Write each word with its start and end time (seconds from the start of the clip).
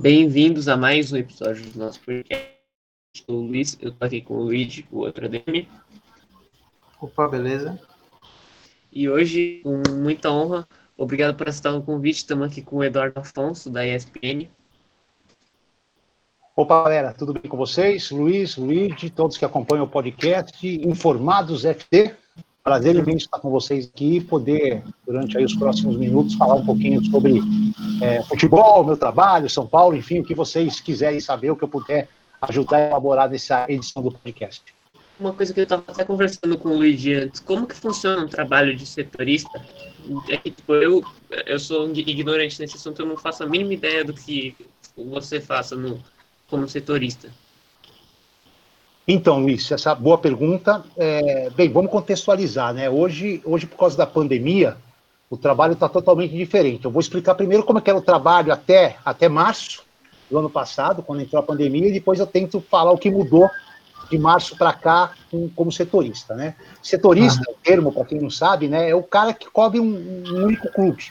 Bem-vindos 0.00 0.68
a 0.68 0.76
mais 0.76 1.12
um 1.12 1.16
episódio 1.16 1.68
do 1.72 1.76
nosso 1.76 1.98
podcast. 1.98 2.46
Eu 3.16 3.24
sou 3.26 3.36
o 3.36 3.40
Luiz, 3.48 3.76
eu 3.80 3.90
tô 3.90 4.04
aqui 4.04 4.20
com 4.20 4.34
o 4.34 4.42
Luigi, 4.44 4.86
o 4.92 4.98
outro 4.98 5.26
ADM. 5.26 5.66
Opa, 7.00 7.26
beleza? 7.26 7.80
E 8.92 9.08
hoje, 9.08 9.60
com 9.64 9.82
muita 9.96 10.30
honra, 10.30 10.68
obrigado 10.96 11.36
por 11.36 11.48
aceitar 11.48 11.74
o 11.74 11.82
convite, 11.82 12.18
estamos 12.18 12.46
aqui 12.46 12.62
com 12.62 12.76
o 12.76 12.84
Eduardo 12.84 13.18
Afonso, 13.18 13.70
da 13.70 13.84
ESPN. 13.84 14.48
Opa, 16.54 16.84
galera, 16.84 17.12
tudo 17.12 17.32
bem 17.32 17.50
com 17.50 17.56
vocês? 17.56 18.12
Luiz, 18.12 18.56
Luigi, 18.56 19.10
todos 19.10 19.36
que 19.36 19.44
acompanham 19.44 19.84
o 19.84 19.88
podcast, 19.88 20.64
Informados 20.64 21.62
FT. 21.64 22.14
Prazer 22.68 22.96
imenso 22.96 23.24
estar 23.24 23.38
com 23.38 23.48
vocês 23.48 23.86
aqui 23.86 24.16
e 24.16 24.20
poder, 24.20 24.82
durante 25.06 25.38
aí 25.38 25.42
os 25.42 25.54
próximos 25.54 25.96
minutos, 25.96 26.34
falar 26.34 26.56
um 26.56 26.66
pouquinho 26.66 27.02
sobre 27.06 27.40
é, 28.02 28.22
futebol, 28.24 28.84
meu 28.84 28.94
trabalho, 28.94 29.48
São 29.48 29.66
Paulo, 29.66 29.96
enfim, 29.96 30.18
o 30.18 30.22
que 30.22 30.34
vocês 30.34 30.78
quiserem 30.78 31.18
saber, 31.18 31.50
o 31.50 31.56
que 31.56 31.64
eu 31.64 31.68
puder 31.68 32.10
ajudar 32.42 32.76
a 32.76 32.88
elaborar 32.88 33.30
nessa 33.30 33.64
edição 33.70 34.02
do 34.02 34.12
podcast. 34.12 34.62
Uma 35.18 35.32
coisa 35.32 35.54
que 35.54 35.60
eu 35.60 35.62
estava 35.62 35.82
até 35.88 36.04
conversando 36.04 36.58
com 36.58 36.68
o 36.68 36.76
Luigi 36.76 37.14
antes, 37.14 37.40
como 37.40 37.66
que 37.66 37.74
funciona 37.74 38.22
um 38.22 38.28
trabalho 38.28 38.76
de 38.76 38.84
setorista? 38.84 39.64
É 40.28 40.36
que, 40.36 40.50
tipo, 40.50 40.74
eu, 40.74 41.02
eu 41.46 41.58
sou 41.58 41.90
ignorante 41.90 42.60
nesse 42.60 42.76
assunto, 42.76 43.00
eu 43.00 43.06
não 43.06 43.16
faço 43.16 43.44
a 43.44 43.46
mínima 43.46 43.72
ideia 43.72 44.04
do 44.04 44.12
que 44.12 44.54
você 44.94 45.40
faça 45.40 45.74
no, 45.74 45.98
como 46.50 46.68
setorista. 46.68 47.30
Então, 49.10 49.40
Luiz, 49.40 49.72
essa 49.72 49.94
boa 49.94 50.18
pergunta. 50.18 50.84
É, 50.94 51.48
bem, 51.56 51.72
vamos 51.72 51.90
contextualizar, 51.90 52.74
né? 52.74 52.90
Hoje, 52.90 53.40
hoje, 53.42 53.66
por 53.66 53.78
causa 53.78 53.96
da 53.96 54.06
pandemia, 54.06 54.76
o 55.30 55.36
trabalho 55.36 55.72
está 55.72 55.88
totalmente 55.88 56.36
diferente. 56.36 56.84
Eu 56.84 56.90
vou 56.90 57.00
explicar 57.00 57.34
primeiro 57.34 57.64
como 57.64 57.78
é 57.78 57.82
era 57.86 57.96
o 57.96 58.02
trabalho 58.02 58.52
até, 58.52 58.98
até 59.02 59.26
março 59.26 59.82
do 60.30 60.38
ano 60.38 60.50
passado, 60.50 61.02
quando 61.02 61.22
entrou 61.22 61.40
a 61.40 61.42
pandemia, 61.42 61.88
e 61.88 61.92
depois 61.92 62.20
eu 62.20 62.26
tento 62.26 62.60
falar 62.60 62.92
o 62.92 62.98
que 62.98 63.10
mudou 63.10 63.48
de 64.10 64.18
março 64.18 64.54
para 64.58 64.74
cá 64.74 65.14
com, 65.30 65.48
como 65.56 65.72
setorista, 65.72 66.34
né? 66.34 66.54
Setorista, 66.82 67.42
ah. 67.48 67.52
o 67.52 67.54
termo, 67.62 67.90
para 67.90 68.04
quem 68.04 68.20
não 68.20 68.28
sabe, 68.28 68.68
né, 68.68 68.90
é 68.90 68.94
o 68.94 69.02
cara 69.02 69.32
que 69.32 69.48
cobre 69.50 69.80
um, 69.80 70.22
um 70.26 70.44
único 70.44 70.70
clube, 70.70 71.04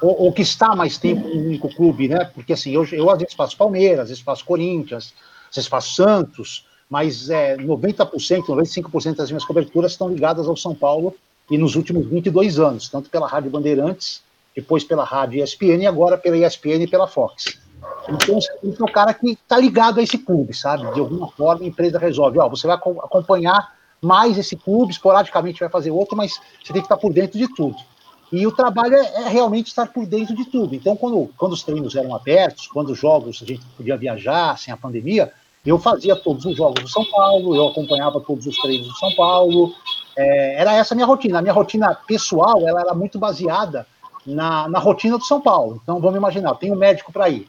ou, 0.00 0.22
ou, 0.22 0.32
que 0.32 0.40
está 0.40 0.74
mais 0.74 0.96
tempo 0.96 1.28
em 1.28 1.38
um 1.38 1.46
único 1.48 1.68
clube, 1.74 2.08
né? 2.08 2.30
Porque 2.34 2.54
assim, 2.54 2.72
eu, 2.72 2.86
eu 2.92 3.10
às 3.10 3.18
vezes 3.18 3.34
faço 3.34 3.58
Palmeiras, 3.58 4.00
às 4.00 4.08
vezes 4.08 4.22
faço 4.22 4.42
Corinthians, 4.42 5.14
às 5.50 5.56
vezes 5.56 5.68
faço 5.68 5.94
Santos, 5.94 6.66
mas 6.92 7.30
é, 7.30 7.56
90%, 7.56 8.10
95% 8.48 9.16
das 9.16 9.30
minhas 9.30 9.46
coberturas 9.46 9.92
estão 9.92 10.10
ligadas 10.10 10.46
ao 10.46 10.54
São 10.54 10.74
Paulo 10.74 11.16
e 11.50 11.56
nos 11.56 11.74
últimos 11.74 12.06
22 12.06 12.58
anos, 12.58 12.86
tanto 12.86 13.08
pela 13.08 13.26
Rádio 13.26 13.50
Bandeirantes, 13.50 14.22
depois 14.54 14.84
pela 14.84 15.02
Rádio 15.02 15.42
ESPN 15.42 15.84
e 15.84 15.86
agora 15.86 16.18
pela 16.18 16.36
ESPN 16.36 16.82
e 16.82 16.86
pela 16.86 17.08
Fox. 17.08 17.58
Então, 18.10 18.38
é 18.38 18.82
o 18.82 18.92
cara 18.92 19.14
que 19.14 19.30
está 19.30 19.56
ligado 19.56 20.00
a 20.00 20.02
esse 20.02 20.18
clube, 20.18 20.52
sabe? 20.52 20.92
De 20.92 21.00
alguma 21.00 21.28
forma, 21.28 21.64
a 21.64 21.66
empresa 21.66 21.98
resolve, 21.98 22.38
ó, 22.38 22.46
você 22.46 22.66
vai 22.66 22.76
acompanhar 22.76 23.74
mais 24.02 24.36
esse 24.36 24.54
clube, 24.54 24.92
esporadicamente 24.92 25.60
vai 25.60 25.70
fazer 25.70 25.90
outro, 25.90 26.14
mas 26.14 26.38
você 26.62 26.74
tem 26.74 26.82
que 26.82 26.86
estar 26.86 26.98
por 26.98 27.10
dentro 27.10 27.38
de 27.38 27.48
tudo. 27.54 27.76
E 28.30 28.46
o 28.46 28.52
trabalho 28.52 28.96
é, 28.96 29.22
é, 29.22 29.28
realmente 29.30 29.68
estar 29.68 29.86
por 29.86 30.04
dentro 30.04 30.36
de 30.36 30.44
tudo. 30.44 30.74
Então, 30.74 30.94
quando, 30.94 31.30
quando 31.38 31.52
os 31.52 31.62
treinos 31.62 31.96
eram 31.96 32.14
abertos, 32.14 32.66
quando 32.66 32.90
os 32.90 32.98
jogos 32.98 33.40
a 33.42 33.46
gente 33.46 33.64
podia 33.78 33.96
viajar 33.96 34.58
sem 34.58 34.74
a 34.74 34.76
pandemia, 34.76 35.32
eu 35.64 35.78
fazia 35.78 36.16
todos 36.16 36.44
os 36.44 36.56
jogos 36.56 36.82
do 36.82 36.88
São 36.88 37.04
Paulo, 37.04 37.54
eu 37.54 37.68
acompanhava 37.68 38.20
todos 38.20 38.46
os 38.46 38.56
treinos 38.58 38.88
do 38.88 38.94
São 38.94 39.14
Paulo. 39.14 39.72
É, 40.16 40.60
era 40.60 40.74
essa 40.74 40.92
a 40.92 40.96
minha 40.96 41.06
rotina. 41.06 41.38
A 41.38 41.42
minha 41.42 41.54
rotina 41.54 41.94
pessoal 41.94 42.66
ela 42.66 42.80
era 42.80 42.94
muito 42.94 43.16
baseada 43.18 43.86
na, 44.26 44.68
na 44.68 44.78
rotina 44.80 45.16
do 45.16 45.24
São 45.24 45.40
Paulo. 45.40 45.80
Então, 45.82 46.00
vamos 46.00 46.16
imaginar, 46.16 46.54
tenho 46.56 46.74
um 46.74 46.78
médico 46.78 47.12
para 47.12 47.28
ir. 47.28 47.48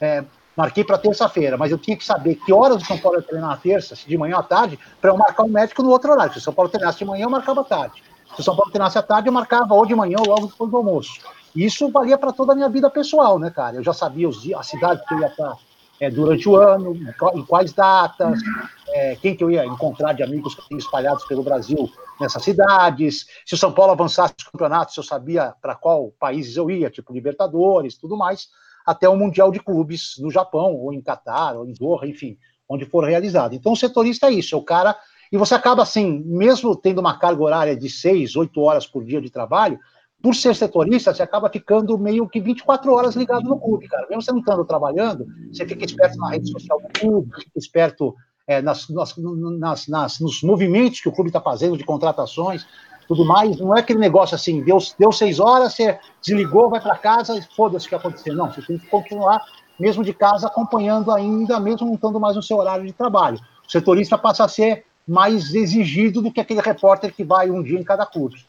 É, 0.00 0.24
marquei 0.56 0.82
para 0.82 0.96
terça-feira, 0.96 1.58
mas 1.58 1.70
eu 1.70 1.76
tinha 1.76 1.96
que 1.96 2.04
saber 2.04 2.36
que 2.36 2.52
horas 2.52 2.82
o 2.82 2.86
São 2.86 2.96
Paulo 2.96 3.18
ia 3.18 3.22
treinar 3.22 3.50
na 3.50 3.56
terça, 3.58 3.94
se 3.94 4.08
de 4.08 4.16
manhã 4.16 4.38
à 4.38 4.42
tarde, 4.42 4.78
para 4.98 5.10
eu 5.10 5.16
marcar 5.16 5.44
um 5.44 5.48
médico 5.48 5.82
no 5.82 5.90
outro 5.90 6.10
horário. 6.10 6.32
Se 6.32 6.38
o 6.38 6.42
São 6.42 6.54
Paulo 6.54 6.70
treinasse 6.70 6.98
de 6.98 7.04
manhã, 7.04 7.24
eu 7.24 7.30
marcava 7.30 7.60
à 7.60 7.64
tarde. 7.64 8.02
Se 8.34 8.40
o 8.40 8.42
São 8.42 8.56
Paulo 8.56 8.70
treinasse 8.70 8.96
à 8.96 9.02
tarde, 9.02 9.28
eu 9.28 9.32
marcava 9.32 9.74
ou 9.74 9.84
de 9.84 9.94
manhã 9.94 10.16
ou 10.18 10.26
logo 10.26 10.46
depois 10.46 10.70
do 10.70 10.76
almoço. 10.78 11.20
Isso 11.54 11.90
valia 11.90 12.16
para 12.16 12.32
toda 12.32 12.52
a 12.52 12.54
minha 12.54 12.68
vida 12.70 12.88
pessoal, 12.88 13.38
né, 13.38 13.50
cara? 13.50 13.76
Eu 13.76 13.84
já 13.84 13.92
sabia 13.92 14.28
os 14.28 14.40
dias, 14.40 14.58
a 14.58 14.62
cidade 14.62 15.04
que 15.06 15.12
eu 15.12 15.18
ia 15.18 15.26
estar 15.26 15.56
é, 16.00 16.10
durante 16.10 16.48
o 16.48 16.56
ano, 16.56 16.96
em 17.34 17.44
quais 17.44 17.72
datas, 17.74 18.40
é, 18.88 19.16
quem 19.16 19.36
que 19.36 19.44
eu 19.44 19.50
ia 19.50 19.66
encontrar 19.66 20.14
de 20.14 20.22
amigos 20.22 20.56
espalhados 20.72 21.24
pelo 21.26 21.42
Brasil 21.42 21.90
nessas 22.18 22.42
cidades, 22.42 23.26
se 23.44 23.54
o 23.54 23.58
São 23.58 23.70
Paulo 23.70 23.92
avançasse 23.92 24.34
os 24.38 24.44
campeonatos, 24.44 24.96
eu 24.96 25.02
sabia 25.02 25.54
para 25.60 25.74
qual 25.74 26.10
países 26.18 26.56
eu 26.56 26.70
ia, 26.70 26.90
tipo 26.90 27.12
Libertadores, 27.12 27.98
tudo 27.98 28.16
mais, 28.16 28.48
até 28.86 29.08
o 29.08 29.16
Mundial 29.16 29.52
de 29.52 29.60
Clubes 29.60 30.14
no 30.18 30.30
Japão, 30.30 30.74
ou 30.74 30.92
em 30.92 31.02
Catar, 31.02 31.54
ou 31.56 31.66
em 31.66 31.74
Doha, 31.74 32.06
enfim, 32.06 32.38
onde 32.68 32.86
for 32.86 33.04
realizado. 33.04 33.54
Então, 33.54 33.72
o 33.72 33.76
setorista 33.76 34.28
é 34.28 34.32
isso, 34.32 34.54
é 34.54 34.58
o 34.58 34.62
cara. 34.62 34.96
E 35.30 35.36
você 35.36 35.54
acaba 35.54 35.82
assim, 35.82 36.22
mesmo 36.26 36.74
tendo 36.74 36.98
uma 36.98 37.18
carga 37.18 37.42
horária 37.42 37.76
de 37.76 37.88
seis, 37.88 38.34
oito 38.36 38.60
horas 38.62 38.86
por 38.86 39.04
dia 39.04 39.20
de 39.20 39.30
trabalho, 39.30 39.78
por 40.22 40.34
ser 40.34 40.54
setorista, 40.54 41.14
você 41.14 41.22
acaba 41.22 41.48
ficando 41.48 41.96
meio 41.98 42.28
que 42.28 42.40
24 42.40 42.92
horas 42.92 43.16
ligado 43.16 43.44
no 43.44 43.58
clube, 43.58 43.88
cara. 43.88 44.06
Mesmo 44.08 44.22
você 44.22 44.32
não 44.32 44.40
estando 44.40 44.64
trabalhando, 44.64 45.26
você 45.50 45.66
fica 45.66 45.84
esperto 45.84 46.18
na 46.18 46.30
rede 46.30 46.50
social 46.50 46.80
do 46.80 47.00
clube, 47.00 47.30
fica 47.38 47.58
esperto 47.58 48.14
é, 48.46 48.60
nas, 48.60 48.88
nas, 48.88 49.16
nas, 49.16 49.88
nas, 49.88 50.20
nos 50.20 50.42
movimentos 50.42 51.00
que 51.00 51.08
o 51.08 51.12
clube 51.12 51.28
está 51.28 51.40
fazendo 51.40 51.76
de 51.76 51.84
contratações, 51.84 52.66
tudo 53.08 53.24
mais. 53.24 53.58
Não 53.58 53.74
é 53.74 53.80
aquele 53.80 53.98
negócio 53.98 54.34
assim, 54.34 54.62
deu, 54.62 54.78
deu 54.98 55.10
seis 55.10 55.40
horas, 55.40 55.74
você 55.74 55.98
desligou, 56.20 56.68
vai 56.68 56.80
para 56.80 56.98
casa 56.98 57.36
e 57.36 57.42
foda-se 57.56 57.86
o 57.86 57.88
que 57.88 57.94
aconteceu. 57.94 58.34
Não, 58.34 58.52
você 58.52 58.60
tem 58.60 58.78
que 58.78 58.86
continuar, 58.88 59.40
mesmo 59.78 60.04
de 60.04 60.12
casa, 60.12 60.48
acompanhando 60.48 61.10
ainda, 61.10 61.58
mesmo 61.58 61.86
não 61.86 61.94
estando 61.94 62.20
mais 62.20 62.36
no 62.36 62.42
seu 62.42 62.58
horário 62.58 62.84
de 62.84 62.92
trabalho. 62.92 63.40
O 63.66 63.70
setorista 63.70 64.18
passa 64.18 64.44
a 64.44 64.48
ser 64.48 64.84
mais 65.08 65.54
exigido 65.54 66.20
do 66.20 66.30
que 66.30 66.40
aquele 66.40 66.60
repórter 66.60 67.14
que 67.14 67.24
vai 67.24 67.50
um 67.50 67.62
dia 67.62 67.80
em 67.80 67.84
cada 67.84 68.04
clube. 68.04 68.44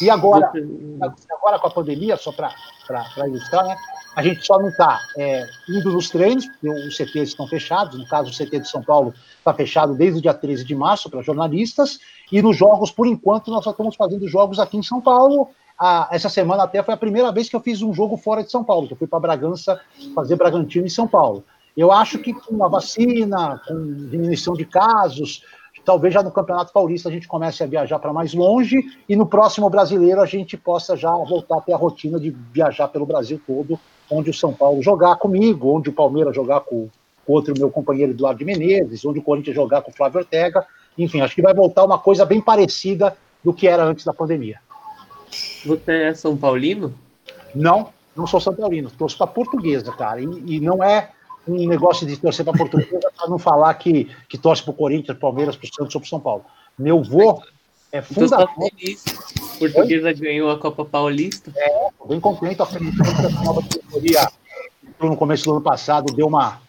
E 0.00 0.08
agora, 0.08 0.52
agora 1.30 1.58
com 1.58 1.66
a 1.66 1.70
pandemia, 1.70 2.16
só 2.16 2.32
para 2.32 2.52
ilustrar, 3.26 3.66
né, 3.66 3.76
a 4.14 4.22
gente 4.22 4.44
só 4.44 4.58
não 4.58 4.68
está 4.68 5.00
é, 5.16 5.46
indo 5.68 5.92
nos 5.92 6.08
treinos, 6.08 6.46
porque 6.46 6.68
os 6.68 6.96
CTs 6.96 7.30
estão 7.30 7.46
fechados, 7.46 7.98
no 7.98 8.06
caso 8.08 8.30
o 8.30 8.34
CT 8.34 8.60
de 8.60 8.68
São 8.68 8.82
Paulo 8.82 9.12
está 9.38 9.52
fechado 9.54 9.94
desde 9.94 10.18
o 10.18 10.22
dia 10.22 10.34
13 10.34 10.64
de 10.64 10.74
março 10.74 11.10
para 11.10 11.22
jornalistas, 11.22 11.98
e 12.30 12.40
nos 12.42 12.56
jogos, 12.56 12.90
por 12.90 13.06
enquanto, 13.06 13.50
nós 13.50 13.64
só 13.64 13.70
estamos 13.70 13.96
fazendo 13.96 14.28
jogos 14.28 14.58
aqui 14.58 14.76
em 14.76 14.82
São 14.82 15.00
Paulo. 15.00 15.48
Ah, 15.78 16.08
essa 16.10 16.28
semana 16.28 16.64
até 16.64 16.82
foi 16.82 16.94
a 16.94 16.96
primeira 16.96 17.30
vez 17.30 17.48
que 17.48 17.54
eu 17.54 17.60
fiz 17.60 17.82
um 17.82 17.94
jogo 17.94 18.16
fora 18.16 18.42
de 18.42 18.50
São 18.50 18.64
Paulo, 18.64 18.86
que 18.86 18.94
eu 18.94 18.98
fui 18.98 19.06
para 19.06 19.20
Bragança 19.20 19.80
fazer 20.14 20.36
Bragantino 20.36 20.86
em 20.86 20.90
São 20.90 21.06
Paulo. 21.06 21.44
Eu 21.76 21.92
acho 21.92 22.18
que 22.18 22.32
com 22.32 22.64
a 22.64 22.68
vacina, 22.68 23.62
com 23.68 24.08
diminuição 24.08 24.54
de 24.54 24.64
casos, 24.64 25.44
talvez 25.88 26.12
já 26.12 26.22
no 26.22 26.30
Campeonato 26.30 26.70
Paulista 26.70 27.08
a 27.08 27.12
gente 27.12 27.26
comece 27.26 27.62
a 27.62 27.66
viajar 27.66 27.98
para 27.98 28.12
mais 28.12 28.34
longe 28.34 28.76
e 29.08 29.16
no 29.16 29.24
próximo 29.24 29.70
brasileiro 29.70 30.20
a 30.20 30.26
gente 30.26 30.54
possa 30.54 30.94
já 30.94 31.10
voltar 31.10 31.56
a 31.56 31.60
ter 31.62 31.72
a 31.72 31.78
rotina 31.78 32.20
de 32.20 32.28
viajar 32.52 32.88
pelo 32.88 33.06
Brasil 33.06 33.40
todo, 33.46 33.80
onde 34.10 34.28
o 34.28 34.34
São 34.34 34.52
Paulo 34.52 34.82
jogar 34.82 35.16
comigo, 35.16 35.74
onde 35.74 35.88
o 35.88 35.92
Palmeiras 35.94 36.36
jogar 36.36 36.60
com 36.60 36.90
outro 37.26 37.54
meu 37.56 37.70
companheiro 37.70 38.12
Eduardo 38.12 38.38
de 38.38 38.44
Menezes, 38.44 39.02
onde 39.06 39.18
o 39.18 39.22
Corinthians 39.22 39.56
jogar 39.56 39.80
com 39.80 39.90
o 39.90 39.94
Flávio 39.94 40.18
Ortega. 40.18 40.66
Enfim, 40.98 41.22
acho 41.22 41.34
que 41.34 41.40
vai 41.40 41.54
voltar 41.54 41.86
uma 41.86 41.98
coisa 41.98 42.26
bem 42.26 42.42
parecida 42.42 43.16
do 43.42 43.54
que 43.54 43.66
era 43.66 43.82
antes 43.82 44.04
da 44.04 44.12
pandemia. 44.12 44.60
Você 45.64 46.02
é 46.02 46.12
São 46.12 46.36
Paulino? 46.36 46.92
Não, 47.54 47.88
não 48.14 48.26
sou 48.26 48.40
São 48.40 48.54
Paulino, 48.54 48.90
torço 48.90 49.16
para 49.16 49.26
portuguesa, 49.26 49.90
cara. 49.92 50.20
E, 50.20 50.26
e 50.56 50.60
não 50.60 50.84
é 50.84 51.12
um 51.48 51.66
negócio 51.66 52.06
de 52.06 52.16
torcer 52.16 52.44
para 52.44 52.56
Portuguesa 52.56 53.10
para 53.16 53.28
não 53.28 53.38
falar 53.38 53.72
que, 53.74 54.08
que 54.28 54.36
torce 54.36 54.62
para 54.62 54.70
o 54.70 54.74
Corinthians, 54.74 55.18
Palmeiras, 55.18 55.56
para 55.56 55.66
o 55.66 55.74
Santos 55.74 55.94
ou 55.94 56.00
para 56.00 56.10
São 56.10 56.20
Paulo. 56.20 56.44
Meu 56.78 57.02
vô 57.02 57.42
é 57.90 57.98
então, 57.98 58.02
fundamental. 58.02 58.48
Então, 58.70 59.48
Portuguesa 59.58 60.08
Oi? 60.08 60.14
ganhou 60.14 60.50
a 60.50 60.58
Copa 60.58 60.84
Paulista. 60.84 61.52
É, 61.56 61.88
bem 62.06 62.20
contente. 62.20 62.60
Acredito 62.60 63.02
que 63.02 63.26
a 63.26 63.30
nova 63.44 63.62
diretoria 63.62 64.28
no 65.00 65.16
começo 65.16 65.44
do 65.44 65.52
ano 65.52 65.60
passado 65.60 66.12
deu 66.14 66.26
uma, 66.26 66.60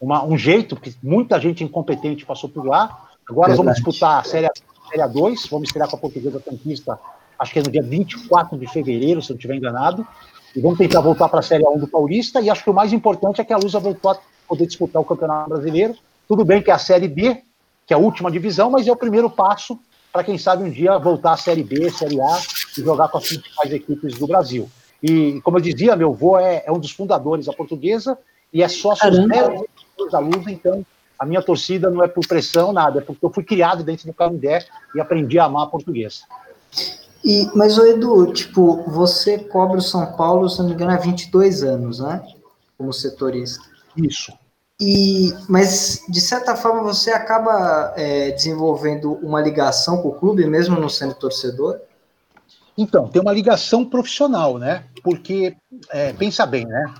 uma, 0.00 0.24
um 0.24 0.36
jeito, 0.36 0.76
que 0.76 0.94
muita 1.02 1.40
gente 1.40 1.62
incompetente 1.62 2.26
passou 2.26 2.48
por 2.48 2.66
lá. 2.66 3.08
Agora 3.28 3.48
Verdade. 3.48 3.56
vamos 3.56 3.74
disputar 3.74 4.20
a 4.20 4.24
Série, 4.24 4.50
série 4.90 5.08
2, 5.08 5.46
vamos 5.46 5.68
estrear 5.68 5.88
com 5.88 5.96
a 5.96 5.98
Portuguesa 5.98 6.40
Tanquista, 6.40 6.98
acho 7.38 7.52
que 7.52 7.58
é 7.58 7.62
no 7.62 7.70
dia 7.70 7.82
24 7.82 8.58
de 8.58 8.66
fevereiro, 8.66 9.22
se 9.22 9.30
eu 9.30 9.34
não 9.34 9.38
estiver 9.38 9.54
enganado. 9.56 10.06
E 10.54 10.60
vamos 10.60 10.78
tentar 10.78 11.00
voltar 11.00 11.28
para 11.28 11.40
a 11.40 11.42
Série 11.42 11.66
1 11.66 11.78
do 11.78 11.88
Paulista. 11.88 12.40
E 12.40 12.48
acho 12.48 12.62
que 12.62 12.70
o 12.70 12.74
mais 12.74 12.92
importante 12.92 13.40
é 13.40 13.44
que 13.44 13.52
a 13.52 13.56
Lusa 13.56 13.80
voltou 13.80 14.12
a 14.12 14.18
poder 14.48 14.66
disputar 14.66 15.02
o 15.02 15.04
Campeonato 15.04 15.50
Brasileiro. 15.50 15.96
Tudo 16.28 16.44
bem 16.44 16.62
que 16.62 16.70
é 16.70 16.74
a 16.74 16.78
Série 16.78 17.08
B, 17.08 17.42
que 17.86 17.92
é 17.92 17.96
a 17.96 18.00
última 18.00 18.30
divisão, 18.30 18.70
mas 18.70 18.86
é 18.86 18.92
o 18.92 18.96
primeiro 18.96 19.28
passo 19.28 19.78
para 20.12 20.22
quem 20.22 20.38
sabe 20.38 20.62
um 20.62 20.70
dia 20.70 20.96
voltar 20.96 21.32
à 21.32 21.36
Série 21.36 21.64
B, 21.64 21.90
Série 21.90 22.20
A 22.20 22.40
e 22.78 22.80
jogar 22.80 23.08
com 23.08 23.18
as 23.18 23.26
principais 23.26 23.72
equipes 23.72 24.16
do 24.16 24.28
Brasil. 24.28 24.70
E, 25.02 25.40
como 25.42 25.58
eu 25.58 25.60
dizia, 25.60 25.96
meu 25.96 26.12
avô 26.12 26.38
é, 26.38 26.62
é 26.64 26.70
um 26.70 26.78
dos 26.78 26.92
fundadores 26.92 27.46
da 27.46 27.52
portuguesa 27.52 28.16
e 28.52 28.62
é 28.62 28.68
sócio 28.68 29.10
da 30.10 30.18
Lusa, 30.20 30.50
então 30.50 30.86
a 31.18 31.26
minha 31.26 31.42
torcida 31.42 31.90
não 31.90 32.02
é 32.02 32.06
por 32.06 32.26
pressão, 32.26 32.72
nada, 32.72 33.00
é 33.00 33.02
porque 33.02 33.24
eu 33.24 33.30
fui 33.30 33.42
criado 33.42 33.82
dentro 33.82 34.06
do 34.06 34.14
Canindé 34.14 34.64
e 34.94 35.00
aprendi 35.00 35.38
a 35.38 35.44
amar 35.44 35.64
a 35.64 35.66
portuguesa. 35.66 36.22
E, 37.24 37.48
mas, 37.54 37.78
o 37.78 37.86
Edu, 37.86 38.32
tipo, 38.32 38.82
você 38.88 39.38
cobre 39.38 39.78
o 39.78 39.82
São 39.82 40.04
Paulo, 40.12 40.48
se 40.48 40.58
não 40.58 40.68
me 40.68 40.74
engano, 40.74 40.92
há 40.92 40.98
22 40.98 41.62
anos, 41.62 42.00
né? 42.00 42.22
como 42.76 42.92
setorista. 42.92 43.64
Isso. 43.96 44.32
E, 44.80 45.32
mas, 45.48 46.02
de 46.08 46.20
certa 46.20 46.56
forma, 46.56 46.82
você 46.82 47.10
acaba 47.12 47.94
é, 47.96 48.32
desenvolvendo 48.32 49.14
uma 49.22 49.40
ligação 49.40 50.02
com 50.02 50.08
o 50.08 50.14
clube, 50.14 50.46
mesmo 50.46 50.78
não 50.78 50.88
sendo 50.88 51.14
torcedor? 51.14 51.80
Então, 52.76 53.08
tem 53.08 53.22
uma 53.22 53.32
ligação 53.32 53.84
profissional, 53.84 54.58
né? 54.58 54.84
Porque, 55.02 55.56
é, 55.90 56.12
pensa 56.12 56.44
bem, 56.44 56.66
né? 56.66 56.92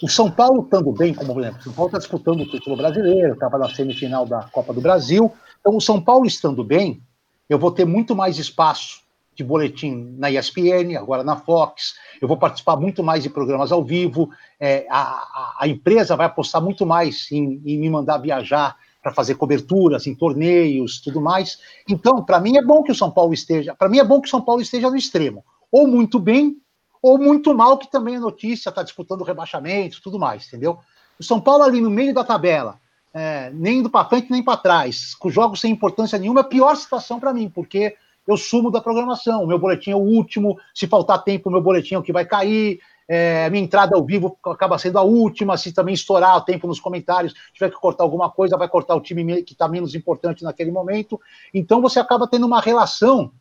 O 0.00 0.08
São 0.08 0.30
Paulo 0.30 0.62
estando 0.62 0.92
bem, 0.92 1.12
como 1.12 1.34
por 1.34 1.42
exemplo, 1.42 1.58
o 1.60 1.64
São 1.64 1.72
Paulo 1.72 1.88
está 1.88 1.98
disputando 1.98 2.40
o 2.40 2.48
título 2.48 2.76
brasileiro, 2.76 3.34
estava 3.34 3.58
na 3.58 3.68
semifinal 3.68 4.24
da 4.24 4.44
Copa 4.44 4.72
do 4.72 4.80
Brasil. 4.80 5.32
Então, 5.60 5.76
o 5.76 5.80
São 5.80 6.00
Paulo 6.00 6.24
estando 6.24 6.62
bem, 6.62 7.02
eu 7.50 7.58
vou 7.58 7.72
ter 7.72 7.84
muito 7.84 8.14
mais 8.14 8.38
espaço 8.38 9.00
de 9.38 9.44
boletim 9.44 10.16
na 10.18 10.28
ESPN, 10.28 10.96
agora 10.98 11.22
na 11.22 11.36
Fox. 11.36 11.94
Eu 12.20 12.26
vou 12.26 12.36
participar 12.36 12.76
muito 12.76 13.04
mais 13.04 13.22
de 13.22 13.30
programas 13.30 13.70
ao 13.70 13.84
vivo. 13.84 14.28
É, 14.58 14.84
a, 14.90 15.54
a, 15.60 15.68
empresa 15.68 16.16
vai 16.16 16.26
apostar 16.26 16.60
muito 16.60 16.84
mais 16.84 17.30
em, 17.30 17.62
em 17.64 17.78
me 17.78 17.88
mandar 17.88 18.18
viajar 18.18 18.76
para 19.00 19.14
fazer 19.14 19.36
coberturas 19.36 20.08
em 20.08 20.14
torneios, 20.14 21.00
tudo 21.00 21.20
mais. 21.20 21.60
Então, 21.88 22.20
para 22.24 22.40
mim 22.40 22.56
é 22.56 22.62
bom 22.62 22.82
que 22.82 22.90
o 22.90 22.94
São 22.94 23.12
Paulo 23.12 23.32
esteja. 23.32 23.76
Para 23.76 23.88
mim 23.88 23.98
é 24.00 24.04
bom 24.04 24.20
que 24.20 24.26
o 24.26 24.30
São 24.30 24.42
Paulo 24.42 24.60
esteja 24.60 24.90
no 24.90 24.96
extremo, 24.96 25.44
ou 25.70 25.86
muito 25.86 26.18
bem, 26.18 26.56
ou 27.00 27.16
muito 27.16 27.54
mal, 27.54 27.78
que 27.78 27.88
também 27.88 28.16
é 28.16 28.18
notícia, 28.18 28.70
está 28.70 28.82
disputando 28.82 29.22
rebaixamento, 29.22 30.02
tudo 30.02 30.18
mais, 30.18 30.48
entendeu? 30.48 30.80
O 31.16 31.22
São 31.22 31.40
Paulo 31.40 31.62
ali 31.62 31.80
no 31.80 31.90
meio 31.90 32.12
da 32.12 32.24
tabela, 32.24 32.80
é, 33.14 33.50
nem 33.54 33.78
indo 33.78 33.88
para 33.88 34.08
frente 34.08 34.32
nem 34.32 34.42
para 34.42 34.56
trás, 34.56 35.14
com 35.14 35.30
jogos 35.30 35.60
sem 35.60 35.70
importância 35.70 36.18
nenhuma, 36.18 36.40
é 36.40 36.42
a 36.42 36.46
pior 36.46 36.74
situação 36.74 37.20
para 37.20 37.32
mim, 37.32 37.48
porque 37.48 37.94
eu 38.28 38.36
sumo 38.36 38.70
da 38.70 38.80
programação. 38.80 39.42
O 39.42 39.46
meu 39.46 39.58
boletim 39.58 39.90
é 39.90 39.96
o 39.96 40.00
último, 40.00 40.58
se 40.74 40.86
faltar 40.86 41.24
tempo, 41.24 41.48
o 41.48 41.52
meu 41.52 41.62
boletim 41.62 41.94
é 41.94 41.98
o 41.98 42.02
que 42.02 42.12
vai 42.12 42.26
cair. 42.26 42.78
É, 43.08 43.48
minha 43.48 43.64
entrada 43.64 43.96
ao 43.96 44.04
vivo 44.04 44.36
acaba 44.44 44.78
sendo 44.78 44.98
a 44.98 45.02
última. 45.02 45.56
Se 45.56 45.72
também 45.72 45.94
estourar 45.94 46.36
o 46.36 46.42
tempo 46.42 46.66
nos 46.66 46.78
comentários, 46.78 47.32
tiver 47.54 47.70
que 47.70 47.80
cortar 47.80 48.04
alguma 48.04 48.30
coisa, 48.30 48.58
vai 48.58 48.68
cortar 48.68 48.94
o 48.94 49.00
time 49.00 49.42
que 49.42 49.54
está 49.54 49.66
menos 49.66 49.94
importante 49.94 50.44
naquele 50.44 50.70
momento. 50.70 51.18
Então 51.54 51.80
você 51.80 51.98
acaba 51.98 52.28
tendo 52.28 52.46
uma 52.46 52.60
relação 52.60 53.32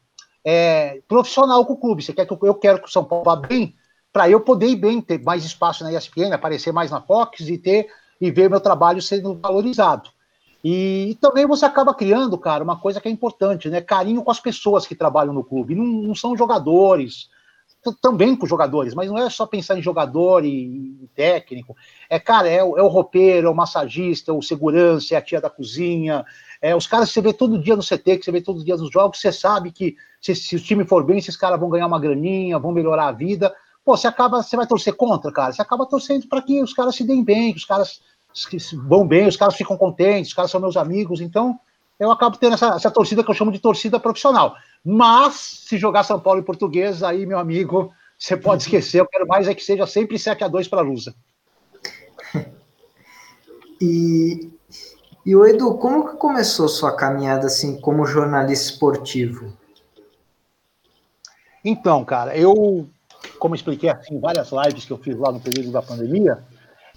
é, 0.46 1.02
profissional 1.06 1.66
com 1.66 1.74
o 1.74 1.78
clube. 1.78 2.02
Você 2.02 2.14
quer 2.14 2.26
que 2.26 2.32
eu, 2.32 2.40
eu 2.44 2.56
quero 2.56 2.80
que 2.80 2.88
o 2.88 2.92
São 2.92 3.04
Paulo 3.04 3.26
vá 3.26 3.36
bem, 3.36 3.76
para 4.14 4.30
eu 4.30 4.40
poder 4.40 4.68
ir 4.68 4.78
bem, 4.78 5.02
ter 5.02 5.22
mais 5.22 5.44
espaço 5.44 5.84
na 5.84 5.92
ESPN, 5.92 6.34
aparecer 6.34 6.72
mais 6.72 6.90
na 6.90 7.02
Fox 7.02 7.42
e 7.42 7.58
ter 7.58 7.88
e 8.22 8.32
ver 8.32 8.50
meu 8.50 8.62
trabalho 8.62 9.02
sendo 9.02 9.36
valorizado. 9.36 10.10
E, 10.70 11.18
também 11.22 11.46
você 11.46 11.64
acaba 11.64 11.94
criando, 11.94 12.38
cara, 12.38 12.62
uma 12.62 12.78
coisa 12.78 13.00
que 13.00 13.08
é 13.08 13.12
importante, 13.12 13.70
né? 13.70 13.80
Carinho 13.80 14.22
com 14.22 14.30
as 14.30 14.42
pessoas 14.42 14.86
que 14.86 14.94
trabalham 14.94 15.34
no 15.34 15.42
clube. 15.42 15.74
Não, 15.74 15.86
não 15.86 16.14
são 16.14 16.36
jogadores, 16.36 17.30
também 18.02 18.36
com 18.36 18.46
jogadores, 18.46 18.94
mas 18.94 19.10
não 19.10 19.18
é 19.18 19.30
só 19.30 19.46
pensar 19.46 19.80
em 19.80 19.82
jogador 19.82 20.44
e, 20.44 21.10
técnico. 21.16 21.74
É, 22.10 22.20
cara, 22.20 22.50
é, 22.50 22.58
é, 22.58 22.64
o 22.64 22.88
roupeiro, 22.88 23.48
é 23.48 23.50
o 23.50 23.56
massagista, 23.56 24.32
é 24.32 24.34
o 24.34 24.42
segurança, 24.42 25.16
é 25.16 25.18
a 25.18 25.22
tia 25.22 25.40
da 25.40 25.50
cozinha. 25.50 26.26
É, 26.62 26.76
os 26.76 26.86
caras 26.86 27.08
que 27.08 27.14
você 27.14 27.22
vê 27.22 27.32
todo 27.32 27.64
dia 27.64 27.78
no 27.78 27.82
CT, 27.82 28.18
que 28.18 28.26
você 28.26 28.32
vê 28.34 28.42
todos 28.42 28.60
os 28.60 28.66
dias 28.66 28.82
nos 28.82 28.92
jogos, 28.92 29.22
você 29.22 29.32
sabe 29.32 29.72
que 29.72 29.96
se, 30.20 30.36
se 30.36 30.58
o 30.58 30.60
time 30.60 30.84
for 30.84 31.02
bem, 31.02 31.20
esses 31.20 31.38
caras 31.38 31.58
vão 31.58 31.70
ganhar 31.70 31.88
uma 31.88 31.98
graninha, 32.00 32.60
vão 32.60 32.74
melhorar 32.74 33.08
a 33.08 33.14
vida. 33.14 33.56
Pô, 33.86 33.96
você 33.96 34.08
acaba, 34.08 34.44
você 34.44 34.58
vai 34.58 34.68
torcer 34.68 34.94
contra, 34.96 35.32
cara. 35.32 35.54
Você 35.54 35.62
acaba 35.62 35.86
torcendo 35.86 36.28
para 36.28 36.42
que 36.42 36.62
os 36.62 36.74
caras 36.74 36.94
se 36.94 37.06
deem 37.06 37.24
bem, 37.24 37.54
que 37.54 37.60
os 37.60 37.66
caras 37.66 38.02
vão 38.86 39.08
bem, 39.08 39.28
os 39.28 39.38
caras 39.38 39.56
ficam 39.56 39.78
contentes, 39.78 40.30
os 40.30 40.34
caras 40.34 40.52
são 40.52 40.62
meus 40.62 40.78
amigos, 40.78 41.22
então 41.22 41.60
eu 42.00 42.12
acabo 42.12 42.38
tendo 42.38 42.54
essa, 42.54 42.76
essa 42.76 42.92
torcida 42.92 43.24
que 43.24 43.30
eu 43.30 43.36
chamo 43.36 43.52
de 43.52 43.60
torcida 43.60 44.00
profissional. 44.00 44.56
Mas, 44.84 45.34
se 45.36 45.78
jogar 45.78 46.04
São 46.04 46.20
Paulo 46.20 46.40
em 46.40 46.44
português, 46.44 47.02
aí, 47.02 47.26
meu 47.26 47.40
amigo, 47.40 47.92
você 48.18 48.38
pode 48.38 48.64
esquecer, 48.64 49.00
eu 49.00 49.08
quero 49.08 49.28
mais 49.28 49.48
é 49.48 49.54
que 49.54 49.64
seja 49.64 49.88
sempre 49.88 50.20
7 50.20 50.44
a 50.44 50.48
2 50.48 50.68
para 50.68 50.80
a 50.80 50.84
Lusa. 50.84 51.16
E, 53.80 54.52
e 55.24 55.36
o 55.36 55.46
Edu, 55.46 55.76
como 55.78 56.10
que 56.10 56.18
começou 56.18 56.68
sua 56.68 56.96
caminhada 56.96 57.46
assim 57.46 57.80
como 57.80 58.08
jornalista 58.08 58.72
esportivo? 58.72 59.54
Então, 61.64 62.04
cara, 62.04 62.36
eu, 62.36 62.90
como 63.38 63.54
expliquei 63.54 63.92
assim, 63.92 64.16
em 64.16 64.20
várias 64.20 64.50
lives 64.52 64.86
que 64.86 64.92
eu 64.92 64.98
fiz 64.98 65.16
lá 65.16 65.32
no 65.32 65.40
período 65.40 65.72
da 65.72 65.84
pandemia, 65.84 66.44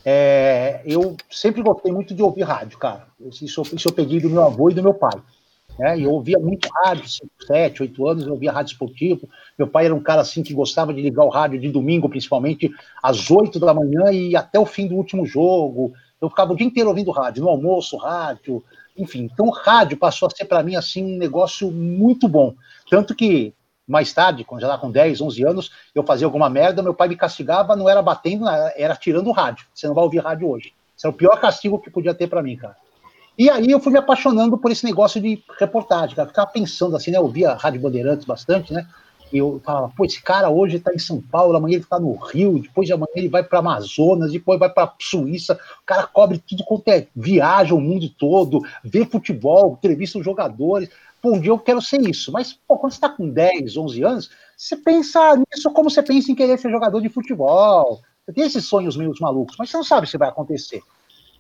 é, 0.05 0.83
eu 0.85 1.17
sempre 1.31 1.63
gostei 1.63 1.93
muito 1.93 2.15
de 2.15 2.23
ouvir 2.23 2.43
rádio, 2.43 2.79
cara. 2.79 3.07
Isso, 3.21 3.63
isso 3.75 3.89
eu 3.89 3.93
peguei 3.93 4.21
do 4.21 4.31
meu 4.31 4.43
avô 4.43 4.71
e 4.71 4.75
do 4.75 4.83
meu 4.83 4.95
pai. 4.95 5.21
Né? 5.79 6.01
Eu 6.01 6.13
ouvia 6.13 6.39
muito 6.39 6.69
rádio, 6.85 7.09
5, 7.09 7.31
7, 7.47 7.83
8 7.83 8.09
anos, 8.09 8.27
eu 8.27 8.33
ouvia 8.33 8.53
rádio 8.53 8.73
esportivo. 8.73 9.29
Meu 9.59 9.67
pai 9.67 9.87
era 9.87 9.95
um 9.95 10.03
cara 10.03 10.23
assim 10.23 10.43
que 10.43 10.55
gostava 10.55 10.93
de 10.93 11.01
ligar 11.01 11.25
o 11.25 11.31
rádio 11.31 11.61
de 11.61 11.71
domingo, 11.71 12.09
principalmente, 12.09 12.71
às 13.03 13.31
8 13.31 13.59
da 13.59 13.75
manhã 13.75 14.11
e 14.13 14.35
até 14.35 14.59
o 14.59 14.67
fim 14.67 14.87
do 14.87 14.97
último 14.97 15.27
jogo. 15.27 15.93
Eu 16.21 16.29
ficava 16.29 16.53
o 16.53 16.57
dia 16.57 16.67
inteiro 16.67 16.89
ouvindo 16.89 17.11
rádio, 17.11 17.43
no 17.43 17.49
almoço, 17.49 17.97
rádio, 17.97 18.63
enfim. 18.97 19.29
Então, 19.33 19.49
rádio 19.51 19.97
passou 19.97 20.29
a 20.29 20.31
ser 20.31 20.45
para 20.45 20.63
mim 20.63 20.77
assim 20.77 21.05
um 21.05 21.19
negócio 21.19 21.71
muito 21.71 22.29
bom. 22.29 22.55
Tanto 22.91 23.15
que 23.15 23.55
mais 23.91 24.13
tarde, 24.13 24.45
quando 24.45 24.61
já 24.61 24.69
estava 24.69 24.81
com 24.81 24.91
10, 24.91 25.21
11 25.21 25.45
anos, 25.45 25.73
eu 25.95 26.05
fazia 26.05 26.27
alguma 26.27 26.49
merda, 26.49 26.83
meu 26.83 26.95
pai 26.95 27.09
me 27.09 27.17
castigava, 27.17 27.75
não 27.75 27.89
era 27.89 28.01
batendo, 28.01 28.49
era 28.49 28.95
tirando 28.95 29.27
o 29.27 29.33
rádio. 29.33 29.67
Você 29.75 29.89
não 29.89 29.95
vai 29.95 30.05
ouvir 30.05 30.19
rádio 30.19 30.49
hoje. 30.49 30.73
Isso 30.97 31.07
é 31.07 31.11
o 31.11 31.13
pior 31.13 31.41
castigo 31.41 31.79
que 31.79 31.91
podia 31.91 32.15
ter 32.15 32.29
para 32.29 32.43
mim, 32.43 32.57
cara. 32.57 32.77
E 33.37 33.51
aí 33.51 33.71
eu 33.71 33.81
fui 33.81 33.93
me 33.93 33.99
apaixonando 33.99 34.57
por 34.57 34.71
esse 34.71 34.85
negócio 34.85 35.21
de 35.21 35.43
reportagem, 35.59 36.15
cara. 36.15 36.27
Eu 36.27 36.31
ficava 36.31 36.51
pensando 36.51 36.95
assim, 36.95 37.11
né? 37.11 37.19
Eu 37.19 37.23
ouvia 37.23 37.51
a 37.51 37.57
Rádio 37.57 37.81
Bandeirantes 37.81 38.25
bastante, 38.25 38.73
né? 38.73 38.87
E 39.33 39.39
eu 39.39 39.61
falava, 39.65 39.91
pô, 39.97 40.05
esse 40.05 40.23
cara 40.23 40.51
hoje 40.51 40.77
está 40.77 40.93
em 40.93 40.99
São 40.99 41.21
Paulo, 41.21 41.57
amanhã 41.57 41.75
ele 41.75 41.83
está 41.83 41.99
no 41.99 42.15
Rio, 42.15 42.61
depois 42.61 42.87
de 42.87 42.93
amanhã 42.93 43.13
ele 43.15 43.29
vai 43.29 43.43
para 43.43 43.61
Amazonas, 43.61 44.33
depois 44.33 44.59
vai 44.59 44.69
para 44.69 44.93
Suíça. 45.01 45.55
O 45.83 45.87
cara 45.87 46.07
cobre 46.07 46.39
tudo 46.39 46.65
quanto 46.65 46.89
é, 46.89 47.07
viaja 47.15 47.75
o 47.75 47.81
mundo 47.81 48.09
todo, 48.09 48.61
vê 48.85 49.05
futebol, 49.05 49.77
entrevista 49.79 50.19
os 50.19 50.25
jogadores 50.25 50.91
pô, 51.21 51.35
um 51.35 51.41
dia 51.41 51.51
eu 51.51 51.59
quero 51.59 51.81
ser 51.81 52.01
isso. 52.01 52.33
Mas, 52.33 52.53
pô, 52.53 52.79
quando 52.79 52.93
você 52.93 52.99
está 52.99 53.09
com 53.09 53.29
10, 53.29 53.77
11 53.77 54.03
anos, 54.03 54.31
você 54.57 54.77
pensa 54.77 55.37
nisso 55.37 55.71
como 55.73 55.91
você 55.91 56.03
pensa 56.03 56.31
em 56.31 56.35
querer 56.35 56.59
ser 56.59 56.71
jogador 56.71 57.01
de 57.01 57.09
futebol. 57.09 58.01
Você 58.25 58.33
tem 58.33 58.45
esses 58.45 58.65
sonhos 58.65 58.97
meio 58.97 59.13
malucos, 59.21 59.57
mas 59.59 59.71
você 59.71 59.77
não 59.77 59.85
sabe 59.85 60.09
se 60.09 60.19
vai 60.19 60.29
acontecer. 60.29 60.83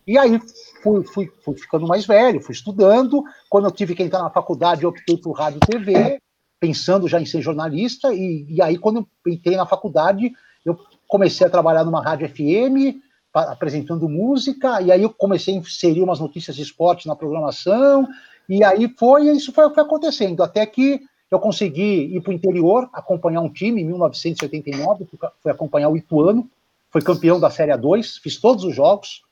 E 0.07 0.19
aí 0.19 0.41
fui, 0.83 1.05
fui, 1.05 1.33
fui 1.45 1.57
ficando 1.57 1.87
mais 1.87 2.07
velho, 2.07 2.41
fui 2.41 2.55
estudando. 2.55 3.23
Quando 3.49 3.67
eu 3.67 3.71
tive 3.71 3.95
que 3.95 4.03
entrar 4.03 4.23
na 4.23 4.31
faculdade, 4.31 4.83
eu 4.83 4.91
optei 4.91 5.17
por 5.17 5.33
rádio 5.33 5.61
e 5.63 5.67
TV, 5.71 6.21
pensando 6.59 7.07
já 7.09 7.21
em 7.21 7.27
ser 7.27 7.43
jornalista. 7.43 8.13
E, 8.13 8.47
e 8.49 8.63
aí, 8.63 8.79
quando 8.79 9.07
eu 9.25 9.33
entrei 9.33 9.57
na 9.57 9.67
faculdade, 9.67 10.33
eu 10.65 10.79
comecei 11.07 11.47
a 11.47 11.51
trabalhar 11.51 11.85
numa 11.85 12.03
rádio 12.03 12.29
FM, 12.29 12.99
apresentando 13.33 14.09
música, 14.09 14.81
e 14.81 14.91
aí 14.91 15.03
eu 15.03 15.11
comecei 15.11 15.55
a 15.55 15.59
inserir 15.59 16.03
umas 16.03 16.19
notícias 16.19 16.57
de 16.57 16.63
esporte 16.63 17.07
na 17.07 17.15
programação, 17.15 18.09
e 18.51 18.65
aí 18.65 18.93
foi, 18.99 19.31
isso 19.31 19.53
foi, 19.53 19.73
foi 19.73 19.83
acontecendo, 19.85 20.43
até 20.43 20.67
que 20.67 21.01
eu 21.31 21.39
consegui 21.39 22.17
ir 22.17 22.21
para 22.21 22.31
o 22.31 22.35
interior, 22.35 22.91
acompanhar 22.93 23.41
um 23.43 23.49
time 23.49 23.81
em 23.81 23.85
1989, 23.85 25.07
fui 25.41 25.53
acompanhar 25.53 25.89
o 25.89 25.97
Ituano, 25.97 26.51
foi 26.91 27.01
campeão 27.01 27.39
da 27.39 27.49
Série 27.49 27.71
A2, 27.71 28.21
fiz 28.21 28.41
todos 28.41 28.65
os 28.65 28.75
jogos, 28.75 29.23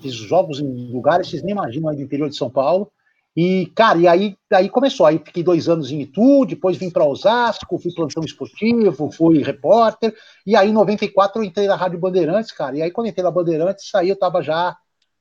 fiz 0.00 0.14
jogos 0.14 0.58
em 0.58 0.90
lugares, 0.90 1.28
vocês 1.28 1.42
nem 1.42 1.52
imaginam 1.52 1.90
aí 1.90 1.96
do 1.96 2.02
interior 2.02 2.30
de 2.30 2.36
São 2.36 2.48
Paulo, 2.48 2.90
e, 3.36 3.70
cara, 3.74 3.98
e 3.98 4.08
aí, 4.08 4.38
aí 4.50 4.70
começou, 4.70 5.04
aí 5.04 5.18
fiquei 5.18 5.42
dois 5.42 5.68
anos 5.68 5.92
em 5.92 6.00
Itu, 6.00 6.46
depois 6.46 6.78
vim 6.78 6.88
para 6.88 7.04
Osasco, 7.04 7.78
fui 7.78 7.92
plantão 7.92 8.24
esportivo, 8.24 9.10
fui 9.12 9.42
repórter, 9.42 10.14
e 10.46 10.56
aí 10.56 10.70
em 10.70 10.72
94 10.72 11.42
eu 11.42 11.44
entrei 11.44 11.66
na 11.66 11.76
Rádio 11.76 11.98
Bandeirantes, 11.98 12.52
cara, 12.52 12.74
e 12.78 12.80
aí 12.80 12.90
quando 12.90 13.08
entrei 13.08 13.22
na 13.22 13.30
Bandeirantes, 13.30 13.94
aí 13.94 14.08
eu 14.08 14.14
estava 14.14 14.40
já 14.40 14.74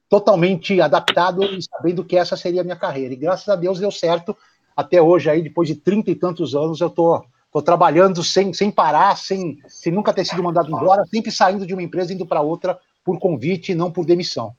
totalmente 0.10 0.80
adaptado 0.80 1.44
e 1.44 1.62
sabendo 1.62 2.04
que 2.04 2.16
essa 2.16 2.36
seria 2.36 2.62
a 2.62 2.64
minha 2.64 2.76
carreira. 2.76 3.14
E 3.14 3.18
graças 3.18 3.48
a 3.50 3.56
Deus 3.56 3.80
deu 3.80 3.92
certo. 3.92 4.36
Até 4.76 5.02
hoje, 5.02 5.30
aí, 5.30 5.42
depois 5.42 5.68
de 5.68 5.76
trinta 5.76 6.12
e 6.12 6.16
tantos 6.16 6.56
anos, 6.56 6.82
eu 6.82 6.90
tô, 6.90 7.24
tô 7.52 7.62
trabalhando 7.62 8.24
sem, 8.24 8.54
sem 8.54 8.72
parar, 8.72 9.16
sem, 9.18 9.60
sem 9.68 9.92
nunca 9.92 10.14
ter 10.14 10.26
sido 10.26 10.44
mandado 10.44 10.68
embora, 10.68 11.06
sempre 11.06 11.32
saindo 11.32 11.66
de 11.66 11.74
uma 11.74 11.84
empresa 11.84 12.14
indo 12.14 12.26
para 12.26 12.42
outra 12.42 12.78
por 13.04 13.20
convite 13.20 13.72
e 13.72 13.76
não 13.76 13.92
por 13.92 14.06
demissão. 14.06 14.54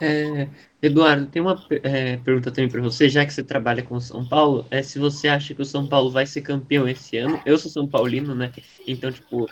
É, 0.00 0.48
Eduardo, 0.82 1.26
tem 1.26 1.42
uma 1.42 1.62
é, 1.82 2.16
pergunta 2.16 2.50
também 2.50 2.70
para 2.70 2.80
você, 2.80 3.06
já 3.06 3.24
que 3.26 3.32
você 3.34 3.42
trabalha 3.42 3.82
com 3.82 4.00
São 4.00 4.26
Paulo, 4.26 4.66
é 4.70 4.82
se 4.82 4.98
você 4.98 5.28
acha 5.28 5.54
que 5.54 5.60
o 5.60 5.64
São 5.64 5.86
Paulo 5.86 6.10
vai 6.10 6.24
ser 6.24 6.40
campeão 6.40 6.88
esse 6.88 7.18
ano. 7.18 7.38
Eu 7.44 7.58
sou 7.58 7.70
São 7.70 7.86
Paulino, 7.86 8.34
né? 8.34 8.50
Então, 8.86 9.12
tipo, 9.12 9.46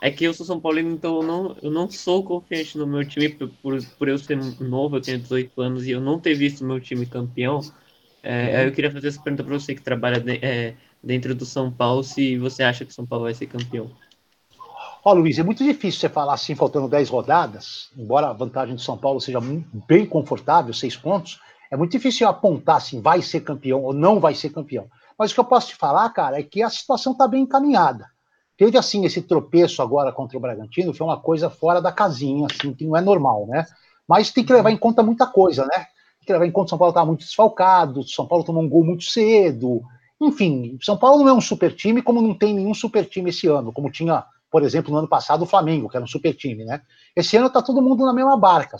é 0.00 0.10
que 0.10 0.24
eu 0.24 0.34
sou 0.34 0.44
São 0.44 0.60
Paulino, 0.60 0.90
então 0.90 1.16
eu 1.16 1.22
não, 1.22 1.56
eu 1.62 1.70
não 1.70 1.90
sou 1.90 2.22
confiante 2.22 2.76
no 2.76 2.86
meu 2.86 3.06
time 3.06 3.28
por, 3.28 3.50
por, 3.98 4.08
eu 4.08 4.18
ser 4.18 4.36
novo, 4.60 4.96
eu 4.96 5.00
tenho 5.00 5.18
18 5.18 5.60
anos 5.60 5.86
e 5.86 5.90
eu 5.90 6.00
não 6.00 6.18
ter 6.18 6.34
visto 6.34 6.64
meu 6.64 6.80
time 6.80 7.06
campeão. 7.06 7.60
É, 8.22 8.66
eu 8.66 8.72
queria 8.72 8.90
fazer 8.90 9.08
essa 9.08 9.20
pergunta 9.20 9.44
para 9.44 9.58
você 9.58 9.74
que 9.74 9.82
trabalha 9.82 10.20
de, 10.20 10.38
é, 10.42 10.74
dentro 11.02 11.34
do 11.34 11.44
São 11.44 11.70
Paulo, 11.70 12.02
se 12.02 12.38
você 12.38 12.62
acha 12.62 12.84
que 12.84 12.90
o 12.90 12.94
São 12.94 13.06
Paulo 13.06 13.24
vai 13.24 13.34
ser 13.34 13.46
campeão. 13.46 13.90
Ó, 15.04 15.12
Luiz, 15.12 15.38
é 15.38 15.42
muito 15.42 15.62
difícil 15.62 16.00
você 16.00 16.08
falar 16.08 16.32
assim, 16.32 16.54
faltando 16.54 16.88
10 16.88 17.10
rodadas, 17.10 17.90
embora 17.96 18.28
a 18.28 18.32
vantagem 18.32 18.74
do 18.74 18.80
São 18.80 18.96
Paulo 18.96 19.20
seja 19.20 19.38
bem 19.86 20.06
confortável, 20.06 20.72
seis 20.72 20.96
pontos, 20.96 21.38
é 21.70 21.76
muito 21.76 21.92
difícil 21.92 22.26
apontar 22.26 22.76
assim, 22.76 23.02
vai 23.02 23.20
ser 23.20 23.40
campeão 23.40 23.82
ou 23.82 23.92
não 23.92 24.18
vai 24.18 24.34
ser 24.34 24.50
campeão. 24.50 24.88
Mas 25.18 25.30
o 25.30 25.34
que 25.34 25.40
eu 25.40 25.44
posso 25.44 25.68
te 25.68 25.76
falar, 25.76 26.08
cara, 26.10 26.38
é 26.38 26.42
que 26.42 26.62
a 26.62 26.70
situação 26.70 27.12
está 27.12 27.28
bem 27.28 27.42
encaminhada. 27.42 28.13
Teve 28.56 28.78
assim 28.78 29.04
esse 29.04 29.22
tropeço 29.22 29.82
agora 29.82 30.12
contra 30.12 30.36
o 30.36 30.40
Bragantino, 30.40 30.94
foi 30.94 31.06
uma 31.06 31.20
coisa 31.20 31.50
fora 31.50 31.80
da 31.80 31.92
casinha, 31.92 32.46
assim, 32.50 32.72
que 32.72 32.86
não 32.86 32.96
é 32.96 33.00
normal, 33.00 33.46
né? 33.46 33.66
Mas 34.06 34.30
tem 34.30 34.44
que 34.44 34.52
levar 34.52 34.70
em 34.70 34.76
conta 34.76 35.02
muita 35.02 35.26
coisa, 35.26 35.64
né? 35.64 35.86
Tem 36.18 36.26
que 36.26 36.32
levar 36.32 36.46
em 36.46 36.52
conta 36.52 36.66
que 36.66 36.70
São 36.70 36.78
Paulo 36.78 36.90
estava 36.90 37.06
muito 37.06 37.24
desfalcado, 37.24 38.06
São 38.08 38.26
Paulo 38.26 38.44
tomou 38.44 38.62
um 38.62 38.68
gol 38.68 38.84
muito 38.84 39.04
cedo, 39.04 39.82
enfim, 40.20 40.78
São 40.80 40.96
Paulo 40.96 41.22
não 41.22 41.28
é 41.28 41.32
um 41.32 41.40
super 41.40 41.74
time, 41.74 42.00
como 42.00 42.22
não 42.22 42.34
tem 42.34 42.54
nenhum 42.54 42.74
super 42.74 43.04
time 43.04 43.30
esse 43.30 43.46
ano, 43.46 43.72
como 43.72 43.90
tinha, 43.90 44.24
por 44.50 44.62
exemplo, 44.62 44.92
no 44.92 44.98
ano 44.98 45.08
passado 45.08 45.42
o 45.42 45.46
Flamengo, 45.46 45.88
que 45.88 45.96
era 45.96 46.04
um 46.04 46.08
super 46.08 46.34
time, 46.34 46.64
né? 46.64 46.80
Esse 47.14 47.36
ano 47.36 47.50
tá 47.50 47.60
todo 47.60 47.82
mundo 47.82 48.04
na 48.06 48.12
mesma 48.12 48.36
barca. 48.36 48.76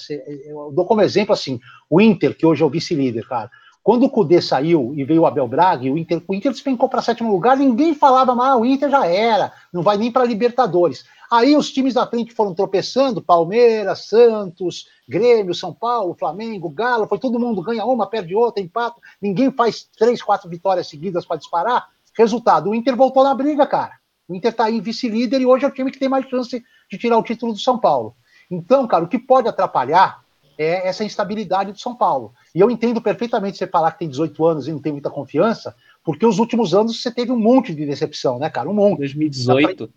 Eu 0.46 0.72
dou 0.74 0.86
como 0.86 1.02
exemplo 1.02 1.32
assim, 1.32 1.58
o 1.90 2.00
Inter, 2.00 2.36
que 2.36 2.46
hoje 2.46 2.62
é 2.62 2.66
o 2.66 2.70
vice-líder, 2.70 3.26
cara. 3.26 3.50
Quando 3.84 4.04
o 4.04 4.08
Cudê 4.08 4.40
saiu 4.40 4.94
e 4.96 5.04
veio 5.04 5.20
o 5.20 5.26
Abel 5.26 5.46
Braga, 5.46 5.84
o 5.84 5.98
Inter, 5.98 6.22
o 6.26 6.34
Inter 6.34 6.50
despencou 6.50 6.88
para 6.88 7.02
sétimo 7.02 7.30
lugar, 7.30 7.54
ninguém 7.54 7.94
falava, 7.94 8.34
mas 8.34 8.48
ah, 8.48 8.56
o 8.56 8.64
Inter 8.64 8.88
já 8.88 9.06
era, 9.06 9.52
não 9.70 9.82
vai 9.82 9.98
nem 9.98 10.10
para 10.10 10.24
Libertadores. 10.24 11.04
Aí 11.30 11.54
os 11.54 11.70
times 11.70 11.92
da 11.92 12.06
frente 12.06 12.32
foram 12.32 12.54
tropeçando, 12.54 13.20
Palmeiras, 13.20 14.06
Santos, 14.06 14.86
Grêmio, 15.06 15.54
São 15.54 15.70
Paulo, 15.70 16.16
Flamengo, 16.18 16.70
Galo, 16.70 17.06
foi 17.06 17.18
todo 17.18 17.38
mundo 17.38 17.60
ganha 17.60 17.84
uma, 17.84 18.06
perde 18.06 18.34
outra, 18.34 18.62
empata, 18.62 18.98
ninguém 19.20 19.52
faz 19.52 19.86
três, 19.98 20.22
quatro 20.22 20.48
vitórias 20.48 20.88
seguidas 20.88 21.26
para 21.26 21.36
disparar. 21.36 21.86
Resultado, 22.16 22.70
o 22.70 22.74
Inter 22.74 22.96
voltou 22.96 23.22
na 23.22 23.34
briga, 23.34 23.66
cara. 23.66 23.92
O 24.26 24.34
Inter 24.34 24.50
está 24.50 24.64
aí 24.64 24.80
vice-líder 24.80 25.42
e 25.42 25.46
hoje 25.46 25.66
é 25.66 25.68
o 25.68 25.70
time 25.70 25.90
que 25.90 25.98
tem 25.98 26.08
mais 26.08 26.26
chance 26.26 26.64
de 26.90 26.96
tirar 26.96 27.18
o 27.18 27.22
título 27.22 27.52
do 27.52 27.58
São 27.58 27.78
Paulo. 27.78 28.16
Então, 28.50 28.86
cara, 28.86 29.04
o 29.04 29.08
que 29.08 29.18
pode 29.18 29.46
atrapalhar 29.46 30.23
é 30.58 30.86
essa 30.86 31.04
instabilidade 31.04 31.72
do 31.72 31.78
São 31.78 31.94
Paulo. 31.94 32.32
E 32.54 32.60
eu 32.60 32.70
entendo 32.70 33.00
perfeitamente 33.00 33.58
você 33.58 33.66
falar 33.66 33.92
que 33.92 34.00
tem 34.00 34.08
18 34.08 34.46
anos 34.46 34.68
e 34.68 34.72
não 34.72 34.80
tem 34.80 34.92
muita 34.92 35.10
confiança, 35.10 35.74
porque 36.04 36.26
os 36.26 36.38
últimos 36.38 36.74
anos 36.74 37.00
você 37.00 37.10
teve 37.10 37.32
um 37.32 37.38
monte 37.38 37.74
de 37.74 37.86
decepção, 37.86 38.38
né, 38.38 38.50
cara? 38.50 38.68
Um 38.68 38.74
monte. 38.74 38.98
2018. 38.98 39.90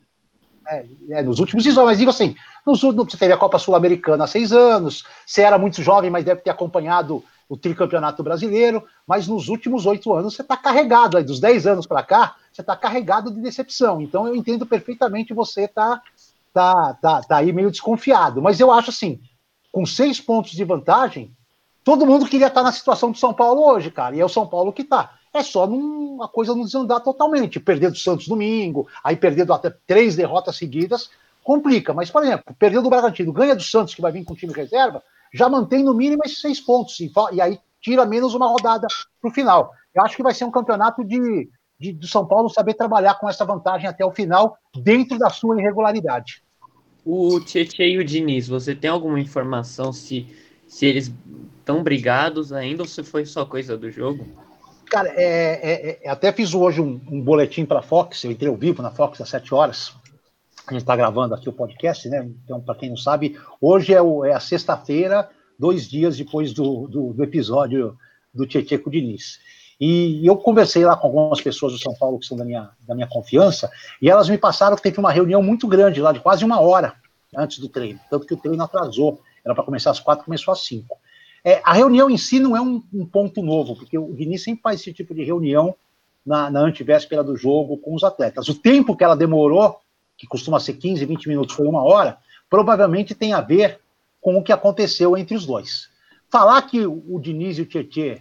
É, 0.69 0.85
é, 1.11 1.21
nos 1.23 1.39
últimos 1.39 1.65
anos, 1.65 1.77
mas 1.85 1.97
digo 1.97 2.09
assim, 2.09 2.35
nos, 2.65 2.81
você 2.81 3.17
teve 3.17 3.31
a 3.31 3.37
Copa 3.37 3.57
Sul-Americana 3.57 4.25
há 4.25 4.27
seis 4.27 4.51
anos, 4.51 5.05
você 5.25 5.41
era 5.41 5.57
muito 5.57 5.81
jovem, 5.81 6.09
mas 6.09 6.25
deve 6.25 6.41
ter 6.41 6.49
acompanhado 6.49 7.23
o 7.47 7.55
tricampeonato 7.55 8.21
brasileiro, 8.21 8.83
mas 9.07 9.27
nos 9.27 9.47
últimos 9.47 9.85
oito 9.85 10.13
anos 10.13 10.35
você 10.35 10.41
está 10.41 10.57
carregado, 10.57 11.17
aí 11.17 11.23
dos 11.23 11.39
dez 11.39 11.65
anos 11.65 11.87
para 11.87 12.03
cá, 12.03 12.35
você 12.51 12.61
está 12.61 12.75
carregado 12.75 13.31
de 13.31 13.39
decepção. 13.39 14.01
Então 14.01 14.27
eu 14.27 14.35
entendo 14.35 14.65
perfeitamente 14.65 15.33
você 15.33 15.67
tá, 15.67 16.01
tá, 16.53 16.97
tá, 17.01 17.21
tá 17.21 17.37
aí 17.37 17.53
meio 17.53 17.71
desconfiado. 17.71 18.41
Mas 18.41 18.59
eu 18.59 18.71
acho 18.71 18.89
assim, 18.89 19.21
com 19.77 19.85
seis 19.85 20.19
pontos 20.19 20.53
de 20.53 20.63
vantagem, 20.63 21.31
todo 21.83 22.03
mundo 22.03 22.25
queria 22.25 22.47
estar 22.47 22.63
na 22.63 22.71
situação 22.71 23.11
do 23.11 23.17
São 23.19 23.31
Paulo 23.31 23.63
hoje, 23.63 23.91
cara, 23.91 24.15
e 24.15 24.19
é 24.19 24.25
o 24.25 24.29
São 24.29 24.47
Paulo 24.47 24.73
que 24.73 24.81
está. 24.81 25.13
É 25.31 25.43
só 25.43 25.67
num, 25.67 26.17
a 26.23 26.27
coisa 26.27 26.55
não 26.55 26.63
desandar 26.63 26.99
totalmente. 27.01 27.59
Perder 27.59 27.91
do 27.91 27.95
Santos 27.95 28.27
domingo, 28.27 28.87
aí 29.03 29.15
perder 29.15 29.51
até 29.51 29.69
três 29.85 30.15
derrotas 30.15 30.55
seguidas, 30.55 31.11
complica. 31.43 31.93
Mas, 31.93 32.09
por 32.09 32.23
exemplo, 32.23 32.55
perder 32.57 32.81
do 32.81 32.89
Bragantino, 32.89 33.31
ganha 33.31 33.55
do 33.55 33.61
Santos, 33.61 33.93
que 33.93 34.01
vai 34.01 34.11
vir 34.11 34.25
com 34.25 34.33
time 34.33 34.51
reserva, 34.51 35.03
já 35.31 35.47
mantém 35.47 35.83
no 35.83 35.93
mínimo 35.93 36.23
esses 36.25 36.41
seis 36.41 36.59
pontos. 36.59 36.99
E, 36.99 37.11
e 37.33 37.39
aí 37.39 37.59
tira 37.79 38.03
menos 38.03 38.33
uma 38.33 38.47
rodada 38.47 38.87
para 39.21 39.29
o 39.29 39.31
final. 39.31 39.73
Eu 39.93 40.03
acho 40.03 40.15
que 40.15 40.23
vai 40.23 40.33
ser 40.33 40.45
um 40.45 40.51
campeonato 40.51 41.03
de, 41.03 41.51
de, 41.79 41.93
do 41.93 42.07
São 42.07 42.25
Paulo 42.25 42.49
saber 42.49 42.73
trabalhar 42.73 43.13
com 43.19 43.29
essa 43.29 43.45
vantagem 43.45 43.87
até 43.87 44.03
o 44.03 44.11
final, 44.11 44.57
dentro 44.75 45.19
da 45.19 45.29
sua 45.29 45.55
irregularidade. 45.61 46.41
O 47.09 47.39
Tietchan 47.39 47.85
e 47.85 47.97
o 47.97 48.03
Diniz, 48.03 48.49
você 48.49 48.75
tem 48.75 48.89
alguma 48.89 49.17
informação 49.17 49.93
se, 49.93 50.27
se 50.67 50.85
eles 50.85 51.09
estão 51.57 51.81
brigados 51.81 52.51
ainda 52.51 52.83
ou 52.83 52.87
se 52.87 53.01
foi 53.01 53.25
só 53.25 53.45
coisa 53.45 53.77
do 53.77 53.89
jogo? 53.89 54.27
Cara, 54.87 55.07
é, 55.15 55.21
é, 55.23 55.99
é, 56.03 56.09
até 56.09 56.33
fiz 56.33 56.53
hoje 56.53 56.81
um, 56.81 56.99
um 57.09 57.21
boletim 57.21 57.63
para 57.63 57.79
a 57.79 57.81
Fox, 57.81 58.25
eu 58.25 58.31
entrei 58.31 58.49
ao 58.49 58.57
vivo 58.57 58.81
na 58.81 58.91
Fox 58.91 59.21
às 59.21 59.29
7 59.29 59.53
horas. 59.53 59.93
A 60.67 60.73
gente 60.73 60.81
está 60.81 60.97
gravando 60.97 61.33
aqui 61.33 61.47
o 61.47 61.53
podcast, 61.53 62.09
né? 62.09 62.29
Então, 62.43 62.59
para 62.59 62.75
quem 62.75 62.89
não 62.89 62.97
sabe, 62.97 63.39
hoje 63.61 63.93
é, 63.93 64.01
o, 64.01 64.25
é 64.25 64.33
a 64.33 64.39
sexta-feira, 64.41 65.29
dois 65.57 65.87
dias 65.87 66.17
depois 66.17 66.51
do, 66.51 66.89
do, 66.89 67.13
do 67.13 67.23
episódio 67.23 67.97
do 68.33 68.45
Tietchan 68.45 68.79
com 68.79 68.89
o 68.89 68.91
Diniz. 68.91 69.39
E 69.79 70.25
eu 70.25 70.35
conversei 70.35 70.83
lá 70.83 70.95
com 70.95 71.07
algumas 71.07 71.39
pessoas 71.39 71.73
do 71.73 71.79
São 71.79 71.93
Paulo 71.93 72.19
que 72.19 72.25
são 72.25 72.35
da 72.35 72.43
minha, 72.43 72.69
da 72.87 72.95
minha 72.95 73.07
confiança, 73.07 73.69
e 74.01 74.09
elas 74.09 74.27
me 74.27 74.37
passaram 74.37 74.75
que 74.75 74.81
teve 74.81 74.99
uma 74.99 75.11
reunião 75.11 75.41
muito 75.43 75.67
grande 75.67 76.01
lá, 76.01 76.11
de 76.11 76.19
quase 76.19 76.43
uma 76.43 76.59
hora 76.59 76.95
antes 77.35 77.59
do 77.59 77.69
treino. 77.69 77.99
Tanto 78.09 78.25
que 78.25 78.33
o 78.33 78.37
treino 78.37 78.63
atrasou. 78.63 79.21
Era 79.45 79.53
para 79.53 79.63
começar 79.63 79.91
às 79.91 79.99
quatro, 79.99 80.25
começou 80.25 80.51
às 80.51 80.65
cinco. 80.65 80.97
É, 81.43 81.61
a 81.63 81.73
reunião 81.73 82.09
em 82.09 82.17
si 82.17 82.39
não 82.39 82.57
é 82.57 82.61
um, 82.61 82.83
um, 82.93 83.05
ponto 83.05 83.41
novo, 83.41 83.75
porque 83.75 83.97
o 83.97 84.13
Diniz 84.13 84.43
sempre 84.43 84.61
faz 84.61 84.81
esse 84.81 84.91
tipo 84.91 85.13
de 85.13 85.23
reunião 85.23 85.75
na, 86.25 86.49
na 86.49 86.59
antivéspera 86.59 87.23
do 87.23 87.37
jogo 87.37 87.77
com 87.77 87.95
os 87.95 88.03
atletas. 88.03 88.49
O 88.49 88.55
tempo 88.55 88.95
que 88.95 89.03
ela 89.03 89.15
demorou, 89.15 89.79
que 90.17 90.27
costuma 90.27 90.59
ser 90.59 90.73
15, 90.73 91.05
20 91.05 91.29
minutos, 91.29 91.55
foi 91.55 91.67
uma 91.67 91.83
hora, 91.83 92.17
provavelmente 92.49 93.15
tem 93.15 93.31
a 93.31 93.39
ver 93.39 93.79
com 94.19 94.35
o 94.37 94.43
que 94.43 94.51
aconteceu 94.51 95.15
entre 95.15 95.35
os 95.35 95.45
dois. 95.45 95.89
Falar 96.29 96.61
que 96.63 96.85
o 96.85 97.19
Diniz 97.21 97.57
e 97.57 97.61
o 97.61 97.65
Tietchan 97.65 98.17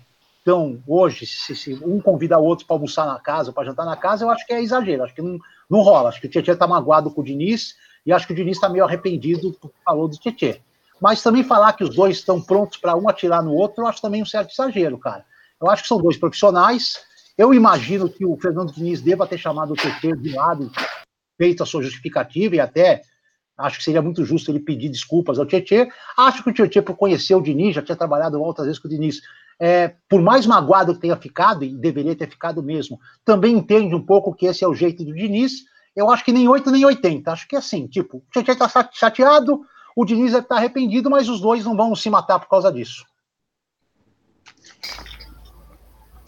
então, 0.47 0.81
hoje, 0.87 1.26
se, 1.26 1.57
se 1.57 1.75
um 1.85 2.00
convida 2.00 2.38
o 2.38 2.45
outro 2.45 2.65
para 2.67 2.76
almoçar 2.76 3.05
na 3.05 3.19
casa, 3.19 3.53
para 3.53 3.65
jantar 3.65 3.85
na 3.85 3.97
casa, 3.97 4.25
eu 4.25 4.31
acho 4.31 4.47
que 4.47 4.53
é 4.53 4.62
exagero, 4.62 5.03
acho 5.03 5.12
que 5.12 5.21
não, 5.21 5.41
não 5.69 5.81
rola. 5.81 6.09
Acho 6.09 6.21
que 6.21 6.29
o 6.29 6.31
Tietchan 6.31 6.53
está 6.53 6.69
magoado 6.69 7.11
com 7.11 7.21
o 7.21 7.25
Diniz 7.25 7.75
e 8.07 8.12
acho 8.12 8.29
que 8.29 8.33
o 8.33 8.37
Diniz 8.37 8.57
está 8.57 8.69
meio 8.69 8.85
arrependido 8.85 9.50
do 9.50 9.69
que 9.69 9.75
falou 9.85 10.07
do 10.07 10.17
Tietchan. 10.17 10.61
Mas 11.03 11.21
também 11.21 11.43
falar 11.43 11.73
que 11.73 11.83
os 11.83 11.97
dois 11.97 12.19
estão 12.19 12.41
prontos 12.41 12.79
para 12.79 12.95
um 12.95 13.09
atirar 13.09 13.43
no 13.43 13.55
outro, 13.55 13.83
eu 13.83 13.88
acho 13.88 14.00
também 14.00 14.23
um 14.23 14.25
certo 14.25 14.53
exagero, 14.53 14.97
cara. 14.99 15.25
Eu 15.61 15.69
acho 15.69 15.83
que 15.83 15.88
são 15.88 15.99
dois 15.99 16.17
profissionais. 16.17 16.95
Eu 17.37 17.53
imagino 17.53 18.09
que 18.09 18.25
o 18.25 18.37
Fernando 18.37 18.73
Diniz 18.73 19.03
deva 19.03 19.26
ter 19.26 19.38
chamado 19.38 19.73
o 19.73 19.76
Tietchan 19.76 20.17
de 20.17 20.33
lado, 20.33 20.71
feito 21.37 21.65
a 21.65 21.67
sua 21.67 21.83
justificativa 21.83 22.55
e 22.55 22.61
até 22.61 23.03
Acho 23.59 23.79
que 23.79 23.85
seria 23.85 24.03
muito 24.03 24.23
justo 24.23 24.50
ele 24.50 24.61
pedir 24.61 24.91
desculpas 24.91 25.38
ao 25.38 25.47
Tietchan. 25.47 25.88
Acho 26.17 26.45
que 26.45 26.50
o 26.50 26.53
Tietchan, 26.53 26.83
por 26.83 26.95
conhecer 26.95 27.35
o 27.35 27.41
Diniz, 27.41 27.75
já 27.75 27.81
tinha 27.81 27.97
trabalhado 27.97 28.38
outras 28.38 28.67
vezes 28.67 28.79
com 28.79 28.87
o 28.87 28.91
Diniz, 28.91 29.23
é, 29.59 29.95
por 30.09 30.21
mais 30.21 30.47
magoado 30.47 30.95
que 30.95 31.01
tenha 31.01 31.17
ficado, 31.17 31.65
e 31.65 31.75
deveria 31.75 32.15
ter 32.15 32.29
ficado 32.29 32.63
mesmo, 32.63 32.99
também 33.25 33.57
entende 33.57 33.95
um 33.95 34.05
pouco 34.05 34.35
que 34.35 34.47
esse 34.47 34.65
é 34.65 34.69
o 34.69 34.75
jeito 34.75 35.05
do 35.05 35.15
Diniz. 35.15 35.65
Eu 35.95 36.11
acho 36.11 36.25
que 36.25 36.33
nem 36.33 36.49
8 36.49 36.71
nem 36.71 36.85
80. 36.85 37.33
Acho 37.33 37.49
que 37.49 37.57
é 37.57 37.59
assim, 37.59 37.87
tipo, 37.87 38.19
o 38.19 38.23
Tietchan 38.31 38.53
está 38.53 38.89
chateado, 38.93 39.63
o 39.97 40.05
Diniz 40.05 40.35
está 40.35 40.57
arrependido, 40.57 41.11
mas 41.11 41.29
os 41.29 41.41
dois 41.41 41.65
não 41.65 41.77
vão 41.77 41.95
se 41.95 42.11
matar 42.11 42.39
por 42.39 42.49
causa 42.49 42.71
disso. 42.71 43.07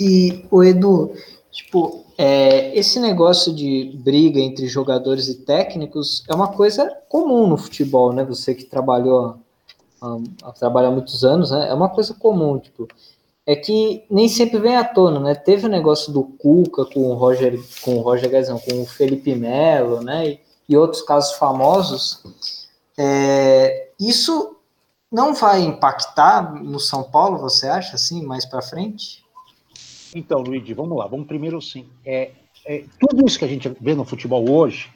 E 0.00 0.46
o 0.50 0.62
Edu, 0.62 1.12
tipo, 1.50 2.06
é, 2.16 2.76
esse 2.78 2.98
negócio 2.98 3.54
de 3.54 3.92
briga 4.02 4.40
entre 4.40 4.66
jogadores 4.68 5.28
e 5.28 5.44
técnicos 5.44 6.24
é 6.28 6.34
uma 6.34 6.48
coisa 6.48 6.88
comum 7.08 7.46
no 7.46 7.58
futebol, 7.58 8.12
né? 8.12 8.24
Você 8.24 8.54
que 8.54 8.64
trabalhou 8.64 9.38
há 10.00 10.90
muitos 10.90 11.24
anos, 11.24 11.50
né? 11.50 11.68
É 11.68 11.74
uma 11.74 11.88
coisa 11.88 12.14
comum, 12.14 12.58
tipo, 12.58 12.88
é 13.48 13.56
que 13.56 14.04
nem 14.10 14.28
sempre 14.28 14.58
vem 14.58 14.76
à 14.76 14.84
tona, 14.84 15.18
né? 15.18 15.34
Teve 15.34 15.64
o 15.64 15.70
negócio 15.70 16.12
do 16.12 16.22
Cuca 16.22 16.84
com 16.84 17.00
o 17.08 17.14
Roger, 17.14 17.58
com 17.80 17.96
o 17.96 18.02
Roger 18.02 18.28
Gazão, 18.28 18.58
com 18.58 18.82
o 18.82 18.84
Felipe 18.84 19.34
Melo, 19.34 20.02
né? 20.02 20.28
E, 20.28 20.40
e 20.68 20.76
outros 20.76 21.00
casos 21.00 21.32
famosos. 21.38 22.22
É, 22.98 23.88
isso 23.98 24.54
não 25.10 25.32
vai 25.32 25.62
impactar 25.62 26.62
no 26.62 26.78
São 26.78 27.02
Paulo, 27.02 27.38
você 27.38 27.66
acha, 27.66 27.96
assim, 27.96 28.22
mais 28.22 28.44
para 28.44 28.60
frente? 28.60 29.24
Então, 30.14 30.40
Luigi, 30.42 30.74
vamos 30.74 30.98
lá. 30.98 31.06
Vamos 31.06 31.26
primeiro 31.26 31.62
sim. 31.62 31.86
É, 32.04 32.32
é, 32.66 32.84
tudo 33.00 33.26
isso 33.26 33.38
que 33.38 33.46
a 33.46 33.48
gente 33.48 33.74
vê 33.80 33.94
no 33.94 34.04
futebol 34.04 34.46
hoje, 34.50 34.92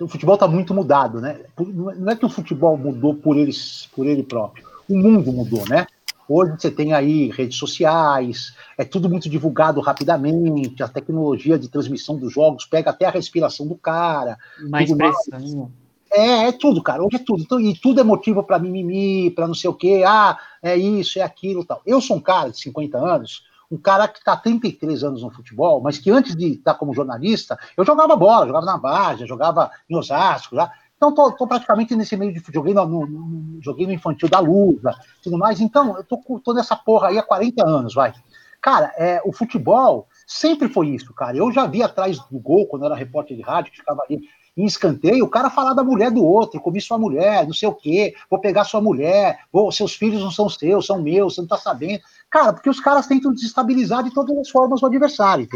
o 0.00 0.08
futebol 0.08 0.36
está 0.36 0.48
muito 0.48 0.72
mudado, 0.72 1.20
né? 1.20 1.40
Não 1.58 2.10
é 2.10 2.16
que 2.16 2.24
o 2.24 2.30
futebol 2.30 2.74
mudou 2.74 3.14
por, 3.14 3.36
eles, 3.36 3.86
por 3.94 4.06
ele 4.06 4.22
próprio. 4.22 4.66
O 4.88 4.96
mundo 4.96 5.30
mudou, 5.30 5.68
né? 5.68 5.86
Hoje 6.34 6.54
você 6.58 6.70
tem 6.70 6.94
aí 6.94 7.30
redes 7.30 7.58
sociais, 7.58 8.54
é 8.78 8.84
tudo 8.84 9.06
muito 9.06 9.28
divulgado 9.28 9.82
rapidamente, 9.82 10.82
a 10.82 10.88
tecnologia 10.88 11.58
de 11.58 11.68
transmissão 11.68 12.16
dos 12.16 12.32
jogos 12.32 12.64
pega 12.64 12.88
até 12.88 13.04
a 13.04 13.10
respiração 13.10 13.66
do 13.68 13.74
cara. 13.74 14.38
Mais 14.70 14.90
pressão. 14.90 15.70
É, 16.10 16.48
é 16.48 16.52
tudo, 16.52 16.82
cara. 16.82 17.02
Hoje 17.04 17.16
é 17.16 17.18
tudo. 17.18 17.42
Então, 17.42 17.60
e 17.60 17.74
tudo 17.74 18.00
é 18.00 18.02
motivo 18.02 18.42
para 18.42 18.58
mimimi, 18.58 19.30
para 19.30 19.46
não 19.46 19.54
sei 19.54 19.68
o 19.68 19.74
quê. 19.74 20.04
Ah, 20.06 20.38
é 20.62 20.74
isso, 20.74 21.18
é 21.18 21.22
aquilo 21.22 21.66
tal. 21.66 21.82
Eu 21.84 22.00
sou 22.00 22.16
um 22.16 22.20
cara 22.20 22.50
de 22.50 22.58
50 22.58 22.96
anos 22.96 23.42
um 23.70 23.78
cara 23.78 24.06
que 24.06 24.18
está 24.18 24.36
33 24.36 25.02
anos 25.02 25.22
no 25.22 25.30
futebol, 25.30 25.80
mas 25.80 25.96
que 25.96 26.10
antes 26.10 26.36
de 26.36 26.48
estar 26.48 26.74
como 26.74 26.92
jornalista, 26.92 27.58
eu 27.74 27.86
jogava 27.86 28.14
bola, 28.14 28.46
jogava 28.46 28.66
na 28.66 28.76
Várzea, 28.76 29.26
jogava 29.26 29.70
em 29.88 29.96
Osasco, 29.96 30.54
já. 30.54 30.70
Então, 31.10 31.28
estou 31.28 31.48
praticamente 31.48 31.96
nesse 31.96 32.16
meio 32.16 32.32
de 32.32 32.40
joguei 32.52 32.72
no, 32.72 32.86
no, 32.86 33.06
no 33.06 33.92
infantil 33.92 34.28
da 34.28 34.38
Lusa, 34.38 34.94
tudo 35.22 35.36
mais. 35.36 35.60
Então, 35.60 35.96
eu 35.96 36.04
tô, 36.04 36.18
tô 36.38 36.54
nessa 36.54 36.76
porra 36.76 37.08
aí 37.08 37.18
há 37.18 37.22
40 37.22 37.66
anos, 37.66 37.94
vai. 37.94 38.12
Cara, 38.60 38.92
é, 38.96 39.20
o 39.24 39.32
futebol 39.32 40.06
sempre 40.24 40.68
foi 40.68 40.90
isso, 40.90 41.12
cara. 41.12 41.36
Eu 41.36 41.50
já 41.50 41.66
vi 41.66 41.82
atrás 41.82 42.18
do 42.18 42.38
gol, 42.38 42.66
quando 42.66 42.84
era 42.84 42.94
repórter 42.94 43.36
de 43.36 43.42
rádio, 43.42 43.72
que 43.72 43.78
ficava 43.78 44.02
ali 44.08 44.20
em 44.56 44.64
escanteio, 44.64 45.24
o 45.24 45.28
cara 45.28 45.50
falar 45.50 45.74
da 45.74 45.82
mulher 45.82 46.10
do 46.10 46.24
outro, 46.24 46.60
comi 46.60 46.80
sua 46.80 46.98
mulher, 46.98 47.44
não 47.46 47.54
sei 47.54 47.68
o 47.68 47.74
quê, 47.74 48.14
vou 48.30 48.38
pegar 48.38 48.64
sua 48.64 48.80
mulher, 48.80 49.40
vou, 49.50 49.72
seus 49.72 49.94
filhos 49.94 50.22
não 50.22 50.30
são 50.30 50.48
seus, 50.48 50.86
são 50.86 51.02
meus, 51.02 51.34
você 51.34 51.40
não 51.40 51.48
tá 51.48 51.56
sabendo. 51.56 52.02
Cara, 52.30 52.52
porque 52.52 52.70
os 52.70 52.78
caras 52.78 53.06
tentam 53.06 53.32
desestabilizar 53.32 54.04
de 54.04 54.12
todas 54.12 54.36
as 54.38 54.50
formas 54.50 54.82
o 54.82 54.86
adversário. 54.86 55.48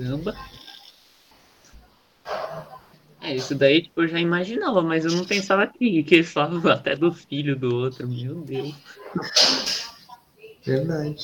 Caramba. 0.00 0.34
É, 3.30 3.36
isso 3.36 3.54
daí 3.54 3.82
tipo, 3.82 4.02
eu 4.02 4.08
já 4.08 4.18
imaginava, 4.18 4.82
mas 4.82 5.04
eu 5.04 5.12
não 5.12 5.24
pensava 5.24 5.64
que, 5.64 6.02
que 6.02 6.16
eles 6.16 6.32
falavam 6.32 6.72
até 6.72 6.96
do 6.96 7.12
filho 7.12 7.54
do 7.54 7.72
outro. 7.72 8.08
Meu 8.08 8.34
Deus. 8.40 8.74
Verdade. 10.66 11.22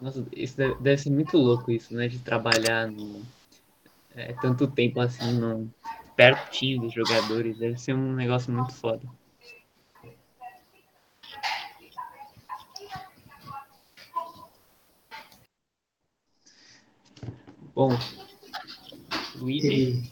Nossa, 0.00 0.24
isso 0.36 0.56
deve, 0.56 0.74
deve 0.76 1.02
ser 1.02 1.10
muito 1.10 1.36
louco 1.36 1.72
isso, 1.72 1.92
né? 1.94 2.06
De 2.06 2.20
trabalhar 2.20 2.86
no, 2.86 3.22
é, 4.14 4.32
tanto 4.34 4.68
tempo 4.68 5.00
assim 5.00 5.32
no, 5.32 5.68
pertinho 6.14 6.82
dos 6.82 6.94
jogadores. 6.94 7.58
Deve 7.58 7.76
ser 7.76 7.94
um 7.94 8.12
negócio 8.12 8.52
muito 8.52 8.72
foda. 8.72 9.02
Bom, 17.74 17.90
Luigi, 19.40 20.10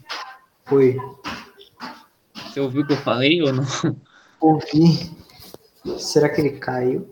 Oi. 0.71 0.97
você 2.35 2.59
ouviu 2.59 2.81
o 2.81 2.87
que 2.87 2.93
eu 2.93 2.97
falei 2.97 3.41
ou 3.41 3.53
não? 3.53 3.65
Ouvi. 4.39 5.11
Será 5.97 6.29
que 6.29 6.41
ele 6.41 6.51
caiu? 6.51 7.09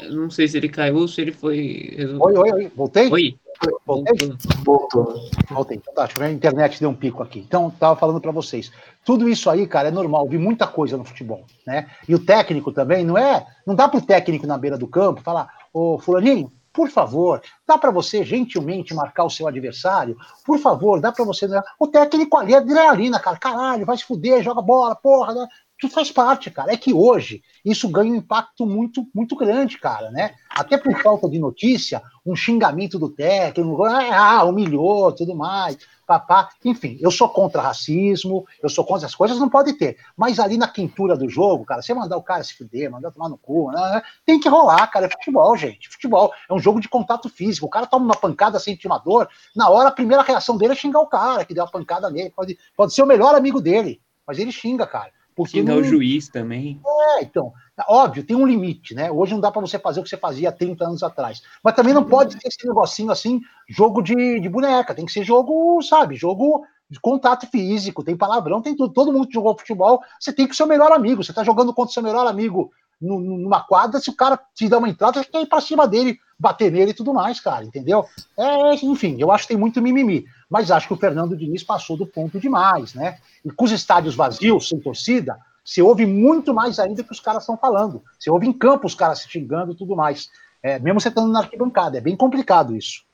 Eu 0.00 0.14
não 0.14 0.30
sei 0.30 0.46
se 0.46 0.56
ele 0.56 0.68
caiu 0.68 0.96
ou 0.96 1.08
se 1.08 1.20
ele 1.20 1.32
foi. 1.32 1.96
Oi, 2.20 2.36
oi, 2.36 2.52
oi. 2.52 2.72
Voltei? 2.74 3.10
Oi? 3.10 3.38
Voltei? 3.84 4.28
Voltou. 4.64 5.04
Voltou. 5.04 5.30
Voltei. 5.50 5.76
Então 5.78 5.94
tá, 5.94 6.08
a 6.20 6.30
internet 6.30 6.78
deu 6.78 6.90
um 6.90 6.94
pico 6.94 7.22
aqui. 7.22 7.40
Então, 7.40 7.70
tava 7.70 7.98
falando 7.98 8.20
para 8.20 8.30
vocês. 8.30 8.70
Tudo 9.04 9.28
isso 9.28 9.50
aí, 9.50 9.66
cara, 9.66 9.88
é 9.88 9.90
normal. 9.90 10.28
Vi 10.28 10.38
muita 10.38 10.66
coisa 10.66 10.96
no 10.96 11.04
futebol, 11.04 11.44
né? 11.66 11.88
E 12.08 12.14
o 12.14 12.18
técnico 12.18 12.70
também, 12.70 13.04
não 13.04 13.18
é? 13.18 13.44
Não 13.66 13.74
dá 13.74 13.88
pro 13.88 14.00
técnico 14.00 14.46
na 14.46 14.56
beira 14.56 14.78
do 14.78 14.86
campo 14.86 15.22
falar, 15.22 15.48
ô 15.72 15.98
fulaninho, 15.98 16.52
por 16.72 16.90
favor, 16.90 17.42
dá 17.66 17.76
para 17.76 17.90
você 17.90 18.24
gentilmente 18.24 18.94
marcar 18.94 19.24
o 19.24 19.30
seu 19.30 19.48
adversário? 19.48 20.16
Por 20.44 20.58
favor, 20.58 21.00
dá 21.00 21.10
para 21.10 21.24
você... 21.24 21.46
O 21.78 21.86
técnico 21.86 22.36
ali 22.36 22.54
é 22.54 22.58
adrenalina, 22.58 23.18
cara. 23.18 23.36
Caralho, 23.38 23.86
vai 23.86 23.96
se 23.96 24.04
fuder, 24.04 24.42
joga 24.42 24.62
bola, 24.62 24.94
porra, 24.94 25.34
né? 25.34 25.48
Isso 25.80 25.94
faz 25.94 26.10
parte, 26.10 26.50
cara. 26.50 26.72
É 26.72 26.76
que 26.76 26.92
hoje 26.92 27.40
isso 27.64 27.88
ganha 27.88 28.12
um 28.12 28.16
impacto 28.16 28.66
muito, 28.66 29.06
muito 29.14 29.36
grande, 29.36 29.78
cara, 29.78 30.10
né? 30.10 30.34
Até 30.50 30.76
por 30.76 30.92
falta 31.00 31.28
de 31.28 31.38
notícia, 31.38 32.02
um 32.26 32.34
xingamento 32.34 32.98
do 32.98 33.08
técnico, 33.08 33.84
ah, 33.84 34.42
humilhou, 34.42 35.12
tudo 35.12 35.36
mais, 35.36 35.78
papá. 36.04 36.48
Enfim, 36.64 36.98
eu 37.00 37.12
sou 37.12 37.28
contra 37.28 37.62
racismo, 37.62 38.44
eu 38.60 38.68
sou 38.68 38.84
contra 38.84 39.06
as 39.06 39.14
coisas, 39.14 39.38
não 39.38 39.48
pode 39.48 39.74
ter. 39.74 39.98
Mas 40.16 40.40
ali 40.40 40.58
na 40.58 40.66
quintura 40.66 41.16
do 41.16 41.28
jogo, 41.28 41.64
cara, 41.64 41.80
você 41.80 41.94
mandar 41.94 42.16
o 42.16 42.22
cara 42.24 42.42
se 42.42 42.54
fuder, 42.54 42.90
mandar 42.90 43.12
tomar 43.12 43.28
no 43.28 43.38
cu, 43.38 43.70
né? 43.70 44.02
tem 44.26 44.40
que 44.40 44.48
rolar, 44.48 44.84
cara. 44.88 45.06
É 45.06 45.10
futebol, 45.10 45.56
gente. 45.56 45.88
Futebol 45.88 46.32
é 46.50 46.52
um 46.52 46.58
jogo 46.58 46.80
de 46.80 46.88
contato 46.88 47.28
físico. 47.28 47.66
O 47.66 47.70
cara 47.70 47.86
toma 47.86 48.04
uma 48.04 48.16
pancada 48.16 48.58
sem 48.58 48.74
intimador, 48.74 49.28
na 49.54 49.68
hora 49.68 49.90
a 49.90 49.92
primeira 49.92 50.24
reação 50.24 50.56
dele 50.56 50.72
é 50.72 50.76
xingar 50.76 51.00
o 51.00 51.06
cara 51.06 51.44
que 51.44 51.54
deu 51.54 51.62
a 51.62 51.70
pancada 51.70 52.10
nele. 52.10 52.30
Pode, 52.30 52.58
pode 52.76 52.92
ser 52.92 53.02
o 53.02 53.06
melhor 53.06 53.36
amigo 53.36 53.60
dele, 53.60 54.00
mas 54.26 54.40
ele 54.40 54.50
xinga, 54.50 54.84
cara. 54.84 55.16
Porque 55.38 55.58
Xingar 55.58 55.74
não- 55.76 55.80
o 55.80 55.84
juiz 55.84 56.28
também. 56.28 56.80
é, 57.16 57.22
então, 57.22 57.52
óbvio, 57.88 58.24
tem 58.24 58.36
um 58.36 58.44
limite, 58.44 58.92
né? 58.92 59.08
Hoje 59.10 59.32
não 59.32 59.40
dá 59.40 59.52
para 59.52 59.60
você 59.60 59.78
fazer 59.78 60.00
o 60.00 60.02
que 60.02 60.08
você 60.08 60.16
fazia 60.16 60.48
há 60.48 60.52
30 60.52 60.84
anos 60.84 61.02
atrás. 61.02 61.40
Mas 61.62 61.74
também 61.76 61.94
não 61.94 62.02
pode 62.04 62.32
ser 62.32 62.40
esse 62.48 62.66
negocinho 62.66 63.12
assim, 63.12 63.40
jogo 63.68 64.02
de, 64.02 64.40
de 64.40 64.48
boneca. 64.48 64.94
Tem 64.94 65.06
que 65.06 65.12
ser 65.12 65.22
jogo, 65.22 65.80
sabe? 65.82 66.16
Jogo 66.16 66.64
de 66.90 66.98
contato 67.00 67.46
físico, 67.46 68.02
tem 68.02 68.16
palavrão, 68.16 68.60
tem 68.60 68.74
tudo. 68.74 68.92
Todo 68.92 69.12
mundo 69.12 69.28
que 69.28 69.34
jogou 69.34 69.56
futebol, 69.56 70.00
você 70.18 70.32
tem 70.32 70.46
que 70.48 70.56
ser 70.56 70.64
o 70.64 70.66
melhor 70.66 70.90
amigo. 70.90 71.22
Você 71.22 71.32
tá 71.32 71.44
jogando 71.44 71.72
contra 71.72 71.90
o 71.90 71.94
seu 71.94 72.02
melhor 72.02 72.26
amigo 72.26 72.70
nu- 73.00 73.20
nu- 73.20 73.38
numa 73.38 73.60
quadra, 73.62 74.00
se 74.00 74.10
o 74.10 74.16
cara 74.16 74.36
te 74.54 74.68
dá 74.68 74.78
uma 74.78 74.88
entrada, 74.88 75.22
você 75.22 75.30
tem 75.30 75.42
que 75.42 75.46
ir 75.46 75.50
pra 75.50 75.60
cima 75.60 75.86
dele, 75.86 76.18
bater 76.36 76.72
nele 76.72 76.90
e 76.90 76.94
tudo 76.94 77.14
mais, 77.14 77.38
cara, 77.38 77.64
entendeu? 77.64 78.04
É, 78.36 78.74
enfim, 78.84 79.16
eu 79.20 79.30
acho 79.30 79.44
que 79.44 79.48
tem 79.54 79.56
muito 79.56 79.80
mimimi. 79.80 80.24
Mas 80.48 80.70
acho 80.70 80.88
que 80.88 80.94
o 80.94 80.98
Fernando 80.98 81.36
Diniz 81.36 81.62
passou 81.62 81.96
do 81.96 82.06
ponto 82.06 82.40
demais, 82.40 82.94
né? 82.94 83.18
E 83.44 83.50
com 83.50 83.64
os 83.64 83.70
estádios 83.70 84.14
vazios, 84.14 84.68
sem 84.68 84.80
torcida, 84.80 85.38
você 85.64 85.82
ouve 85.82 86.06
muito 86.06 86.54
mais 86.54 86.78
ainda 86.78 87.04
que 87.04 87.12
os 87.12 87.20
caras 87.20 87.42
estão 87.42 87.56
falando. 87.56 88.02
Você 88.18 88.30
ouve 88.30 88.46
em 88.46 88.52
campo 88.52 88.86
os 88.86 88.94
caras 88.94 89.18
se 89.20 89.28
xingando 89.28 89.72
e 89.72 89.76
tudo 89.76 89.94
mais. 89.94 90.30
É, 90.62 90.78
mesmo 90.78 91.00
você 91.00 91.08
estando 91.08 91.30
na 91.30 91.40
arquibancada, 91.40 91.98
é 91.98 92.00
bem 92.00 92.16
complicado 92.16 92.74
isso. 92.74 93.04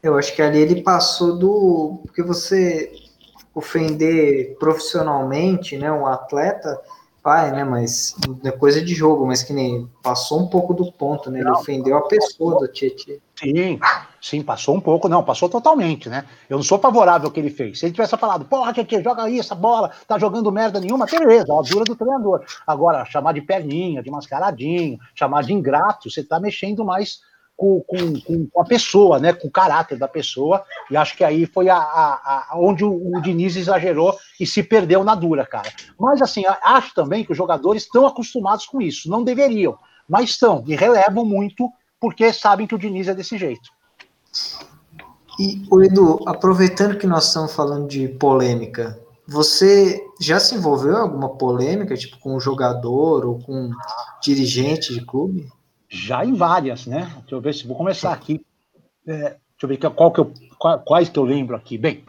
Eu 0.00 0.16
acho 0.16 0.34
que 0.34 0.40
ali 0.40 0.58
ele 0.58 0.82
passou 0.82 1.36
do. 1.36 2.00
Porque 2.04 2.22
você 2.22 2.92
ofender 3.52 4.56
profissionalmente, 4.58 5.76
né, 5.76 5.90
um 5.90 6.06
atleta, 6.06 6.80
vai, 7.22 7.50
né, 7.50 7.64
mas 7.64 8.14
é 8.44 8.52
coisa 8.52 8.80
de 8.80 8.94
jogo, 8.94 9.26
mas 9.26 9.42
que 9.42 9.52
nem 9.52 9.90
passou 10.00 10.40
um 10.40 10.46
pouco 10.46 10.72
do 10.72 10.92
ponto, 10.92 11.28
né, 11.28 11.40
ele 11.40 11.50
ofendeu 11.50 11.96
a 11.96 12.06
pessoa 12.06 12.60
do 12.60 12.68
Tietchan. 12.68 13.14
Sim, 13.38 13.78
sim, 14.20 14.42
passou 14.42 14.74
um 14.74 14.80
pouco, 14.80 15.08
não, 15.08 15.22
passou 15.22 15.48
totalmente, 15.48 16.08
né? 16.08 16.24
Eu 16.48 16.56
não 16.56 16.64
sou 16.64 16.78
favorável 16.78 17.26
ao 17.28 17.32
que 17.32 17.38
ele 17.38 17.50
fez. 17.50 17.78
Se 17.78 17.86
ele 17.86 17.92
tivesse 17.92 18.16
falado, 18.16 18.44
porra, 18.46 18.72
Tietchan, 18.72 19.02
joga 19.02 19.22
aí 19.22 19.38
essa 19.38 19.54
bola, 19.54 19.92
tá 20.08 20.18
jogando 20.18 20.50
merda 20.50 20.80
nenhuma, 20.80 21.06
beleza, 21.06 21.52
a 21.56 21.62
dura 21.62 21.84
do 21.84 21.94
treinador. 21.94 22.42
Agora, 22.66 23.04
chamar 23.04 23.32
de 23.34 23.42
perninha, 23.42 24.02
de 24.02 24.10
mascaradinho, 24.10 24.98
chamar 25.14 25.44
de 25.44 25.52
ingrato, 25.52 26.10
você 26.10 26.24
tá 26.24 26.40
mexendo 26.40 26.84
mais 26.84 27.20
com, 27.56 27.80
com, 27.82 28.20
com- 28.20 28.60
a 28.60 28.64
pessoa, 28.64 29.20
né? 29.20 29.32
Com 29.32 29.46
o 29.46 29.52
caráter 29.52 29.96
da 29.98 30.08
pessoa, 30.08 30.64
e 30.90 30.96
acho 30.96 31.16
que 31.16 31.22
aí 31.22 31.46
foi 31.46 31.68
a, 31.68 31.76
a- 31.76 32.46
a- 32.50 32.58
onde 32.58 32.84
o, 32.84 32.90
o 33.16 33.20
Diniz 33.20 33.54
exagerou 33.56 34.16
e 34.40 34.46
se 34.46 34.64
perdeu 34.64 35.04
na 35.04 35.14
dura, 35.14 35.46
cara. 35.46 35.68
Mas 35.98 36.20
assim, 36.22 36.42
acho 36.64 36.92
também 36.92 37.24
que 37.24 37.30
os 37.32 37.38
jogadores 37.38 37.82
estão 37.84 38.04
acostumados 38.06 38.66
com 38.66 38.80
isso, 38.80 39.08
não 39.08 39.22
deveriam, 39.22 39.76
mas 40.08 40.30
estão, 40.30 40.64
e 40.66 40.74
relevam 40.74 41.24
muito 41.24 41.70
porque 42.00 42.32
sabem 42.32 42.66
que 42.66 42.74
o 42.74 42.78
Diniz 42.78 43.08
é 43.08 43.14
desse 43.14 43.36
jeito. 43.36 43.70
E, 45.38 45.64
o 45.70 45.82
Edu, 45.82 46.20
aproveitando 46.26 46.98
que 46.98 47.06
nós 47.06 47.28
estamos 47.28 47.54
falando 47.54 47.86
de 47.86 48.08
polêmica, 48.08 48.98
você 49.26 50.02
já 50.20 50.40
se 50.40 50.54
envolveu 50.54 50.94
em 50.94 51.00
alguma 51.00 51.28
polêmica, 51.28 51.96
tipo, 51.96 52.18
com 52.18 52.36
um 52.36 52.40
jogador 52.40 53.24
ou 53.24 53.38
com 53.38 53.52
um 53.52 53.70
dirigente 54.22 54.92
de 54.92 55.04
clube? 55.04 55.48
Já 55.88 56.24
em 56.24 56.34
várias, 56.34 56.86
né? 56.86 57.12
Deixa 57.20 57.34
eu 57.34 57.40
ver 57.40 57.54
se 57.54 57.66
vou 57.66 57.76
começar 57.76 58.12
aqui. 58.12 58.44
É, 59.06 59.14
deixa 59.20 59.38
eu 59.62 59.68
ver 59.68 59.78
qual 59.78 60.12
que 60.12 60.20
eu, 60.20 60.32
quais 60.84 61.08
que 61.08 61.18
eu 61.18 61.24
lembro 61.24 61.54
aqui. 61.54 61.78
Bem, 61.78 62.04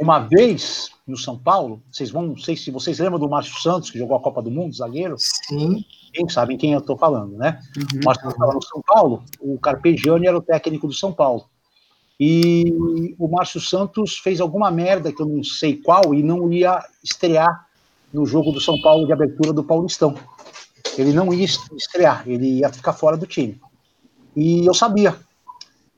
uma 0.00 0.20
vez 0.20 0.90
no 1.06 1.16
São 1.16 1.38
Paulo, 1.38 1.82
vocês 1.90 2.10
vão, 2.10 2.22
não 2.22 2.38
sei 2.38 2.56
se 2.56 2.70
vocês 2.70 2.98
lembram 2.98 3.18
do 3.18 3.28
Márcio 3.28 3.60
Santos, 3.60 3.90
que 3.90 3.98
jogou 3.98 4.16
a 4.16 4.22
Copa 4.22 4.40
do 4.40 4.50
Mundo, 4.50 4.74
zagueiro, 4.74 5.16
Sim. 5.18 5.84
Quem 6.12 6.28
sabem 6.28 6.56
quem 6.56 6.72
eu 6.72 6.80
estou 6.80 6.96
falando, 6.96 7.36
né? 7.36 7.60
Uhum. 7.76 8.00
O 8.00 8.04
Márcio 8.04 8.28
estava 8.28 8.52
no 8.52 8.62
São 8.62 8.82
Paulo, 8.86 9.24
o 9.40 9.58
Carpegiani 9.58 10.26
era 10.26 10.36
o 10.36 10.42
técnico 10.42 10.86
do 10.86 10.92
São 10.92 11.12
Paulo. 11.12 11.44
E 12.18 13.14
o 13.18 13.28
Márcio 13.28 13.60
Santos 13.60 14.18
fez 14.18 14.40
alguma 14.40 14.70
merda 14.70 15.10
que 15.12 15.22
eu 15.22 15.26
não 15.26 15.42
sei 15.42 15.76
qual 15.76 16.12
e 16.12 16.22
não 16.22 16.52
ia 16.52 16.78
estrear 17.02 17.66
no 18.12 18.26
jogo 18.26 18.52
do 18.52 18.60
São 18.60 18.80
Paulo 18.82 19.06
de 19.06 19.12
abertura 19.12 19.52
do 19.52 19.64
Paulistão. 19.64 20.14
Ele 20.98 21.12
não 21.12 21.32
ia 21.32 21.46
estrear, 21.46 22.24
ele 22.26 22.58
ia 22.58 22.68
ficar 22.70 22.92
fora 22.92 23.16
do 23.16 23.26
time. 23.26 23.58
E 24.36 24.66
eu 24.66 24.74
sabia, 24.74 25.16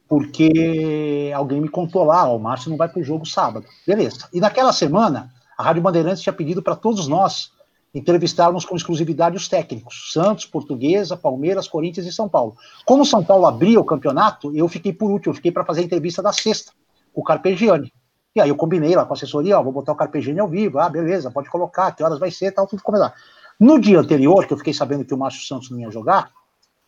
porque 0.09 1.33
alguém 1.35 1.61
me 1.61 1.69
contou 1.69 2.05
lá, 2.05 2.29
ó, 2.29 2.37
o 2.37 2.41
Márcio 2.41 2.71
não 2.71 2.77
vai 2.77 2.89
para 2.89 3.01
o 3.01 3.05
jogo 3.05 3.27
sábado. 3.27 3.67
Beleza. 3.87 4.29
E 4.33 4.41
naquela 4.41 4.73
semana, 4.73 5.33
a 5.59 5.63
Rádio 5.63 5.83
Bandeirantes 5.83 6.23
tinha 6.23 6.33
pedido 6.33 6.63
para 6.63 6.77
todos 6.77 7.09
nós 7.09 7.52
entrevistarmos 7.95 8.65
com 8.65 8.75
exclusividade 8.75 9.37
os 9.37 9.49
técnicos, 9.49 10.13
Santos, 10.13 10.47
Portuguesa, 10.47 11.17
Palmeiras, 11.17 11.69
Corinthians 11.69 12.07
e 12.07 12.13
São 12.13 12.29
Paulo. 12.29 12.57
Como 12.87 13.05
São 13.05 13.23
Paulo 13.23 13.47
abria 13.47 13.79
o 13.79 13.85
campeonato, 13.85 14.55
eu 14.57 14.67
fiquei 14.67 14.93
por 14.93 15.11
último, 15.11 15.33
eu 15.33 15.37
fiquei 15.37 15.53
para 15.53 15.65
fazer 15.65 15.83
a 15.83 15.85
entrevista 15.85 16.23
da 16.23 16.33
sexta, 16.33 16.73
com 17.13 17.21
o 17.21 17.25
Carpegiani. 17.25 17.93
E 18.35 18.41
aí 18.41 18.49
eu 18.49 18.57
combinei 18.57 18.97
lá 18.97 19.05
com 19.05 19.13
a 19.13 19.17
assessoria, 19.17 19.59
ó, 19.59 19.63
vou 19.63 19.73
botar 19.73 19.93
o 19.93 19.97
Carpegiani 19.97 20.41
ao 20.41 20.49
vivo, 20.49 20.79
ah, 20.79 20.89
beleza, 20.89 21.31
pode 21.31 21.51
colocar, 21.51 21.93
que 21.93 22.03
horas 22.03 22.19
vai 22.19 22.31
ser, 22.31 22.53
tal, 22.53 22.67
tudo 22.67 22.83
começar. 22.83 23.13
No 23.61 23.79
dia 23.79 24.01
anterior, 24.01 24.47
que 24.47 24.55
eu 24.55 24.59
fiquei 24.59 24.73
sabendo 24.73 25.05
que 25.05 25.13
o 25.13 25.19
Márcio 25.19 25.47
Santos 25.47 25.71
não 25.71 25.79
ia 25.79 25.91
jogar, 25.91 26.31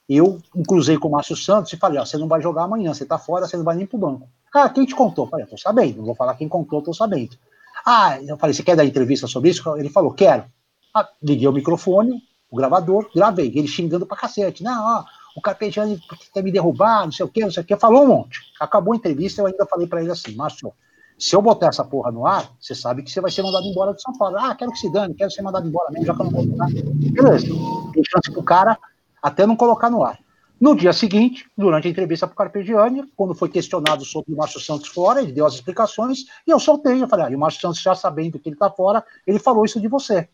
eu 0.08 0.40
cruzei 0.66 0.98
com 0.98 1.08
o 1.08 1.10
Márcio 1.10 1.36
Santos 1.36 1.72
e 1.72 1.76
falei, 1.76 1.98
ó, 1.98 2.04
você 2.04 2.16
não 2.16 2.28
vai 2.28 2.40
jogar 2.40 2.64
amanhã, 2.64 2.94
você 2.94 3.04
tá 3.04 3.18
fora, 3.18 3.46
você 3.46 3.56
não 3.56 3.64
vai 3.64 3.76
nem 3.76 3.86
pro 3.86 3.98
banco. 3.98 4.28
Ah, 4.54 4.68
quem 4.68 4.86
te 4.86 4.94
contou? 4.94 5.26
Eu 5.26 5.30
falei, 5.30 5.44
eu 5.44 5.50
tô 5.50 5.58
sabendo, 5.58 5.98
não 5.98 6.04
vou 6.04 6.14
falar 6.14 6.34
quem 6.34 6.48
contou, 6.48 6.78
eu 6.78 6.84
tô 6.84 6.94
sabendo. 6.94 7.36
Ah, 7.84 8.18
eu 8.22 8.38
falei, 8.38 8.54
você 8.54 8.62
quer 8.62 8.76
dar 8.76 8.84
entrevista 8.84 9.26
sobre 9.26 9.50
isso? 9.50 9.76
Ele 9.76 9.90
falou, 9.90 10.12
quero. 10.12 10.44
Ah, 10.94 11.08
liguei 11.22 11.48
o 11.48 11.52
microfone, 11.52 12.22
o 12.50 12.56
gravador, 12.56 13.10
gravei, 13.14 13.52
ele 13.54 13.66
xingando 13.66 14.06
pra 14.06 14.16
cacete. 14.16 14.62
Não, 14.62 14.98
ó, 14.98 15.04
o 15.36 15.40
Carpegiani 15.40 16.00
quer 16.32 16.42
me 16.42 16.52
derrubar, 16.52 17.04
não 17.04 17.12
sei 17.12 17.26
o 17.26 17.28
quê, 17.28 17.40
não 17.40 17.50
sei 17.50 17.62
o 17.64 17.66
quê. 17.66 17.76
Falou 17.76 18.04
um 18.04 18.08
monte. 18.08 18.40
Acabou 18.60 18.94
a 18.94 18.96
entrevista, 18.96 19.40
eu 19.42 19.46
ainda 19.46 19.66
falei 19.66 19.88
pra 19.88 20.00
ele 20.00 20.12
assim, 20.12 20.36
Márcio, 20.36 20.72
se 21.18 21.34
eu 21.34 21.42
botar 21.42 21.68
essa 21.68 21.84
porra 21.84 22.12
no 22.12 22.26
ar, 22.26 22.48
você 22.60 22.74
sabe 22.74 23.02
que 23.02 23.10
você 23.10 23.20
vai 23.20 23.30
ser 23.30 23.42
mandado 23.42 23.66
embora 23.66 23.92
de 23.92 24.02
São 24.02 24.16
Paulo. 24.16 24.36
Ah, 24.38 24.54
quero 24.54 24.70
que 24.70 24.78
se 24.78 24.92
dane, 24.92 25.14
quero 25.14 25.30
ser 25.30 25.42
mandado 25.42 25.66
embora 25.66 25.90
mesmo, 25.90 26.06
já 26.06 26.14
que 26.14 26.20
eu 26.20 26.24
não 26.24 26.32
vou. 26.32 26.46
Beleza, 26.46 27.46
tem 27.92 28.02
chance 28.04 28.30
pro 28.32 28.42
cara 28.42 28.78
até 29.22 29.46
não 29.46 29.56
colocar 29.56 29.90
no 29.90 30.04
ar. 30.04 30.18
No 30.60 30.76
dia 30.76 30.92
seguinte, 30.92 31.50
durante 31.58 31.88
a 31.88 31.90
entrevista 31.90 32.26
pro 32.26 32.36
Carpegiani, 32.36 33.04
quando 33.16 33.34
foi 33.34 33.48
questionado 33.48 34.04
sobre 34.04 34.32
o 34.32 34.36
Márcio 34.36 34.60
Santos 34.60 34.88
fora, 34.88 35.20
ele 35.20 35.32
deu 35.32 35.44
as 35.44 35.54
explicações 35.54 36.26
e 36.46 36.50
eu 36.50 36.60
soltei. 36.60 37.02
Eu 37.02 37.08
falei, 37.08 37.26
ah, 37.26 37.30
e 37.30 37.34
o 37.34 37.38
Márcio 37.38 37.60
Santos 37.60 37.82
já 37.82 37.94
sabendo 37.94 38.38
que 38.38 38.48
ele 38.48 38.56
tá 38.56 38.70
fora, 38.70 39.04
ele 39.26 39.38
falou 39.38 39.64
isso 39.64 39.80
de 39.80 39.88
você. 39.88 40.28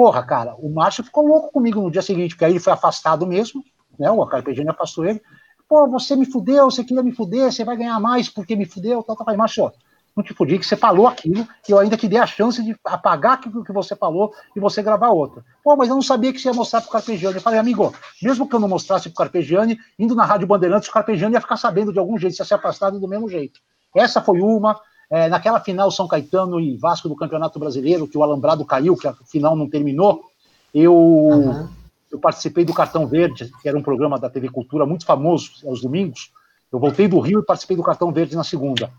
Porra, 0.00 0.22
cara, 0.22 0.54
o 0.56 0.72
Márcio 0.72 1.04
ficou 1.04 1.26
louco 1.26 1.52
comigo 1.52 1.78
no 1.78 1.90
dia 1.90 2.00
seguinte, 2.00 2.30
porque 2.30 2.46
aí 2.46 2.52
ele 2.52 2.58
foi 2.58 2.72
afastado 2.72 3.26
mesmo, 3.26 3.62
né? 3.98 4.10
O 4.10 4.24
Carpegiani 4.24 4.70
afastou 4.70 5.04
ele. 5.04 5.20
Pô, 5.68 5.86
você 5.90 6.16
me 6.16 6.24
fudeu, 6.24 6.70
você 6.70 6.82
queria 6.82 7.02
me 7.02 7.12
fuder, 7.12 7.52
você 7.52 7.66
vai 7.66 7.76
ganhar 7.76 8.00
mais 8.00 8.26
porque 8.26 8.56
me 8.56 8.64
fudeu, 8.64 9.02
tal, 9.02 9.14
tal. 9.14 9.26
Falei, 9.26 9.36
Márcio, 9.36 9.70
não 10.16 10.24
te 10.24 10.32
fudi, 10.32 10.58
que 10.58 10.64
você 10.64 10.74
falou 10.74 11.06
aquilo, 11.06 11.46
e 11.68 11.70
eu 11.70 11.78
ainda 11.78 11.98
te 11.98 12.08
dei 12.08 12.18
a 12.18 12.26
chance 12.26 12.64
de 12.64 12.74
apagar 12.82 13.34
aquilo 13.34 13.62
que 13.62 13.74
você 13.74 13.94
falou 13.94 14.32
e 14.56 14.58
você 14.58 14.82
gravar 14.82 15.10
outra. 15.10 15.44
Pô, 15.62 15.76
mas 15.76 15.90
eu 15.90 15.96
não 15.96 16.02
sabia 16.02 16.32
que 16.32 16.38
você 16.38 16.48
ia 16.48 16.54
mostrar 16.54 16.80
pro 16.80 16.90
Carpegiani. 16.90 17.34
Eu 17.34 17.42
falei, 17.42 17.58
amigo, 17.58 17.94
mesmo 18.22 18.48
que 18.48 18.54
eu 18.54 18.60
não 18.60 18.68
mostrasse 18.68 19.10
pro 19.10 19.18
Carpegiani, 19.18 19.78
indo 19.98 20.14
na 20.14 20.24
Rádio 20.24 20.46
Bandeirantes, 20.46 20.88
o 20.88 20.92
Carpegiani 20.92 21.34
ia 21.34 21.42
ficar 21.42 21.58
sabendo 21.58 21.92
de 21.92 21.98
algum 21.98 22.16
jeito, 22.16 22.38
ia 22.38 22.44
ser 22.46 22.54
afastado 22.54 22.98
do 22.98 23.06
mesmo 23.06 23.28
jeito. 23.28 23.60
Essa 23.94 24.22
foi 24.22 24.40
uma. 24.40 24.80
É, 25.10 25.28
naquela 25.28 25.58
final 25.60 25.90
São 25.90 26.06
Caetano 26.06 26.60
e 26.60 26.76
Vasco 26.76 27.08
do 27.08 27.16
Campeonato 27.16 27.58
Brasileiro, 27.58 28.06
que 28.06 28.16
o 28.16 28.22
Alambrado 28.22 28.64
caiu, 28.64 28.96
que 28.96 29.08
a 29.08 29.14
final 29.26 29.56
não 29.56 29.68
terminou, 29.68 30.22
eu, 30.72 30.94
uhum. 30.94 31.68
eu 32.10 32.18
participei 32.20 32.64
do 32.64 32.72
Cartão 32.72 33.06
Verde, 33.06 33.50
que 33.60 33.68
era 33.68 33.76
um 33.76 33.82
programa 33.82 34.18
da 34.18 34.30
TV 34.30 34.48
Cultura 34.48 34.86
muito 34.86 35.04
famoso 35.04 35.50
aos 35.66 35.80
domingos. 35.80 36.30
Eu 36.72 36.78
voltei 36.78 37.08
do 37.08 37.18
Rio 37.18 37.40
e 37.40 37.44
participei 37.44 37.76
do 37.76 37.82
Cartão 37.82 38.12
Verde 38.12 38.36
na 38.36 38.44
segunda. 38.44 38.92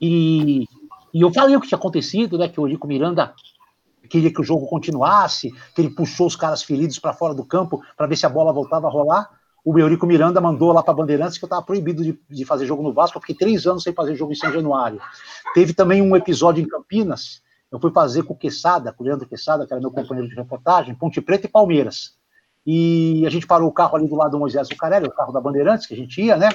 E, 0.00 0.66
e 1.12 1.20
eu 1.20 1.32
falei 1.32 1.54
o 1.54 1.60
que 1.60 1.68
tinha 1.68 1.78
acontecido, 1.78 2.38
né? 2.38 2.48
Que 2.48 2.60
o 2.60 2.66
Rico 2.66 2.86
Miranda 2.86 3.34
queria 4.08 4.32
que 4.32 4.40
o 4.40 4.44
jogo 4.44 4.66
continuasse, 4.66 5.52
que 5.74 5.80
ele 5.80 5.90
puxou 5.90 6.26
os 6.26 6.36
caras 6.36 6.62
feridos 6.62 6.98
para 6.98 7.12
fora 7.12 7.34
do 7.34 7.44
campo 7.44 7.82
para 7.96 8.06
ver 8.06 8.16
se 8.16 8.24
a 8.24 8.30
bola 8.30 8.52
voltava 8.52 8.86
a 8.86 8.90
rolar. 8.90 9.30
O 9.64 9.78
Eurico 9.78 10.06
Miranda 10.06 10.40
mandou 10.40 10.72
lá 10.72 10.82
para 10.82 10.92
Bandeirantes 10.92 11.38
que 11.38 11.44
eu 11.44 11.46
estava 11.46 11.62
proibido 11.62 12.02
de, 12.04 12.18
de, 12.28 12.44
fazer 12.44 12.66
jogo 12.66 12.82
no 12.82 12.92
Vasco, 12.92 13.16
eu 13.16 13.20
fiquei 13.22 13.34
três 13.34 13.66
anos 13.66 13.82
sem 13.82 13.94
fazer 13.94 14.14
jogo 14.14 14.32
em 14.32 14.34
São 14.34 14.52
Januário. 14.52 15.00
Teve 15.54 15.72
também 15.72 16.02
um 16.02 16.14
episódio 16.14 16.62
em 16.62 16.68
Campinas, 16.68 17.40
eu 17.72 17.80
fui 17.80 17.90
fazer 17.90 18.24
com 18.24 18.34
o 18.34 18.36
Quesada, 18.36 18.92
com 18.92 19.02
o 19.02 19.06
Leandro 19.06 19.26
Quesada, 19.26 19.66
que 19.66 19.72
era 19.72 19.80
meu 19.80 19.90
companheiro 19.90 20.28
de 20.28 20.34
reportagem, 20.36 20.94
Ponte 20.94 21.20
Preta 21.20 21.46
e 21.46 21.50
Palmeiras. 21.50 22.12
E 22.66 23.24
a 23.26 23.30
gente 23.30 23.46
parou 23.46 23.68
o 23.68 23.72
carro 23.72 23.96
ali 23.96 24.06
do 24.06 24.14
lado 24.14 24.32
do 24.32 24.38
Moisés 24.38 24.68
Zucarelli, 24.68 25.06
o 25.06 25.12
carro 25.12 25.32
da 25.32 25.40
Bandeirantes, 25.40 25.86
que 25.86 25.94
a 25.94 25.96
gente 25.96 26.20
ia, 26.20 26.36
né? 26.36 26.50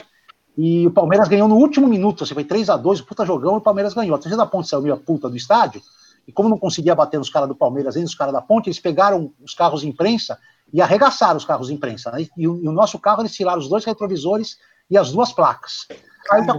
E 0.56 0.86
o 0.86 0.91
Palmeiras 0.91 1.28
ganhou 1.28 1.48
no 1.48 1.56
último 1.56 1.88
minuto, 1.88 2.24
assim, 2.24 2.34
foi 2.34 2.43
3 2.43 2.69
a 2.69 2.78
2 2.78 3.02
puta 3.02 3.26
jogão, 3.26 3.56
e 3.56 3.58
o 3.58 3.62
Palmeiras 3.62 3.93
ganhou. 3.93 4.15
A 4.15 4.17
torcida 4.17 4.38
da 4.38 4.45
Ponte 4.45 4.69
saiu 4.69 4.82
meio 4.82 4.98
puta 4.98 5.30
do 5.30 5.36
estádio, 5.36 5.82
e 6.28 6.32
como 6.32 6.48
não 6.48 6.60
conseguia 6.60 6.93
bater 6.93 7.17
nos 7.17 7.30
caras 7.30 7.50
do 7.50 7.56
Palmeiras 7.56 7.95
nem 7.95 8.04
nos 8.04 8.13
caras 8.13 8.34
da 8.34 8.41
Ponte, 8.41 8.67
eles 8.67 8.80
pegaram 8.80 9.34
os 9.41 9.54
carros 9.54 9.82
de 9.82 9.88
imprensa 9.88 10.38
e 10.72 10.82
arregaçaram 10.82 11.38
os 11.38 11.46
carros 11.46 11.68
de 11.68 11.74
imprensa. 11.74 12.12
Né? 12.12 12.28
E, 12.38 12.48
o, 12.48 12.64
e, 12.64 12.68
o, 12.68 12.72
nosso 12.72 13.00
carro, 13.00 13.22
eles 13.22 13.34
tiraram 13.34 13.60
os 13.60 13.70
dois 13.70 13.86
retrovisores 13.86 14.58
e 14.90 14.98
as 14.98 15.12
duas 15.12 15.32
placas. 15.32 15.88
Aí 16.32 16.46
tá 16.46 16.54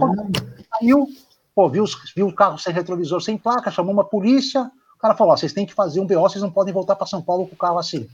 saiu, 0.79 1.07
pô, 1.55 1.69
viu, 1.69 1.85
viu 2.15 2.27
o 2.27 2.35
carro 2.35 2.57
sem 2.57 2.73
retrovisor, 2.73 3.21
sem 3.21 3.37
placa, 3.37 3.71
chamou 3.71 3.93
uma 3.93 4.03
polícia, 4.03 4.69
o 4.95 4.99
cara 4.99 5.15
falou, 5.15 5.33
ó, 5.33 5.37
vocês 5.37 5.53
têm 5.53 5.65
que 5.65 5.73
fazer 5.73 5.99
um 5.99 6.05
BO, 6.05 6.19
vocês 6.19 6.41
não 6.41 6.51
podem 6.51 6.73
voltar 6.73 6.95
para 6.95 7.07
São 7.07 7.21
Paulo 7.21 7.47
com 7.47 7.55
o 7.55 7.57
carro 7.57 7.79
assim. 7.79 8.07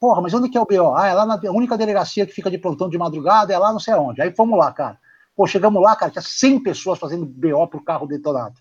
Porra, 0.00 0.20
mas 0.20 0.34
onde 0.34 0.48
que 0.48 0.58
é 0.58 0.60
o 0.60 0.66
BO? 0.66 0.96
Ah, 0.96 1.06
é 1.06 1.14
lá 1.14 1.26
na 1.26 1.38
única 1.50 1.76
delegacia 1.76 2.26
que 2.26 2.32
fica 2.32 2.50
de 2.50 2.58
plantão 2.58 2.88
de 2.88 2.98
madrugada, 2.98 3.52
é 3.52 3.58
lá 3.58 3.72
não 3.72 3.78
sei 3.78 3.94
aonde. 3.94 4.20
Aí 4.22 4.34
fomos 4.34 4.58
lá, 4.58 4.72
cara. 4.72 4.98
Pô, 5.36 5.46
chegamos 5.46 5.82
lá, 5.82 5.94
cara, 5.94 6.10
tinha 6.10 6.22
100 6.22 6.62
pessoas 6.62 6.98
fazendo 6.98 7.24
BO 7.24 7.66
pro 7.68 7.82
carro 7.82 8.06
detonado. 8.06 8.54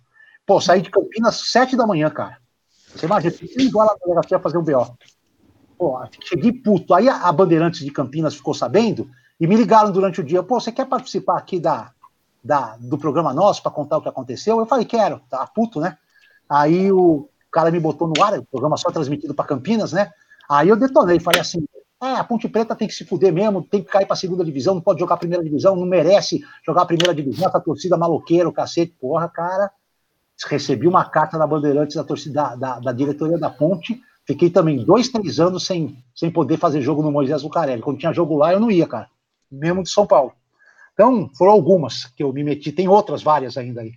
Pô, 0.46 0.60
saí 0.62 0.82
de 0.82 0.90
Campinas 0.90 1.52
7 1.52 1.76
da 1.76 1.88
manhã, 1.88 2.10
cara. 2.10 2.38
Você 2.94 3.06
imagina, 3.06 3.34
você 3.34 3.62
igual 3.62 3.88
na 3.88 3.96
delegacia 3.96 4.40
fazer 4.40 4.58
um 4.58 4.64
BO. 4.64 4.98
Pô, 5.82 6.00
cheguei 6.24 6.54
puto. 6.54 6.94
Aí 6.94 7.10
a 7.10 7.32
Bandeirantes 7.32 7.80
de 7.80 7.90
Campinas 7.90 8.36
ficou 8.36 8.54
sabendo 8.54 9.10
e 9.40 9.48
me 9.48 9.56
ligaram 9.56 9.92
durante 9.92 10.22
o 10.22 10.24
dia. 10.24 10.44
Pô, 10.44 10.60
você 10.60 10.72
quer 10.72 10.86
participar 10.86 11.40
aqui 11.40 11.60
da, 11.60 11.92
da 12.44 12.78
do 12.80 13.00
programa 13.00 13.34
nosso 13.34 13.64
para 13.64 13.72
contar 13.72 13.98
o 13.98 14.02
que 14.04 14.08
aconteceu? 14.08 14.60
Eu 14.60 14.68
falei, 14.68 14.86
quero. 14.86 15.20
Tá 15.28 15.48
puto, 15.48 15.80
né? 15.80 15.98
Aí 16.48 16.92
o 16.92 17.28
cara 17.52 17.72
me 17.72 17.80
botou 17.80 18.08
no 18.08 18.24
ar, 18.24 18.38
o 18.38 18.46
programa 18.46 18.78
só 18.78 18.92
transmitido 18.92 19.34
para 19.34 19.46
Campinas, 19.46 19.92
né? 19.92 20.12
Aí 20.48 20.70
eu 20.70 20.76
detonei, 20.76 21.20
falei 21.20 21.42
assim, 21.42 21.66
é, 22.00 22.12
a 22.12 22.24
Ponte 22.24 22.48
Preta 22.48 22.76
tem 22.76 22.88
que 22.88 22.94
se 22.94 23.04
fuder 23.04 23.34
mesmo, 23.34 23.64
tem 23.64 23.84
que 23.84 23.90
cair 23.90 24.06
para 24.06 24.14
a 24.14 24.18
segunda 24.18 24.46
divisão, 24.46 24.76
não 24.76 24.82
pode 24.82 25.00
jogar 25.00 25.16
a 25.16 25.18
primeira 25.18 25.44
divisão, 25.44 25.76
não 25.76 25.88
merece 25.88 26.46
jogar 26.64 26.84
a 26.84 26.86
primeira 26.86 27.16
divisão, 27.16 27.48
essa 27.48 27.60
torcida 27.60 27.98
maloqueira, 27.98 28.48
o 28.48 28.54
cacete, 28.54 28.96
porra, 29.02 29.28
cara. 29.28 29.72
Recebi 30.48 30.88
uma 30.88 31.06
carta 31.06 31.40
da 31.40 31.48
Bandeirantes 31.48 31.96
da 31.96 32.04
torcida 32.04 32.34
da, 32.34 32.56
da, 32.56 32.80
da, 32.80 32.92
diretoria 32.92 33.40
da 33.40 33.50
Ponte. 33.50 34.00
Fiquei 34.26 34.50
também 34.50 34.84
dois, 34.84 35.10
três 35.10 35.40
anos 35.40 35.66
sem, 35.66 35.98
sem 36.16 36.32
poder 36.32 36.58
fazer 36.58 36.82
jogo 36.82 37.02
no 37.02 37.12
Moisés 37.12 37.44
Lucarelli. 37.44 37.82
Quando 37.82 38.00
tinha 38.00 38.14
jogo 38.14 38.38
lá, 38.38 38.54
eu 38.54 38.60
não 38.60 38.70
ia, 38.70 38.88
cara. 38.88 39.10
Mesmo 39.52 39.84
de 39.84 39.90
São 39.90 40.06
Paulo. 40.06 40.34
Então, 40.94 41.30
foram 41.36 41.52
algumas 41.52 42.06
que 42.06 42.24
eu 42.24 42.32
me 42.32 42.44
meti. 42.44 42.72
Tem 42.72 42.88
outras 42.88 43.24
várias 43.24 43.58
ainda 43.58 43.82
aí. 43.82 43.94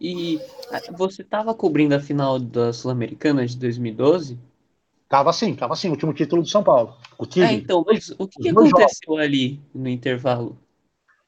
E 0.00 0.40
ah, 0.70 0.80
você 0.96 1.22
estava 1.22 1.52
cobrindo 1.54 1.94
a 1.94 2.00
final 2.00 2.38
da 2.38 2.72
Sul-Americana 2.72 3.44
de 3.44 3.56
2012? 3.56 4.38
Tava 5.08 5.30
assim, 5.30 5.54
tava 5.54 5.72
assim, 5.72 5.88
o 5.88 5.92
último 5.92 6.12
título 6.12 6.42
do 6.42 6.48
São 6.48 6.62
Paulo. 6.62 6.96
O 7.18 7.26
time, 7.26 7.46
é, 7.46 7.52
então, 7.52 7.82
mas 7.84 8.10
o 8.10 8.28
que, 8.28 8.42
que 8.42 8.48
aconteceu 8.50 8.88
jogos. 9.06 9.22
ali 9.22 9.60
no 9.74 9.88
intervalo? 9.88 10.56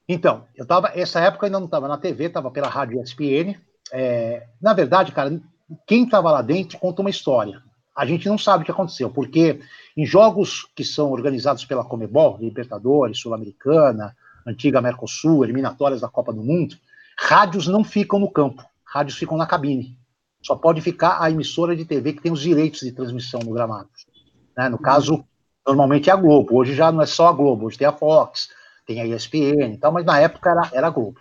Então, 0.08 0.44
eu 0.54 0.66
tava, 0.66 0.92
essa 0.94 1.20
época 1.20 1.46
ainda 1.46 1.58
não 1.58 1.66
estava 1.66 1.88
na 1.88 1.96
TV, 1.96 2.26
estava 2.26 2.50
pela 2.50 2.68
rádio 2.68 3.00
ESPN. 3.02 3.56
É, 3.92 4.46
na 4.60 4.72
verdade, 4.72 5.12
cara, 5.12 5.40
quem 5.87 6.04
estava 6.04 6.30
lá 6.30 6.42
dentro 6.42 6.78
conta 6.78 7.00
uma 7.00 7.11
história. 7.11 7.62
A 7.96 8.06
gente 8.06 8.28
não 8.28 8.38
sabe 8.38 8.62
o 8.62 8.64
que 8.64 8.70
aconteceu, 8.70 9.11
porque 9.11 9.61
em 9.96 10.06
jogos 10.06 10.66
que 10.74 10.85
são 10.85 11.11
organizados 11.11 11.64
pela 11.64 11.85
Comebol, 11.85 12.38
Libertadores, 12.40 13.18
Sul-Americana, 13.18 14.16
antiga 14.46 14.80
Mercosul, 14.80 15.44
eliminatórias 15.44 16.00
da 16.00 16.09
Copa 16.09 16.33
do 16.33 16.42
Mundo, 16.42 16.76
rádios 17.18 17.66
não 17.66 17.85
ficam 17.85 18.18
no 18.18 18.30
campo, 18.30 18.64
rádios 18.85 19.18
ficam 19.18 19.37
na 19.37 19.46
cabine. 19.46 19.98
Só 20.42 20.56
pode 20.56 20.80
ficar 20.80 21.20
a 21.20 21.30
emissora 21.30 21.76
de 21.76 21.85
TV 21.85 22.14
que 22.14 22.22
tem 22.22 22.33
os 22.33 22.40
direitos 22.40 22.80
de 22.80 22.92
transmissão 22.92 23.40
no 23.40 23.52
gramado. 23.52 23.90
Né? 24.56 24.68
No 24.68 24.78
caso, 24.78 25.24
normalmente 25.66 26.09
é 26.09 26.12
a 26.12 26.16
Globo. 26.16 26.56
Hoje 26.56 26.74
já 26.74 26.90
não 26.90 27.02
é 27.02 27.06
só 27.06 27.28
a 27.28 27.33
Globo, 27.33 27.66
hoje 27.66 27.76
tem 27.76 27.87
a 27.87 27.92
Fox, 27.92 28.48
tem 28.87 29.00
a 29.00 29.06
ESPN 29.06 29.74
e 29.74 29.78
tal, 29.78 29.92
mas 29.92 30.04
na 30.04 30.18
época 30.18 30.50
era, 30.50 30.70
era 30.72 30.87
a 30.87 30.90
Globo. 30.90 31.20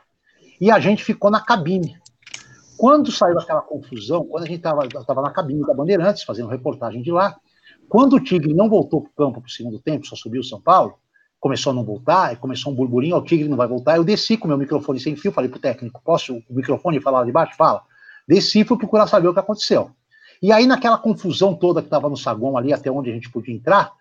E 0.62 0.72
a 0.72 0.80
gente 0.80 1.04
ficou 1.04 1.30
na 1.30 1.42
cabine. 1.42 1.98
Quando 2.80 3.12
saiu 3.12 3.38
aquela 3.38 3.60
confusão, 3.60 4.26
quando 4.26 4.46
a 4.46 4.48
gente 4.48 4.60
estava 4.60 5.22
na 5.22 5.32
cabine 5.32 5.68
da 5.68 5.74
Bandeirantes, 5.74 6.24
fazendo 6.24 6.48
reportagem 6.48 7.02
de 7.02 7.12
lá, 7.12 7.38
quando 7.90 8.16
o 8.16 8.24
Tigre 8.24 8.54
não 8.54 8.70
voltou 8.70 9.02
para 9.02 9.10
o 9.10 9.14
campo 9.14 9.42
para 9.42 9.50
o 9.50 9.52
segundo 9.52 9.78
tempo, 9.80 10.08
só 10.08 10.16
subiu 10.16 10.40
o 10.40 10.44
São 10.46 10.62
Paulo, 10.62 10.98
começou 11.42 11.72
a 11.72 11.74
não 11.74 11.84
voltar, 11.84 12.38
começou 12.38 12.72
um 12.72 12.76
burburinho, 12.78 13.18
o 13.18 13.22
Tigre 13.22 13.50
não 13.50 13.58
vai 13.58 13.68
voltar, 13.68 13.98
eu 13.98 14.04
desci 14.06 14.38
com 14.38 14.46
o 14.46 14.48
meu 14.48 14.58
microfone 14.58 14.98
sem 14.98 15.14
fio, 15.18 15.30
falei 15.30 15.50
para 15.50 15.58
o 15.58 15.62
técnico, 15.62 16.02
posso 16.06 16.38
o 16.50 16.56
microfone 16.56 17.02
falar 17.02 17.20
lá 17.20 17.26
de 17.26 17.34
baixo? 17.34 17.54
Fala. 17.58 17.84
Desci 18.26 18.64
fui 18.64 18.78
procurar 18.78 19.08
saber 19.08 19.28
o 19.28 19.34
que 19.34 19.42
aconteceu. 19.42 19.92
E 20.42 20.50
aí, 20.54 20.66
naquela 20.66 20.98
confusão 20.98 21.54
toda 21.54 21.82
que 21.82 21.88
estava 21.88 22.08
no 22.08 22.16
saguão 22.16 22.56
ali, 22.56 22.72
até 22.72 22.90
onde 22.90 23.10
a 23.10 23.14
gente 23.14 23.30
podia 23.30 23.54
entrar, 23.54 23.92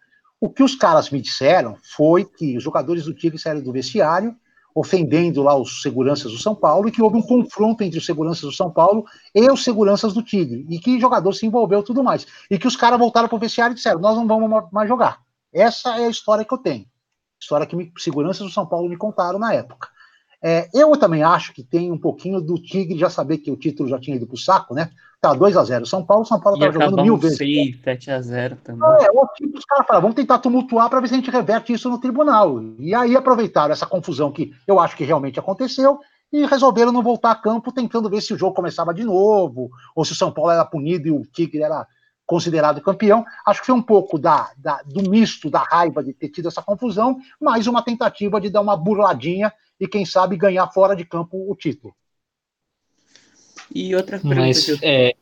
o 0.41 0.49
que 0.49 0.63
os 0.63 0.77
caras 0.77 1.11
me 1.11 1.21
disseram 1.21 1.77
foi 1.83 2.25
que 2.25 2.57
os 2.57 2.63
jogadores 2.63 3.07
do 3.07 3.13
Tigre 3.13 3.41
saíram 3.41 3.61
do 3.61 3.73
vestiário, 3.73 4.37
ofendendo 4.75 5.43
lá 5.43 5.57
os 5.57 5.83
seguranças 5.83 6.33
do 6.33 6.39
São 6.39 6.55
Paulo, 6.55 6.89
e 6.89 6.93
que 6.93 7.03
houve 7.03 7.17
um 7.17 7.23
confronto 7.23 7.83
entre 7.83 7.99
os 7.99 8.07
seguranças 8.07 8.43
do 8.43 8.53
São 8.53 8.71
Paulo 8.71 9.05
e 9.35 9.51
os 9.51 9.65
seguranças 9.65 10.13
do 10.13 10.23
Tigre, 10.23 10.67
e 10.69 10.79
que 10.79 11.01
jogador 11.01 11.33
se 11.33 11.47
envolveu 11.47 11.83
tudo 11.83 12.03
mais. 12.03 12.27
E 12.51 12.59
que 12.59 12.67
os 12.67 12.77
caras 12.77 12.99
voltaram 12.99 13.29
para 13.29 13.37
o 13.37 13.41
vestiário 13.41 13.73
e 13.73 13.77
disseram: 13.77 14.01
Nós 14.01 14.17
não 14.17 14.27
vamos 14.27 14.71
mais 14.73 14.89
jogar. 14.89 15.21
Essa 15.53 15.99
é 15.99 16.07
a 16.07 16.11
história 16.11 16.45
que 16.45 16.53
eu 16.53 16.59
tenho. 16.59 16.87
História 17.41 17.67
que 17.67 17.77
me, 17.77 17.93
seguranças 17.99 18.47
do 18.47 18.53
São 18.53 18.67
Paulo 18.67 18.89
me 18.89 18.97
contaram 18.97 19.39
na 19.39 19.53
época. 19.53 19.89
É, 20.43 20.69
eu 20.73 20.97
também 20.97 21.23
acho 21.23 21.53
que 21.53 21.65
tem 21.65 21.91
um 21.91 21.99
pouquinho 21.99 22.41
do 22.41 22.55
Tigre 22.55 22.99
já 22.99 23.11
saber 23.11 23.39
que 23.39 23.51
o 23.51 23.57
título 23.57 23.89
já 23.89 23.99
tinha 23.99 24.17
ido 24.17 24.27
para 24.27 24.35
o 24.35 24.39
saco, 24.39 24.75
né? 24.75 24.91
Tá 25.21 25.35
2x0 25.35 25.85
São 25.85 26.05
Paulo, 26.05 26.25
São 26.25 26.39
Paulo 26.39 26.57
estava 26.57 26.73
jogando 26.73 27.03
mil 27.03 27.17
vezes. 27.17 27.39
7x0 27.39 28.59
também. 28.63 28.89
É, 29.05 29.11
o 29.11 29.27
tipo, 29.35 29.59
os 29.59 29.65
caras 29.65 29.85
falaram, 29.85 30.03
vamos 30.03 30.15
tentar 30.15 30.39
tumultuar 30.39 30.89
para 30.89 31.01
ver 31.01 31.09
se 31.09 31.15
a 31.15 31.17
gente 31.17 31.31
reverte 31.31 31.73
isso 31.73 31.91
no 31.91 31.99
tribunal. 31.99 32.63
E 32.79 32.95
aí 32.95 33.17
aproveitaram 33.17 33.73
essa 33.73 33.85
confusão 33.85 34.31
que 34.31 34.53
eu 34.65 34.79
acho 34.79 34.97
que 34.97 35.05
realmente 35.05 35.41
aconteceu 35.41 35.99
e 36.33 36.47
resolveram 36.47 36.93
não 36.93 37.03
voltar 37.03 37.33
a 37.33 37.37
campo, 37.37 37.73
tentando 37.73 38.09
ver 38.09 38.21
se 38.21 38.33
o 38.33 38.39
jogo 38.39 38.55
começava 38.55 38.95
de 38.95 39.03
novo, 39.03 39.71
ou 39.97 40.05
se 40.05 40.13
o 40.13 40.17
São 40.17 40.31
Paulo 40.31 40.53
era 40.53 40.65
punido 40.65 41.09
e 41.09 41.11
o 41.11 41.23
Tigre 41.23 41.63
era 41.63 41.85
considerado 42.25 42.81
campeão. 42.81 43.25
Acho 43.45 43.61
que 43.61 43.67
foi 43.67 43.75
um 43.75 43.83
pouco 43.83 44.19
da, 44.19 44.51
da, 44.57 44.83
do 44.85 45.11
misto 45.11 45.51
da 45.51 45.61
raiva 45.61 46.05
de 46.05 46.13
ter 46.13 46.29
tido 46.29 46.47
essa 46.47 46.63
confusão, 46.63 47.19
mais 47.41 47.67
uma 47.67 47.83
tentativa 47.83 48.41
de 48.41 48.51
dar 48.51 48.61
uma 48.61 48.77
burladinha 48.77 49.53
e, 49.81 49.87
quem 49.87 50.05
sabe, 50.05 50.37
ganhar 50.37 50.69
fora 50.69 50.95
de 50.95 51.05
campo 51.05 51.51
o 51.51 51.55
título. 51.55 51.95
E 53.75 53.95
outra 53.95 54.19
pergunta 54.19 54.41
Mas, 54.41 54.65
que 54.65 54.71
eu... 54.73 54.79
é... 54.83 55.15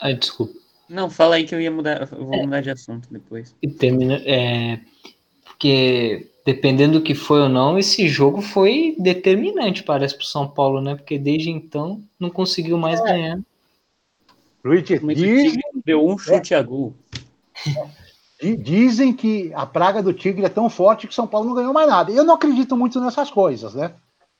Ai, 0.00 0.14
desculpa. 0.14 0.54
Não, 0.88 1.10
fala 1.10 1.36
aí 1.36 1.44
que 1.44 1.54
eu 1.54 1.60
ia 1.60 1.70
mudar, 1.70 2.06
vou 2.06 2.32
é, 2.32 2.42
mudar 2.42 2.60
de 2.62 2.70
assunto 2.70 3.08
depois. 3.10 3.54
E 3.60 3.68
termina, 3.68 4.22
é, 4.24 4.80
porque 5.44 6.30
dependendo 6.46 6.98
do 6.98 7.04
que 7.04 7.14
foi 7.14 7.40
ou 7.40 7.48
não, 7.48 7.78
esse 7.78 8.08
jogo 8.08 8.40
foi 8.40 8.96
determinante, 8.98 9.82
parece, 9.82 10.14
para 10.14 10.22
o 10.22 10.26
São 10.26 10.48
Paulo, 10.48 10.80
né? 10.80 10.94
Porque 10.94 11.18
desde 11.18 11.50
então 11.50 12.02
não 12.18 12.30
conseguiu 12.30 12.78
mais 12.78 12.98
é. 13.00 13.04
ganhar. 13.04 13.40
Luiz, 14.64 15.54
deu 15.84 16.06
um 16.06 16.16
chute 16.16 16.54
é. 16.54 16.56
a 16.56 16.62
gol. 16.62 16.94
Dizem 18.40 19.12
que 19.12 19.52
a 19.52 19.66
praga 19.66 20.02
do 20.02 20.12
Tigre 20.12 20.44
é 20.44 20.48
tão 20.48 20.70
forte 20.70 21.08
que 21.08 21.14
São 21.14 21.26
Paulo 21.26 21.48
não 21.48 21.54
ganhou 21.54 21.72
mais 21.72 21.88
nada. 21.88 22.12
Eu 22.12 22.24
não 22.24 22.34
acredito 22.34 22.76
muito 22.76 23.00
nessas 23.00 23.30
coisas, 23.30 23.74
né? 23.74 23.94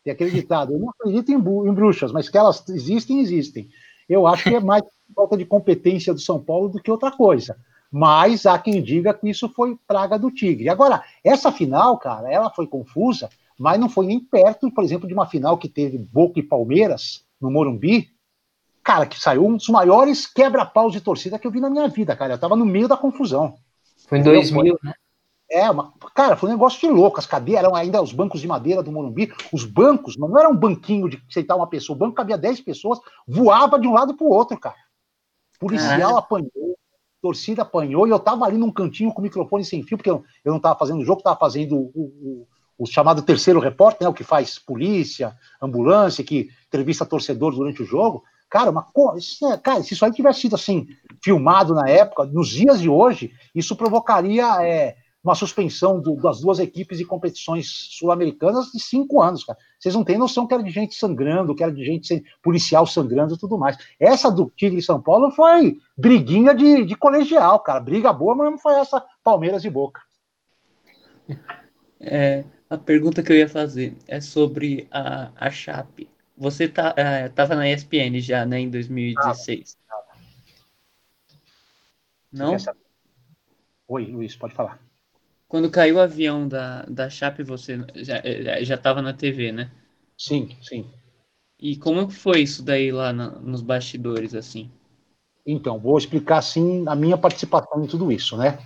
Tem 0.05 0.13
acreditado. 0.13 0.73
Eu 0.73 0.79
não 0.79 0.91
acredito 0.91 1.33
em, 1.33 1.39
bruxas, 1.39 2.13
mas 2.13 2.29
que 2.29 2.39
elas 2.39 2.67
existem, 2.69 3.21
existem. 3.21 3.69
Eu 4.09 4.27
acho 4.27 4.45
que 4.45 4.55
é 4.55 4.61
mais 4.61 4.85
falta 5.15 5.37
de 5.37 5.45
competência 5.45 6.15
do 6.15 6.21
São 6.21 6.41
Paulo 6.41 6.69
do 6.69 6.81
que 6.81 6.91
outra 6.91 7.11
coisa. 7.11 7.57
Mas 7.91 8.47
há 8.47 8.59
quem 8.59 8.83
diga 8.83 9.13
que 9.13 9.29
isso 9.29 9.49
foi 9.49 9.77
praga 9.87 10.19
do 10.19 10.31
Tigre. 10.31 10.69
Agora, 10.69 11.03
essa 11.25 11.51
final, 11.51 11.99
cara, 11.99 12.31
ela 12.31 12.51
foi 12.51 12.67
confusa, 12.67 13.29
mas 13.59 13.81
não 13.81 13.89
foi 13.89 14.07
nem 14.07 14.21
perto, 14.21 14.71
por 14.71 14.85
exemplo, 14.85 15.09
de 15.09 15.15
uma 15.15 15.27
final 15.27 15.59
que 15.59 15.69
teve 15.69 15.99
Boca 15.99 16.39
e 16.39 16.43
Palmeiras, 16.43 17.25
no 17.41 17.51
Morumbi, 17.51 18.11
cara, 18.85 19.07
que 19.07 19.21
saiu 19.21 19.47
um 19.47 19.57
dos 19.57 19.69
maiores 19.69 20.27
quebra-paus 20.27 20.93
de 20.93 21.01
torcida 21.01 21.39
que 21.39 21.47
eu 21.47 21.51
vi 21.51 21.61
na 21.61 21.71
minha 21.71 21.89
vida, 21.89 22.15
cara. 22.15 22.35
Eu 22.35 22.39
tava 22.39 22.55
no 22.55 22.65
meio 22.65 22.87
da 22.87 22.97
confusão. 22.97 23.57
Foi 24.09 24.19
em 24.19 24.23
2000, 24.23 24.79
né? 24.83 24.95
É, 25.51 25.71
uma, 25.71 25.95
cara, 26.15 26.37
foi 26.37 26.51
um 26.51 26.53
negócio 26.53 26.79
de 26.81 26.89
louco. 26.89 27.19
As 27.19 27.27
cadeiras 27.27 27.65
eram 27.65 27.75
ainda 27.75 28.03
os 28.03 28.13
bancos 28.13 28.41
de 28.41 28.47
madeira 28.47 28.83
do 28.83 28.93
Morumbi. 28.93 29.33
Os 29.53 29.65
bancos, 29.65 30.17
mas 30.17 30.29
não 30.29 30.39
era 30.39 30.49
um 30.49 30.57
banquinho 30.57 31.09
de 31.09 31.23
sentar 31.31 31.57
uma 31.57 31.67
pessoa. 31.67 31.97
O 31.97 31.99
banco 31.99 32.15
cabia 32.15 32.37
10 32.37 32.61
pessoas, 32.61 32.99
voava 33.27 33.79
de 33.79 33.89
um 33.89 33.95
lado 33.95 34.15
para 34.15 34.27
o 34.27 34.31
outro, 34.31 34.59
cara. 34.59 34.77
Policial 35.59 36.17
apanhou, 36.17 36.77
torcida 37.21 37.63
apanhou, 37.63 38.07
e 38.07 38.11
eu 38.11 38.19
tava 38.19 38.45
ali 38.45 38.57
num 38.57 38.71
cantinho 38.71 39.13
com 39.13 39.21
o 39.21 39.25
microfone 39.25 39.65
sem 39.65 39.83
fio, 39.83 39.97
porque 39.97 40.11
eu, 40.11 40.23
eu 40.45 40.53
não 40.53 40.61
tava 40.61 40.79
fazendo 40.79 41.01
o 41.01 41.05
jogo, 41.05 41.23
tava 41.23 41.39
fazendo 41.39 41.77
o, 41.77 41.91
o, 41.95 42.47
o, 42.79 42.87
chamado 42.87 43.23
terceiro 43.23 43.59
repórter, 43.59 44.05
né, 44.05 44.09
o 44.09 44.15
que 44.15 44.23
faz 44.23 44.59
polícia, 44.59 45.37
ambulância, 45.61 46.23
que 46.23 46.49
entrevista 46.69 47.05
torcedor 47.05 47.55
durante 47.55 47.83
o 47.83 47.87
jogo. 47.87 48.23
Cara, 48.51 48.71
uma 48.71 48.87
é, 49.53 49.57
cara, 49.59 49.83
se 49.83 49.95
isso 49.95 50.05
aí 50.05 50.13
tivesse 50.13 50.41
sido 50.41 50.55
assim, 50.55 50.87
filmado 51.23 51.75
na 51.75 51.89
época, 51.89 52.25
nos 52.25 52.49
dias 52.49 52.81
de 52.81 52.89
hoje, 52.89 53.33
isso 53.55 53.77
provocaria 53.77 54.65
é, 54.65 54.97
uma 55.23 55.35
suspensão 55.35 56.01
do, 56.01 56.17
das 56.17 56.41
duas 56.41 56.59
equipes 56.59 56.97
de 56.97 57.05
competições 57.05 57.69
sul-americanas 57.99 58.67
de 58.73 58.81
cinco 58.81 59.21
anos, 59.21 59.45
cara. 59.45 59.59
Vocês 59.79 59.95
não 59.95 60.03
têm 60.03 60.17
noção 60.17 60.47
que 60.47 60.55
era 60.55 60.63
de 60.63 60.71
gente 60.71 60.95
sangrando, 60.95 61.55
que 61.55 61.63
era 61.63 61.73
de 61.73 61.85
gente 61.85 62.25
policial 62.43 62.87
sangrando 62.87 63.35
e 63.35 63.39
tudo 63.39 63.59
mais. 63.59 63.77
Essa 64.01 64.31
do 64.31 64.51
Tigre 64.57 64.81
São 64.81 65.01
Paulo 65.01 65.31
foi 65.31 65.79
briguinha 65.97 66.55
de, 66.55 66.85
de 66.85 66.97
colegial, 66.97 67.61
cara. 67.61 67.81
Briga 67.81 68.13
boa, 68.13 68.35
mas 68.35 68.51
não 68.51 68.59
foi 68.59 68.75
essa 68.75 69.05
Palmeiras 69.23 69.65
e 69.65 69.71
Boca. 69.71 70.01
É, 72.01 72.45
a 72.71 72.79
pergunta 72.79 73.23
que 73.23 73.33
eu 73.33 73.37
ia 73.37 73.49
fazer 73.49 73.97
é 74.07 74.21
sobre 74.21 74.87
a, 74.91 75.31
a 75.37 75.51
Chape. 75.51 76.09
Você 76.39 76.69
tá, 76.69 76.95
é, 76.97 77.29
tava 77.29 77.57
na 77.57 77.69
ESPN 77.69 78.21
já, 78.21 78.47
né, 78.47 78.61
em 78.61 78.71
2016. 78.71 79.77
Ah, 79.91 79.99
não? 82.33 82.57
Oi, 83.89 84.05
Luiz, 84.07 84.37
pode 84.37 84.55
falar. 84.55 84.79
Quando 85.49 85.71
caiu 85.71 85.97
o 85.97 86.01
avião 86.01 86.47
da, 86.47 86.83
da 86.83 87.11
Chape, 87.11 87.43
você 87.43 87.79
já, 87.97 88.23
já 88.63 88.77
tava 88.77 89.03
na 89.03 89.13
TV, 89.13 89.51
né? 89.51 89.71
Sim, 90.17 90.57
sim. 90.63 90.89
E 91.59 91.77
como 91.77 92.09
foi 92.09 92.43
isso 92.43 92.63
daí 92.63 92.93
lá 92.93 93.13
na, 93.13 93.31
nos 93.31 93.63
bastidores, 93.63 94.35
assim? 94.35 94.71
Então, 95.45 95.79
vou 95.79 95.97
explicar, 95.97 96.39
assim, 96.39 96.85
a 96.87 96.95
minha 96.95 97.17
participação 97.17 97.83
em 97.83 97.87
tudo 97.87 98.13
isso, 98.13 98.37
né? 98.37 98.59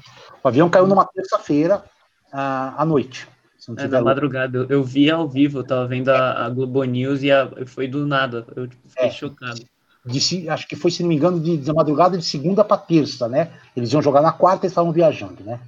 O 0.43 0.49
avião 0.49 0.69
caiu 0.69 0.87
numa 0.87 1.07
terça-feira 1.07 1.85
à 2.33 2.85
noite. 2.85 3.29
É, 3.77 3.87
na 3.87 4.03
madrugada. 4.03 4.59
Eu, 4.59 4.67
eu 4.69 4.85
vi 4.85 5.11
ao 5.11 5.29
vivo, 5.29 5.61
eu 5.61 5.65
tava 5.65 5.87
vendo 5.87 6.09
a, 6.09 6.47
a 6.47 6.51
Globo 6.51 6.83
News 6.83 7.23
e 7.23 7.31
a, 7.31 7.49
foi 7.67 7.87
do 7.87 8.07
nada. 8.07 8.45
Eu 8.57 8.67
tipo, 8.67 8.89
fiquei 8.89 9.07
é. 9.07 9.11
chocado. 9.11 9.61
De, 10.05 10.49
acho 10.49 10.67
que 10.67 10.75
foi, 10.75 10.91
se 10.91 11.03
não 11.03 11.09
me 11.09 11.15
engano, 11.15 11.39
de, 11.39 11.57
de 11.57 11.73
madrugada 11.73 12.19
de 12.19 12.25
segunda 12.25 12.65
para 12.65 12.77
terça, 12.77 13.29
né? 13.29 13.53
Eles 13.77 13.93
iam 13.93 14.03
jogar 14.03 14.21
na 14.21 14.33
quarta 14.33 14.67
e 14.67 14.69
estavam 14.69 14.91
viajando, 14.91 15.45
né? 15.45 15.61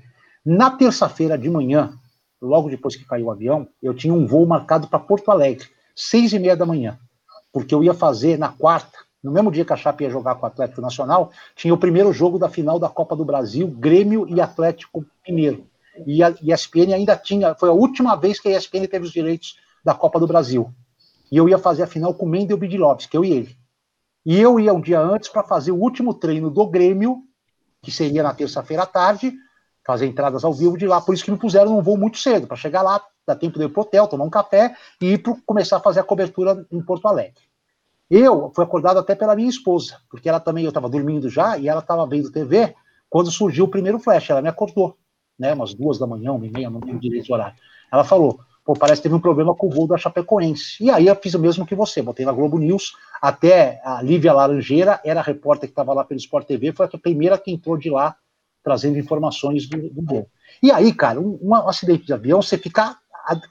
Na 0.44 0.70
terça-feira 0.72 1.38
de 1.38 1.48
manhã, 1.48 1.92
logo 2.42 2.68
depois 2.68 2.96
que 2.96 3.04
caiu 3.04 3.26
o 3.26 3.30
avião, 3.30 3.68
eu 3.80 3.94
tinha 3.94 4.12
um 4.12 4.26
voo 4.26 4.44
marcado 4.44 4.88
para 4.88 4.98
Porto 4.98 5.30
Alegre, 5.30 5.68
seis 5.94 6.32
e 6.32 6.38
meia 6.38 6.56
da 6.56 6.66
manhã, 6.66 6.98
porque 7.52 7.74
eu 7.74 7.82
ia 7.84 7.94
fazer 7.94 8.36
na 8.36 8.48
quarta, 8.48 8.98
no 9.22 9.30
mesmo 9.30 9.50
dia 9.50 9.64
que 9.64 9.72
a 9.72 9.76
Chape 9.76 10.04
ia 10.04 10.10
jogar 10.10 10.34
com 10.34 10.44
o 10.44 10.48
Atlético 10.48 10.80
Nacional, 10.80 11.30
tinha 11.54 11.72
o 11.72 11.78
primeiro 11.78 12.12
jogo 12.12 12.38
da 12.38 12.48
final 12.48 12.78
da 12.78 12.88
Copa 12.88 13.16
do 13.16 13.24
Brasil, 13.24 13.68
Grêmio 13.68 14.28
e 14.28 14.40
Atlético 14.40 15.06
Mineiro. 15.26 15.64
E 16.06 16.22
a 16.22 16.34
ESPN 16.42 16.92
ainda 16.94 17.16
tinha, 17.16 17.54
foi 17.54 17.68
a 17.68 17.72
última 17.72 18.16
vez 18.16 18.40
que 18.40 18.48
a 18.48 18.56
ESPN 18.56 18.86
teve 18.86 19.04
os 19.06 19.12
direitos 19.12 19.56
da 19.84 19.94
Copa 19.94 20.18
do 20.18 20.26
Brasil. 20.26 20.72
E 21.30 21.36
eu 21.36 21.48
ia 21.48 21.58
fazer 21.58 21.82
a 21.82 21.86
final 21.86 22.14
com 22.14 22.26
o 22.26 22.28
Mendel 22.28 22.58
que 22.58 23.16
eu 23.16 23.24
e 23.24 23.32
ele. 23.32 23.56
E 24.24 24.40
eu 24.40 24.58
ia 24.58 24.72
um 24.72 24.80
dia 24.80 25.00
antes 25.00 25.28
para 25.28 25.42
fazer 25.42 25.70
o 25.72 25.76
último 25.76 26.14
treino 26.14 26.50
do 26.50 26.66
Grêmio, 26.66 27.22
que 27.82 27.90
seria 27.90 28.22
na 28.22 28.32
terça-feira 28.32 28.84
à 28.84 28.86
tarde, 28.86 29.34
fazer 29.86 30.06
entradas 30.06 30.44
ao 30.44 30.52
vivo 30.52 30.78
de 30.78 30.86
lá. 30.86 31.00
Por 31.00 31.14
isso 31.14 31.24
que 31.24 31.30
me 31.30 31.38
puseram 31.38 31.72
num 31.72 31.82
voo 31.82 31.98
muito 31.98 32.18
cedo, 32.18 32.46
para 32.46 32.56
chegar 32.56 32.82
lá, 32.82 33.02
dar 33.26 33.36
tempo 33.36 33.58
de 33.58 33.66
ir 33.66 33.68
pro 33.68 33.82
hotel, 33.82 34.06
tomar 34.06 34.24
um 34.24 34.30
café 34.30 34.74
e 35.00 35.12
ir 35.12 35.18
pro, 35.18 35.36
começar 35.44 35.76
a 35.76 35.80
fazer 35.80 36.00
a 36.00 36.04
cobertura 36.04 36.66
em 36.72 36.82
Porto 36.82 37.06
Alegre. 37.06 37.42
Eu 38.10 38.50
fui 38.54 38.64
acordado 38.64 38.98
até 38.98 39.14
pela 39.14 39.34
minha 39.34 39.48
esposa, 39.48 39.98
porque 40.10 40.28
ela 40.28 40.40
também, 40.40 40.64
eu 40.64 40.68
estava 40.68 40.88
dormindo 40.88 41.28
já, 41.28 41.58
e 41.58 41.68
ela 41.68 41.80
estava 41.80 42.06
vendo 42.06 42.30
TV 42.30 42.74
quando 43.10 43.30
surgiu 43.30 43.66
o 43.66 43.70
primeiro 43.70 43.98
flash. 43.98 44.30
Ela 44.30 44.42
me 44.42 44.48
acordou, 44.48 44.96
né, 45.38 45.52
umas 45.52 45.74
duas 45.74 45.98
da 45.98 46.06
manhã, 46.06 46.32
uma 46.32 46.46
e 46.46 46.50
meia, 46.50 46.70
não 46.70 46.80
lembro 46.80 47.00
direito 47.00 47.28
o 47.30 47.34
horário. 47.34 47.56
Ela 47.92 48.04
falou, 48.04 48.40
pô, 48.64 48.74
parece 48.74 49.00
que 49.00 49.04
teve 49.04 49.14
um 49.14 49.20
problema 49.20 49.54
com 49.54 49.66
o 49.66 49.70
voo 49.70 49.86
da 49.86 49.98
Chapecoense. 49.98 50.82
E 50.82 50.90
aí 50.90 51.06
eu 51.06 51.16
fiz 51.16 51.34
o 51.34 51.38
mesmo 51.38 51.66
que 51.66 51.74
você, 51.74 52.00
botei 52.02 52.24
na 52.24 52.32
Globo 52.32 52.58
News, 52.58 52.92
até 53.20 53.80
a 53.84 54.02
Lívia 54.02 54.32
Laranjeira, 54.32 55.00
era 55.04 55.20
a 55.20 55.22
repórter 55.22 55.68
que 55.68 55.72
estava 55.72 55.92
lá 55.92 56.04
pelo 56.04 56.18
Sport 56.18 56.46
TV, 56.46 56.72
foi 56.72 56.86
a 56.86 56.98
primeira 56.98 57.38
que 57.38 57.50
entrou 57.50 57.76
de 57.76 57.90
lá 57.90 58.16
trazendo 58.62 58.98
informações 58.98 59.68
do, 59.68 59.90
do 59.90 60.02
voo. 60.02 60.26
E 60.62 60.72
aí, 60.72 60.92
cara, 60.92 61.20
um, 61.20 61.38
um, 61.42 61.54
acidente 61.54 62.06
de 62.06 62.12
avião, 62.14 62.40
você 62.40 62.56
fica 62.56 62.96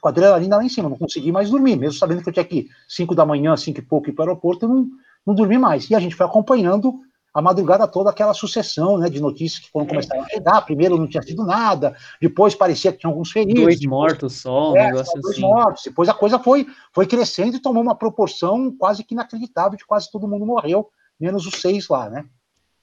com 0.00 0.08
a 0.08 0.10
adrenalina 0.10 0.56
lá 0.56 0.64
em 0.64 0.68
cima, 0.68 0.88
não 0.88 0.96
consegui 0.96 1.32
mais 1.32 1.50
dormir, 1.50 1.76
mesmo 1.76 1.98
sabendo 1.98 2.22
que 2.22 2.28
eu 2.28 2.32
tinha 2.32 2.44
que 2.44 2.68
5 2.88 3.14
da 3.14 3.24
manhã, 3.24 3.56
5 3.56 3.78
e 3.78 3.82
pouco 3.82 4.08
ir 4.08 4.12
para 4.12 4.26
o 4.26 4.28
aeroporto, 4.28 4.64
eu 4.64 4.68
não, 4.68 4.86
não 5.26 5.34
dormi 5.34 5.58
mais. 5.58 5.88
E 5.90 5.94
a 5.94 6.00
gente 6.00 6.14
foi 6.14 6.26
acompanhando 6.26 7.00
a 7.34 7.42
madrugada 7.42 7.88
toda 7.88 8.10
aquela 8.10 8.32
sucessão 8.32 8.96
né, 8.96 9.10
de 9.10 9.20
notícias 9.20 9.58
que 9.58 9.68
foram 9.68 9.86
começando 9.86 10.20
a 10.20 10.28
chegar. 10.28 10.62
Primeiro 10.62 10.96
não 10.96 11.08
tinha 11.08 11.22
sido 11.22 11.44
nada, 11.44 11.96
depois 12.20 12.54
parecia 12.54 12.92
que 12.92 12.98
tinha 12.98 13.10
alguns 13.10 13.32
feridos. 13.32 13.64
Dois 13.64 13.84
mortos 13.84 14.40
só, 14.40 14.72
um 14.72 14.76
é, 14.76 14.86
negócio 14.86 15.20
dois 15.20 15.34
assim. 15.34 15.40
mortos. 15.40 15.82
Depois 15.84 16.08
a 16.08 16.14
coisa 16.14 16.38
foi, 16.38 16.68
foi 16.92 17.06
crescendo 17.06 17.56
e 17.56 17.60
tomou 17.60 17.82
uma 17.82 17.96
proporção 17.96 18.70
quase 18.78 19.02
que 19.02 19.14
inacreditável 19.14 19.76
de 19.76 19.84
quase 19.84 20.08
todo 20.12 20.28
mundo 20.28 20.46
morreu, 20.46 20.88
menos 21.18 21.44
os 21.44 21.60
seis 21.60 21.88
lá, 21.88 22.08
né? 22.08 22.24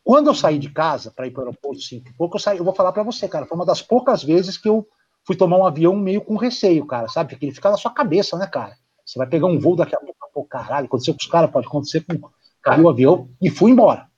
Quando 0.04 0.28
eu 0.28 0.36
saí 0.36 0.60
de 0.60 0.70
casa 0.70 1.12
para 1.16 1.28
ir 1.28 1.32
para 1.32 1.44
o 1.44 1.46
aeroporto 1.46 1.80
cinco 1.80 2.10
e 2.10 2.14
pouco, 2.14 2.36
eu, 2.36 2.40
saí, 2.42 2.58
eu 2.58 2.66
vou 2.66 2.76
falar 2.76 2.92
para 2.92 3.04
você, 3.04 3.30
cara, 3.30 3.46
foi 3.46 3.56
uma 3.56 3.66
das 3.66 3.82
poucas 3.82 4.22
vezes 4.22 4.58
que 4.58 4.68
eu 4.68 4.86
fui 5.24 5.36
tomar 5.36 5.58
um 5.58 5.66
avião 5.66 5.96
meio 5.96 6.20
com 6.20 6.36
receio, 6.36 6.86
cara, 6.86 7.08
sabe? 7.08 7.30
Porque 7.30 7.46
ele 7.46 7.56
fica 7.56 7.70
na 7.70 7.78
sua 7.78 7.92
cabeça, 7.92 8.36
né, 8.38 8.48
cara? 8.48 8.76
Você 9.06 9.18
vai 9.18 9.28
pegar 9.28 9.48
um 9.48 9.60
voo 9.60 9.78
daqui 9.78 9.96
a 9.96 10.00
pouco, 10.00 10.16
pô, 10.34 10.44
caralho, 10.44 10.88
aconteceu 10.88 11.14
com 11.14 11.20
os 11.22 11.28
caras, 11.28 11.52
pode 11.52 11.68
acontecer 11.68 12.02
com 12.02 12.30
caiu 12.62 12.84
o 12.84 12.90
avião 12.90 13.30
e 13.42 13.50
fui 13.50 13.72
embora. 13.72 14.11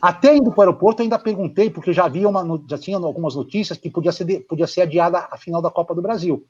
Até 0.00 0.34
indo 0.34 0.50
para 0.50 0.58
o 0.58 0.62
aeroporto, 0.62 1.02
ainda 1.02 1.18
perguntei, 1.18 1.68
porque 1.68 1.92
já 1.92 2.06
havia 2.06 2.28
uma, 2.28 2.62
já 2.68 2.78
tinha 2.78 2.96
algumas 2.96 3.34
notícias 3.34 3.78
que 3.78 3.90
podia 3.90 4.12
ser, 4.12 4.40
podia 4.46 4.66
ser 4.66 4.82
adiada 4.82 5.28
a 5.30 5.36
final 5.36 5.60
da 5.60 5.70
Copa 5.70 5.94
do 5.94 6.00
Brasil, 6.00 6.46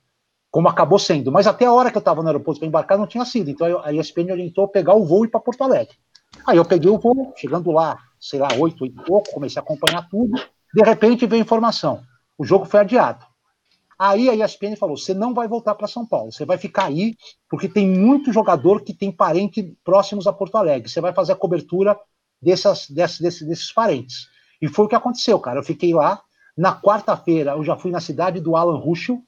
como 0.51 0.69
acabou 0.69 0.99
sendo. 0.99 1.33
Mas 1.33 1.47
até 1.47 1.67
a 1.67 1.73
hora 1.73 1.91
que 1.91 1.97
eu 1.97 2.01
estava 2.01 2.23
no 2.23 2.29
aeroporto 2.29 2.61
para 2.61 2.69
embarcar, 2.69 2.97
não 2.97 3.07
tinha 3.07 3.25
sido. 3.25 3.51
Então 3.51 3.81
a 3.83 3.93
ESPN 3.93 4.31
orientou 4.31 4.69
pegar 4.69 4.95
o 4.95 5.05
voo 5.05 5.25
e 5.25 5.29
ir 5.29 5.31
para 5.31 5.41
Porto 5.41 5.65
Alegre. 5.65 5.95
Aí 6.47 6.57
eu 6.57 6.65
peguei 6.65 6.91
o 6.91 6.99
voo, 6.99 7.33
chegando 7.37 7.73
lá, 7.73 7.99
sei 8.21 8.39
lá, 8.39 8.49
oito, 8.59 8.87
e 8.87 8.91
pouco, 8.91 9.33
comecei 9.33 9.61
a 9.61 9.65
acompanhar 9.65 10.09
tudo. 10.09 10.41
De 10.73 10.83
repente 10.85 11.27
veio 11.27 11.43
informação: 11.43 12.01
o 12.39 12.45
jogo 12.45 12.65
foi 12.65 12.81
adiado. 12.81 13.27
Aí 13.99 14.31
a 14.31 14.47
ESPN 14.47 14.77
falou: 14.77 14.97
você 14.97 15.13
não 15.13 15.35
vai 15.35 15.49
voltar 15.49 15.75
para 15.75 15.89
São 15.89 16.07
Paulo, 16.07 16.33
você 16.33 16.45
vai 16.45 16.57
ficar 16.57 16.85
aí, 16.85 17.17
porque 17.49 17.69
tem 17.69 17.87
muito 17.87 18.33
jogador 18.33 18.83
que 18.83 18.95
tem 18.95 19.11
parente 19.11 19.77
próximos 19.85 20.27
a 20.27 20.33
Porto 20.33 20.57
Alegre. 20.57 20.89
Você 20.89 21.01
vai 21.01 21.13
fazer 21.13 21.33
a 21.33 21.37
cobertura 21.37 21.99
dessas, 22.41 22.89
dessas, 22.89 23.21
desses, 23.21 23.47
desses 23.47 23.73
parentes. 23.73 24.29
E 24.61 24.69
foi 24.69 24.85
o 24.85 24.89
que 24.89 24.95
aconteceu, 24.95 25.39
cara. 25.39 25.61
Eu 25.61 25.65
fiquei 25.65 25.93
lá. 25.95 26.23
Na 26.57 26.79
quarta-feira, 26.79 27.53
eu 27.53 27.65
já 27.65 27.77
fui 27.77 27.91
na 27.91 28.01
cidade 28.01 28.41
do 28.41 28.57
Alan 28.57 28.79
Ruschel. 28.79 29.23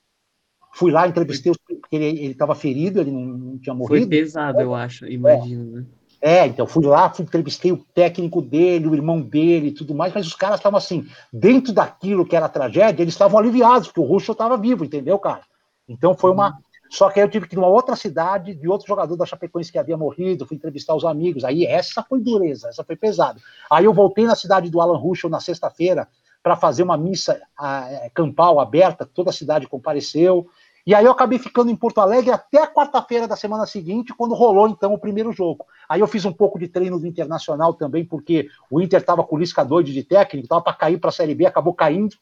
Fui 0.74 0.90
lá, 0.90 1.06
entrevistei, 1.06 1.52
porque 1.80 1.96
ele 1.96 2.26
estava 2.26 2.54
ferido, 2.54 3.00
ele 3.00 3.10
não, 3.10 3.20
não, 3.20 3.58
tinha 3.58 3.74
morrido. 3.74 4.06
Foi 4.06 4.06
pesado, 4.06 4.60
eu 4.60 4.74
acho, 4.74 5.06
imagino, 5.06 5.78
é. 5.78 5.80
né? 5.80 5.86
É, 6.24 6.46
então 6.46 6.68
fui 6.68 6.84
lá, 6.84 7.10
fui, 7.10 7.24
entrevistei 7.24 7.72
o 7.72 7.84
técnico 7.92 8.40
dele, 8.40 8.86
o 8.86 8.94
irmão 8.94 9.20
dele 9.20 9.68
e 9.68 9.72
tudo 9.72 9.92
mais, 9.92 10.14
mas 10.14 10.24
os 10.24 10.36
caras 10.36 10.60
estavam 10.60 10.78
assim, 10.78 11.04
dentro 11.32 11.72
daquilo 11.72 12.24
que 12.24 12.36
era 12.36 12.48
tragédia, 12.48 13.02
eles 13.02 13.12
estavam 13.12 13.40
aliviados, 13.40 13.88
porque 13.88 14.00
o 14.00 14.04
Russo 14.04 14.30
estava 14.30 14.56
vivo, 14.56 14.84
entendeu, 14.84 15.18
cara? 15.18 15.42
Então 15.88 16.14
foi 16.16 16.30
uma. 16.30 16.56
Só 16.92 17.08
que 17.08 17.18
aí 17.18 17.24
eu 17.24 17.30
tive 17.30 17.48
que 17.48 17.54
ir 17.54 17.56
numa 17.56 17.68
outra 17.68 17.96
cidade, 17.96 18.54
de 18.54 18.68
outro 18.68 18.86
jogador 18.86 19.16
da 19.16 19.24
Chapecoense 19.24 19.72
que 19.72 19.78
havia 19.78 19.96
morrido, 19.96 20.44
fui 20.44 20.58
entrevistar 20.58 20.94
os 20.94 21.06
amigos. 21.06 21.42
Aí 21.42 21.64
essa 21.64 22.02
foi 22.02 22.20
dureza, 22.20 22.68
essa 22.68 22.84
foi 22.84 22.96
pesada. 22.96 23.40
Aí 23.70 23.86
eu 23.86 23.94
voltei 23.94 24.26
na 24.26 24.36
cidade 24.36 24.68
do 24.68 24.78
Alan 24.78 24.98
Ruschel 24.98 25.30
na 25.30 25.40
sexta-feira 25.40 26.06
para 26.42 26.54
fazer 26.54 26.82
uma 26.82 26.98
missa 26.98 27.40
a, 27.58 27.90
é, 27.90 28.10
campal 28.10 28.60
aberta, 28.60 29.06
toda 29.06 29.30
a 29.30 29.32
cidade 29.32 29.66
compareceu. 29.66 30.46
E 30.86 30.94
aí 30.94 31.06
eu 31.06 31.12
acabei 31.12 31.38
ficando 31.38 31.70
em 31.70 31.76
Porto 31.76 31.98
Alegre 31.98 32.30
até 32.30 32.62
a 32.62 32.66
quarta-feira 32.66 33.26
da 33.26 33.36
semana 33.36 33.64
seguinte, 33.64 34.12
quando 34.14 34.34
rolou 34.34 34.68
então 34.68 34.92
o 34.92 34.98
primeiro 34.98 35.32
jogo. 35.32 35.64
Aí 35.88 36.00
eu 36.00 36.06
fiz 36.06 36.26
um 36.26 36.32
pouco 36.32 36.58
de 36.58 36.68
treino 36.68 37.00
do 37.00 37.06
Internacional 37.06 37.72
também, 37.72 38.04
porque 38.04 38.50
o 38.70 38.82
Inter 38.82 39.00
estava 39.00 39.24
com 39.24 39.36
o 39.36 39.38
Lisca 39.38 39.64
doido 39.64 39.90
de 39.90 40.04
técnico, 40.04 40.44
estava 40.44 40.60
para 40.60 40.74
cair 40.74 41.00
para 41.00 41.08
a 41.08 41.12
Série 41.12 41.34
B, 41.34 41.46
acabou 41.46 41.72
caindo, 41.72 42.14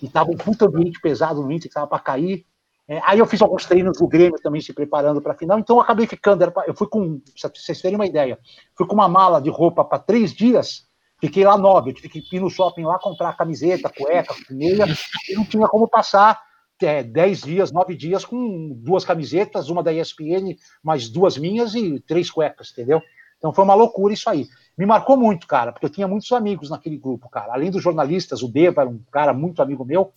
e 0.00 0.06
estava 0.06 0.30
um 0.30 0.36
puta 0.38 0.64
ambiente 0.64 0.98
pesado 0.98 1.42
no 1.42 1.52
Inter, 1.52 1.64
que 1.64 1.68
estava 1.68 1.86
para 1.86 1.98
cair. 1.98 2.46
É, 2.86 3.00
aí 3.04 3.18
eu 3.18 3.26
fiz 3.26 3.40
alguns 3.40 3.64
treinos 3.64 3.98
do 3.98 4.06
Grêmio 4.06 4.38
também 4.42 4.60
se 4.60 4.72
preparando 4.72 5.20
para 5.20 5.32
a 5.32 5.36
final, 5.36 5.58
então 5.58 5.76
eu 5.76 5.80
acabei 5.80 6.06
ficando. 6.06 6.50
Pra, 6.52 6.64
eu 6.66 6.74
fui 6.74 6.86
com, 6.86 7.18
pra 7.40 7.50
vocês 7.54 7.80
terem 7.80 7.96
uma 7.96 8.06
ideia, 8.06 8.38
fui 8.76 8.86
com 8.86 8.94
uma 8.94 9.08
mala 9.08 9.40
de 9.40 9.48
roupa 9.48 9.84
para 9.84 9.98
três 9.98 10.32
dias, 10.32 10.86
fiquei 11.20 11.44
lá 11.44 11.56
nove. 11.56 11.90
Eu 11.90 11.94
tive 11.94 12.08
que 12.08 12.36
ir 12.36 12.40
no 12.40 12.50
shopping 12.50 12.84
lá 12.84 12.98
comprar 12.98 13.36
camiseta, 13.36 13.88
cueca, 13.88 14.34
meia, 14.50 14.84
e 15.28 15.34
não 15.34 15.44
tinha 15.44 15.66
como 15.66 15.88
passar 15.88 16.38
é, 16.82 17.02
dez 17.02 17.40
dias, 17.40 17.72
nove 17.72 17.96
dias 17.96 18.24
com 18.24 18.72
duas 18.76 19.04
camisetas, 19.04 19.70
uma 19.70 19.82
da 19.82 19.92
ESPN, 19.92 20.54
mais 20.82 21.08
duas 21.08 21.38
minhas 21.38 21.74
e 21.74 21.98
três 22.00 22.30
cuecas, 22.30 22.70
entendeu? 22.72 23.00
Então 23.38 23.52
foi 23.52 23.64
uma 23.64 23.74
loucura 23.74 24.12
isso 24.12 24.28
aí. 24.28 24.46
Me 24.76 24.86
marcou 24.86 25.16
muito, 25.16 25.46
cara, 25.46 25.72
porque 25.72 25.86
eu 25.86 25.90
tinha 25.90 26.08
muitos 26.08 26.32
amigos 26.32 26.70
naquele 26.70 26.98
grupo, 26.98 27.28
cara. 27.28 27.52
Além 27.52 27.70
dos 27.70 27.82
jornalistas, 27.82 28.42
o 28.42 28.48
Deva 28.48 28.82
era 28.82 28.90
um 28.90 29.00
cara 29.10 29.32
muito 29.32 29.62
amigo 29.62 29.84
meu. 29.84 30.12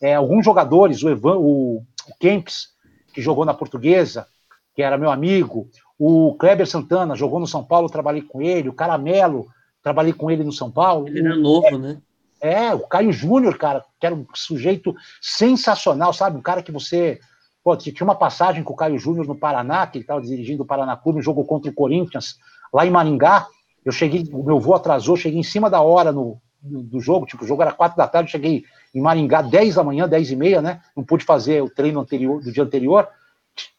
É, 0.00 0.14
alguns 0.14 0.44
jogadores, 0.44 1.02
o 1.02 1.08
Evan, 1.08 1.36
o, 1.38 1.82
o 2.08 2.14
Kempis, 2.18 2.68
que 3.12 3.20
jogou 3.20 3.44
na 3.44 3.54
Portuguesa, 3.54 4.26
que 4.74 4.82
era 4.82 4.98
meu 4.98 5.10
amigo. 5.10 5.68
O 5.98 6.34
Kleber 6.34 6.66
Santana 6.66 7.14
jogou 7.14 7.38
no 7.38 7.46
São 7.46 7.64
Paulo, 7.64 7.90
trabalhei 7.90 8.22
com 8.22 8.40
ele. 8.40 8.68
O 8.68 8.72
Caramelo, 8.72 9.46
trabalhei 9.82 10.12
com 10.12 10.30
ele 10.30 10.44
no 10.44 10.52
São 10.52 10.70
Paulo. 10.70 11.08
Ele 11.08 11.20
era 11.20 11.36
novo, 11.36 11.78
né? 11.78 12.00
É, 12.40 12.74
o 12.74 12.80
Caio 12.80 13.12
Júnior, 13.12 13.56
cara, 13.56 13.84
que 14.00 14.06
era 14.06 14.14
um 14.14 14.26
sujeito 14.34 14.94
sensacional, 15.20 16.12
sabe? 16.12 16.38
Um 16.38 16.42
cara 16.42 16.62
que 16.62 16.72
você. 16.72 17.20
Pô, 17.62 17.76
tinha 17.76 17.94
uma 18.02 18.16
passagem 18.16 18.64
com 18.64 18.72
o 18.72 18.76
Caio 18.76 18.98
Júnior 18.98 19.26
no 19.26 19.38
Paraná, 19.38 19.86
que 19.86 19.98
ele 19.98 20.02
estava 20.02 20.20
dirigindo 20.20 20.64
o 20.64 20.66
Paraná 20.66 20.96
Clube, 20.96 21.20
um 21.20 21.22
jogo 21.22 21.44
contra 21.44 21.70
o 21.70 21.74
Corinthians, 21.74 22.36
lá 22.74 22.84
em 22.84 22.90
Maringá. 22.90 23.46
Eu 23.84 23.92
cheguei, 23.92 24.28
o 24.32 24.42
meu 24.42 24.58
voo 24.58 24.74
atrasou, 24.74 25.16
cheguei 25.16 25.38
em 25.38 25.44
cima 25.44 25.70
da 25.70 25.80
hora 25.80 26.10
no, 26.10 26.40
do 26.62 27.00
jogo, 27.00 27.26
tipo, 27.26 27.44
o 27.44 27.46
jogo 27.46 27.62
era 27.62 27.72
quatro 27.72 27.96
da 27.96 28.06
tarde, 28.06 28.30
cheguei 28.30 28.64
em 28.94 29.00
Maringá 29.00 29.42
10 29.42 29.74
da 29.74 29.84
manhã, 29.84 30.08
10 30.08 30.30
e 30.30 30.36
meia, 30.36 30.62
né? 30.62 30.80
Não 30.96 31.02
pude 31.02 31.24
fazer 31.24 31.62
o 31.62 31.68
treino 31.68 32.00
anterior, 32.00 32.40
do 32.40 32.52
dia 32.52 32.62
anterior. 32.62 33.08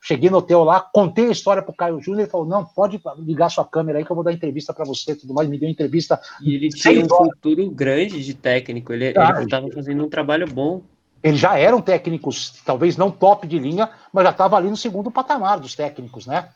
Cheguei 0.02 0.30
no 0.30 0.38
hotel 0.38 0.64
lá, 0.64 0.82
contei 0.82 1.28
a 1.28 1.32
história 1.32 1.64
pro 1.64 1.74
Caio 1.74 2.00
Júnior, 2.00 2.22
ele 2.22 2.30
falou: 2.30 2.46
não, 2.46 2.64
pode 2.64 3.02
ligar 3.20 3.50
sua 3.50 3.66
câmera 3.66 3.98
aí 3.98 4.06
que 4.06 4.12
eu 4.12 4.16
vou 4.16 4.24
dar 4.24 4.34
entrevista 4.34 4.74
para 4.74 4.86
você 4.86 5.16
tudo 5.16 5.34
mais. 5.34 5.50
Me 5.50 5.58
deu 5.58 5.68
entrevista. 5.68 6.20
E 6.42 6.54
ele 6.54 6.70
tinha 6.70 7.04
um 7.04 7.10
futuro 7.10 7.72
grande 7.72 8.24
de 8.24 8.34
técnico, 8.34 8.94
ele 8.94 9.14
ah, 9.18 9.42
estava 9.42 9.72
fazendo 9.72 10.06
um 10.06 10.10
trabalho 10.10 10.46
bom. 10.48 10.82
Eles 11.24 11.40
já 11.40 11.58
eram 11.58 11.82
técnicos, 11.82 12.62
talvez 12.66 12.98
não 12.98 13.10
top 13.10 13.48
de 13.48 13.58
linha, 13.58 13.90
mas 14.12 14.26
já 14.26 14.32
estava 14.32 14.58
ali 14.58 14.70
no 14.70 14.76
segundo 14.76 15.10
patamar 15.10 15.58
dos 15.60 15.74
técnicos, 15.74 16.28
né? 16.28 16.50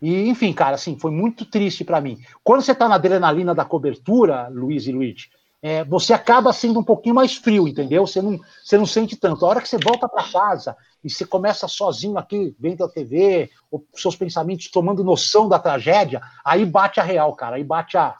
E, 0.00 0.28
enfim, 0.28 0.52
cara, 0.52 0.76
assim, 0.76 0.98
foi 0.98 1.10
muito 1.10 1.44
triste 1.44 1.84
para 1.84 2.00
mim. 2.00 2.18
Quando 2.42 2.62
você 2.62 2.72
está 2.72 2.88
na 2.88 2.94
adrenalina 2.94 3.54
da 3.54 3.64
cobertura, 3.64 4.48
Luiz 4.48 4.86
e 4.86 4.92
Luiz, 4.92 5.28
é, 5.66 5.82
você 5.82 6.12
acaba 6.12 6.52
sendo 6.52 6.78
um 6.78 6.84
pouquinho 6.84 7.14
mais 7.14 7.36
frio, 7.36 7.66
entendeu? 7.66 8.06
Você 8.06 8.20
não, 8.20 8.38
você 8.62 8.76
não 8.76 8.84
sente 8.84 9.16
tanto. 9.16 9.46
A 9.46 9.48
hora 9.48 9.62
que 9.62 9.68
você 9.68 9.78
volta 9.78 10.06
para 10.06 10.30
casa 10.30 10.76
e 11.02 11.08
você 11.08 11.24
começa 11.24 11.66
sozinho 11.66 12.18
aqui, 12.18 12.54
vendo 12.60 12.84
a 12.84 12.88
TV, 12.88 13.48
os 13.72 13.80
seus 13.94 14.14
pensamentos 14.14 14.68
tomando 14.68 15.02
noção 15.02 15.48
da 15.48 15.58
tragédia, 15.58 16.20
aí 16.44 16.66
bate 16.66 17.00
a 17.00 17.02
real, 17.02 17.34
cara. 17.34 17.56
Aí 17.56 17.64
bate 17.64 17.96
a. 17.96 18.14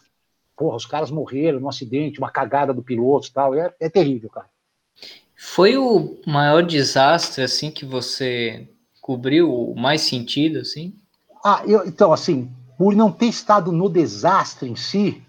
Porra, 0.56 0.76
os 0.76 0.86
caras 0.86 1.10
morreram 1.10 1.60
num 1.60 1.68
acidente, 1.68 2.18
uma 2.18 2.30
cagada 2.30 2.72
do 2.72 2.82
piloto 2.82 3.28
e 3.28 3.32
tal. 3.32 3.54
É, 3.54 3.74
é 3.78 3.90
terrível, 3.90 4.30
cara. 4.30 4.46
Foi 5.36 5.76
o 5.76 6.16
maior 6.26 6.62
desastre, 6.62 7.44
assim, 7.44 7.70
que 7.70 7.84
você 7.84 8.66
cobriu, 9.02 9.52
o 9.52 9.78
mais 9.78 10.00
sentido, 10.00 10.60
assim? 10.60 10.94
Ah, 11.44 11.62
eu, 11.66 11.86
então, 11.86 12.10
assim, 12.10 12.50
por 12.78 12.96
não 12.96 13.12
ter 13.12 13.26
estado 13.26 13.70
no 13.70 13.90
desastre 13.90 14.70
em 14.70 14.76
si, 14.76 15.22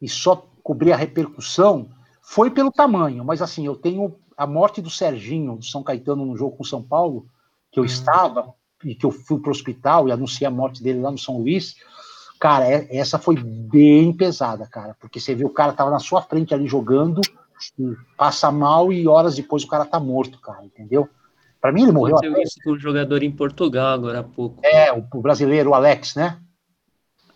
e 0.00 0.08
só 0.08 0.44
cobrir 0.62 0.92
a 0.92 0.96
repercussão 0.96 1.88
foi 2.20 2.50
pelo 2.50 2.70
tamanho, 2.70 3.24
mas 3.24 3.42
assim, 3.42 3.66
eu 3.66 3.74
tenho 3.74 4.14
a 4.36 4.46
morte 4.46 4.80
do 4.80 4.90
Serginho, 4.90 5.56
do 5.56 5.64
São 5.64 5.82
Caetano, 5.82 6.24
no 6.24 6.36
jogo 6.36 6.56
com 6.56 6.64
São 6.64 6.82
Paulo, 6.82 7.26
que 7.70 7.78
eu 7.78 7.82
hum. 7.82 7.86
estava, 7.86 8.54
e 8.84 8.94
que 8.94 9.06
eu 9.06 9.10
fui 9.10 9.38
para 9.38 9.48
o 9.48 9.52
hospital 9.52 10.08
e 10.08 10.12
anunciei 10.12 10.46
a 10.46 10.50
morte 10.50 10.82
dele 10.82 11.00
lá 11.00 11.10
no 11.10 11.18
São 11.18 11.38
Luís. 11.38 11.76
Cara, 12.40 12.68
é, 12.68 12.96
essa 12.96 13.18
foi 13.18 13.36
bem 13.36 14.12
pesada, 14.12 14.66
cara, 14.66 14.96
porque 14.98 15.20
você 15.20 15.34
vê 15.34 15.44
o 15.44 15.50
cara 15.50 15.72
tava 15.72 15.90
na 15.90 16.00
sua 16.00 16.20
frente 16.22 16.52
ali 16.52 16.66
jogando, 16.66 17.20
passa 18.16 18.50
mal 18.50 18.92
e 18.92 19.06
horas 19.06 19.36
depois 19.36 19.62
o 19.62 19.68
cara 19.68 19.84
tá 19.84 20.00
morto, 20.00 20.40
cara, 20.40 20.64
entendeu? 20.64 21.08
Para 21.60 21.70
mim 21.70 21.84
ele 21.84 21.92
morreu. 21.92 22.16
Eu 22.20 22.42
isso 22.42 22.58
com 22.64 22.72
um 22.72 22.78
jogador 22.78 23.22
em 23.22 23.30
Portugal 23.30 23.94
agora 23.94 24.18
há 24.18 24.24
pouco. 24.24 24.58
É, 24.64 24.92
o, 24.92 25.06
o 25.14 25.20
brasileiro, 25.20 25.70
o 25.70 25.74
Alex, 25.74 26.16
né? 26.16 26.40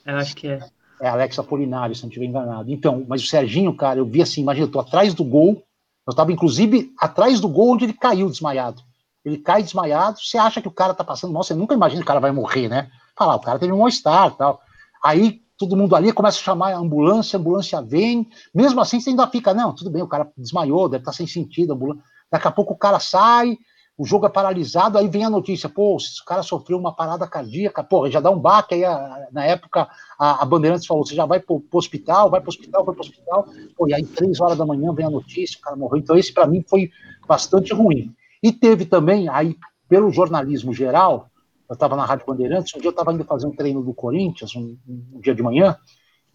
Eu 0.05 0.17
acho 0.17 0.35
que 0.35 0.49
é. 0.49 0.59
É 1.01 1.09
Alex 1.09 1.39
Apolinário, 1.39 1.95
se 1.95 2.03
não 2.03 2.09
estiver 2.09 2.27
enganado. 2.27 2.71
Então, 2.71 3.05
mas 3.07 3.23
o 3.23 3.27
Serginho, 3.27 3.75
cara, 3.77 3.99
eu 3.99 4.07
vi 4.07 4.23
assim, 4.23 4.41
imagina, 4.41 4.67
eu 4.67 4.71
tô 4.71 4.81
atrás 4.81 5.13
do 5.13 5.25
gol, 5.25 5.63
eu 6.07 6.11
estava 6.11 6.33
inclusive 6.33 6.93
atrás 6.99 7.41
do 7.41 7.49
gol 7.49 7.73
onde 7.73 7.85
ele 7.85 7.93
caiu 7.93 8.29
desmaiado. 8.31 8.83
Ele 9.25 9.39
cai 9.39 9.63
desmaiado, 9.63 10.21
você 10.21 10.39
acha 10.39 10.63
que 10.63 10.69
o 10.69 10.73
cara 10.73 10.95
tá 10.95 11.03
passando 11.03 11.33
mal, 11.33 11.43
você 11.43 11.55
nunca 11.55 11.75
imagina 11.75 12.01
que 12.01 12.05
o 12.05 12.07
cara 12.07 12.21
vai 12.21 12.31
morrer, 12.31 12.69
né? 12.69 12.89
Fala, 13.17 13.35
o 13.35 13.41
cara 13.41 13.59
teve 13.59 13.73
um 13.73 13.79
mal-estar 13.79 14.37
tal. 14.37 14.61
Aí 15.05 15.41
todo 15.59 15.77
mundo 15.77 15.97
ali 15.97 16.13
começa 16.13 16.39
a 16.39 16.43
chamar 16.43 16.73
a 16.73 16.79
ambulância, 16.79 17.37
a 17.37 17.41
ambulância 17.41 17.83
vem, 17.83 18.29
mesmo 18.55 18.81
assim 18.81 19.01
você 19.01 19.11
ainda 19.11 19.27
fica, 19.27 19.53
não, 19.53 19.75
tudo 19.75 19.91
bem, 19.91 20.03
o 20.03 20.07
cara 20.07 20.31
desmaiou, 20.37 20.89
deve 20.89 21.03
estar 21.03 21.11
tá 21.11 21.17
sem 21.17 21.27
sentido, 21.27 21.73
ambulância. 21.73 22.05
Daqui 22.31 22.47
a 22.47 22.51
pouco 22.51 22.75
o 22.75 22.79
cara 22.79 23.01
sai, 23.01 23.59
o 23.99 24.05
jogo 24.05 24.27
é 24.27 24.29
paralisado, 24.29 24.99
aí 24.99 25.09
vem 25.09 25.25
a 25.25 25.31
notícia, 25.31 25.69
pô, 25.69 25.97
o 25.97 26.25
cara 26.27 26.43
sofreu 26.43 26.79
uma 26.79 26.95
parada 26.95 27.27
cardíaca, 27.27 27.83
pô, 27.83 28.09
já 28.11 28.21
dá 28.21 28.31
um 28.31 28.39
baque, 28.39 28.75
aí 28.75 28.85
a, 28.85 29.29
na 29.33 29.45
época 29.45 29.89
a, 30.19 30.43
a, 30.43 30.45
Bandeirantes 30.45 30.87
falou, 30.87 31.05
você 31.05 31.15
já 31.15 31.25
vai 31.25 31.41
pro, 31.41 31.61
pro 31.61 31.79
hospital, 31.79 32.29
vai 32.29 32.41
pro 32.41 32.51
hospital, 32.51 32.85
vai 32.85 32.95
pro 32.95 33.03
hospital, 33.03 33.47
pô, 33.75 33.89
e 33.89 33.95
aí 33.95 34.05
três 34.05 34.39
horas 34.39 34.59
da 34.59 34.67
manhã 34.67 34.93
vem 34.93 35.07
a 35.07 35.11
notícia, 35.11 35.59
o 35.59 35.63
cara 35.63 35.77
morreu, 35.77 35.99
então 35.99 36.17
esse 36.17 36.33
para 36.33 36.47
mim 36.47 36.63
foi 36.69 36.91
bastante 37.27 37.73
ruim. 37.73 38.15
E 38.43 38.53
teve 38.53 38.85
também, 38.85 39.29
aí, 39.31 39.57
pelo 39.89 40.11
jornalismo 40.11 40.75
geral, 40.75 41.31
eu 41.69 41.75
estava 41.75 41.97
na 41.97 42.05
Rádio 42.05 42.27
Bandeirantes, 42.27 42.75
um 42.75 42.79
dia 42.79 42.89
eu 42.89 42.91
estava 42.91 43.13
indo 43.15 43.25
fazer 43.25 43.47
um 43.47 43.57
treino 43.57 43.83
do 43.83 43.95
Corinthians, 43.95 44.55
um, 44.55 44.77
um, 44.87 45.21
dia 45.21 45.35
de 45.35 45.43
manhã, 45.43 45.77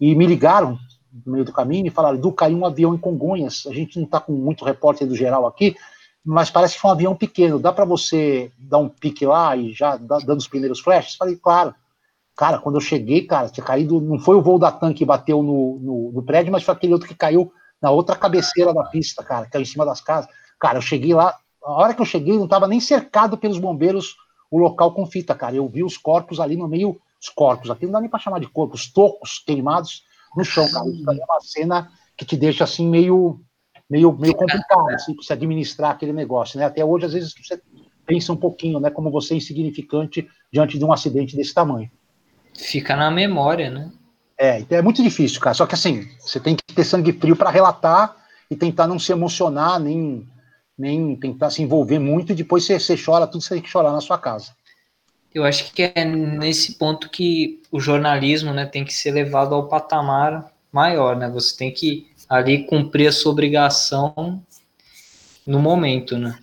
e 0.00 0.16
me 0.16 0.26
ligaram 0.26 0.76
no 1.24 1.32
meio 1.32 1.44
do 1.44 1.52
caminho 1.52 1.86
e 1.86 1.90
falaram, 1.90 2.18
Du, 2.18 2.32
caiu 2.32 2.58
um 2.58 2.66
avião 2.66 2.92
em 2.92 2.98
Congonhas, 2.98 3.64
a 3.68 3.72
gente 3.72 3.96
não 3.98 4.04
está 4.04 4.18
com 4.18 4.32
muito 4.32 4.64
repórter 4.64 5.06
do 5.06 5.14
geral 5.14 5.46
aqui, 5.46 5.76
mas 6.24 6.50
parece 6.50 6.74
que 6.74 6.80
foi 6.80 6.90
um 6.90 6.94
avião 6.94 7.16
pequeno. 7.16 7.58
Dá 7.58 7.72
para 7.72 7.84
você 7.84 8.52
dar 8.58 8.78
um 8.78 8.88
pique 8.88 9.26
lá 9.26 9.56
e 9.56 9.72
já 9.72 9.96
dando 9.96 10.38
os 10.38 10.48
primeiros 10.48 10.80
flashes? 10.80 11.16
Falei, 11.16 11.36
claro. 11.36 11.74
Cara, 12.36 12.58
quando 12.58 12.76
eu 12.76 12.80
cheguei, 12.80 13.26
cara, 13.26 13.48
tinha 13.48 13.64
caído. 13.64 14.00
Não 14.00 14.18
foi 14.18 14.36
o 14.36 14.42
voo 14.42 14.58
da 14.58 14.70
tanque 14.70 14.98
que 14.98 15.04
bateu 15.04 15.42
no, 15.42 15.78
no, 15.80 16.12
no, 16.12 16.22
prédio, 16.22 16.52
mas 16.52 16.62
foi 16.62 16.74
aquele 16.74 16.92
outro 16.92 17.08
que 17.08 17.14
caiu 17.14 17.52
na 17.80 17.90
outra 17.90 18.16
cabeceira 18.16 18.72
da 18.72 18.84
pista, 18.84 19.22
cara, 19.22 19.44
que 19.44 19.52
caiu 19.52 19.62
em 19.62 19.66
cima 19.66 19.84
das 19.84 20.00
casas. 20.00 20.30
Cara, 20.58 20.78
eu 20.78 20.82
cheguei 20.82 21.12
lá. 21.12 21.36
A 21.64 21.72
hora 21.72 21.94
que 21.94 22.00
eu 22.00 22.06
cheguei, 22.06 22.36
não 22.36 22.44
estava 22.44 22.66
nem 22.66 22.80
cercado 22.80 23.36
pelos 23.36 23.58
bombeiros 23.58 24.16
o 24.50 24.58
local 24.58 24.94
com 24.94 25.06
fita, 25.06 25.34
cara. 25.34 25.56
Eu 25.56 25.68
vi 25.68 25.82
os 25.82 25.96
corpos 25.96 26.38
ali 26.38 26.56
no 26.56 26.68
meio. 26.68 27.00
Os 27.20 27.28
corpos, 27.28 27.70
aqui 27.70 27.84
não 27.84 27.92
dá 27.92 28.00
nem 28.00 28.10
para 28.10 28.18
chamar 28.18 28.40
de 28.40 28.48
corpos, 28.48 28.92
tocos 28.92 29.38
queimados 29.38 30.02
no 30.36 30.44
chão, 30.44 30.68
cara. 30.70 30.88
Isso 30.88 31.10
é 31.10 31.24
uma 31.24 31.40
cena 31.40 31.92
que 32.16 32.24
te 32.24 32.36
deixa 32.36 32.64
assim 32.64 32.88
meio 32.88 33.40
meio, 33.92 34.10
meio 34.18 34.34
complicado 34.34 34.88
assim, 34.88 35.14
para 35.14 35.22
se 35.22 35.32
administrar 35.34 35.90
aquele 35.90 36.14
negócio, 36.14 36.58
né? 36.58 36.64
Até 36.64 36.82
hoje, 36.82 37.04
às 37.04 37.12
vezes, 37.12 37.34
você 37.34 37.60
pensa 38.06 38.32
um 38.32 38.36
pouquinho, 38.36 38.80
né? 38.80 38.88
Como 38.88 39.10
você 39.10 39.34
é 39.34 39.36
insignificante 39.36 40.26
diante 40.50 40.78
de 40.78 40.84
um 40.84 40.90
acidente 40.90 41.36
desse 41.36 41.52
tamanho. 41.52 41.90
Fica 42.56 42.96
na 42.96 43.10
memória, 43.10 43.70
né? 43.70 43.92
É, 44.38 44.60
então 44.60 44.78
é 44.78 44.82
muito 44.82 45.02
difícil, 45.02 45.38
cara. 45.42 45.52
Só 45.52 45.66
que 45.66 45.74
assim, 45.74 46.08
você 46.18 46.40
tem 46.40 46.56
que 46.56 46.74
ter 46.74 46.84
sangue 46.84 47.12
frio 47.12 47.36
para 47.36 47.50
relatar 47.50 48.16
e 48.50 48.56
tentar 48.56 48.86
não 48.86 48.98
se 48.98 49.12
emocionar, 49.12 49.78
nem, 49.78 50.26
nem 50.76 51.14
tentar 51.14 51.50
se 51.50 51.62
envolver 51.62 51.98
muito, 51.98 52.32
e 52.32 52.34
depois 52.34 52.64
você, 52.64 52.80
você 52.80 52.96
chora 52.96 53.26
tudo, 53.26 53.42
você 53.42 53.54
tem 53.54 53.62
que 53.62 53.68
chorar 53.68 53.92
na 53.92 54.00
sua 54.00 54.16
casa. 54.16 54.52
Eu 55.34 55.44
acho 55.44 55.70
que 55.72 55.92
é 55.94 56.04
nesse 56.04 56.78
ponto 56.78 57.10
que 57.10 57.60
o 57.70 57.78
jornalismo 57.78 58.54
né, 58.54 58.64
tem 58.64 58.84
que 58.86 58.92
ser 58.94 59.10
levado 59.12 59.54
ao 59.54 59.68
patamar 59.68 60.50
maior, 60.72 61.14
né? 61.14 61.28
Você 61.30 61.56
tem 61.56 61.70
que 61.70 62.10
ali 62.28 62.64
cumprir 62.64 63.08
a 63.08 63.12
sua 63.12 63.32
obrigação 63.32 64.42
no 65.46 65.58
momento, 65.58 66.16
né? 66.16 66.38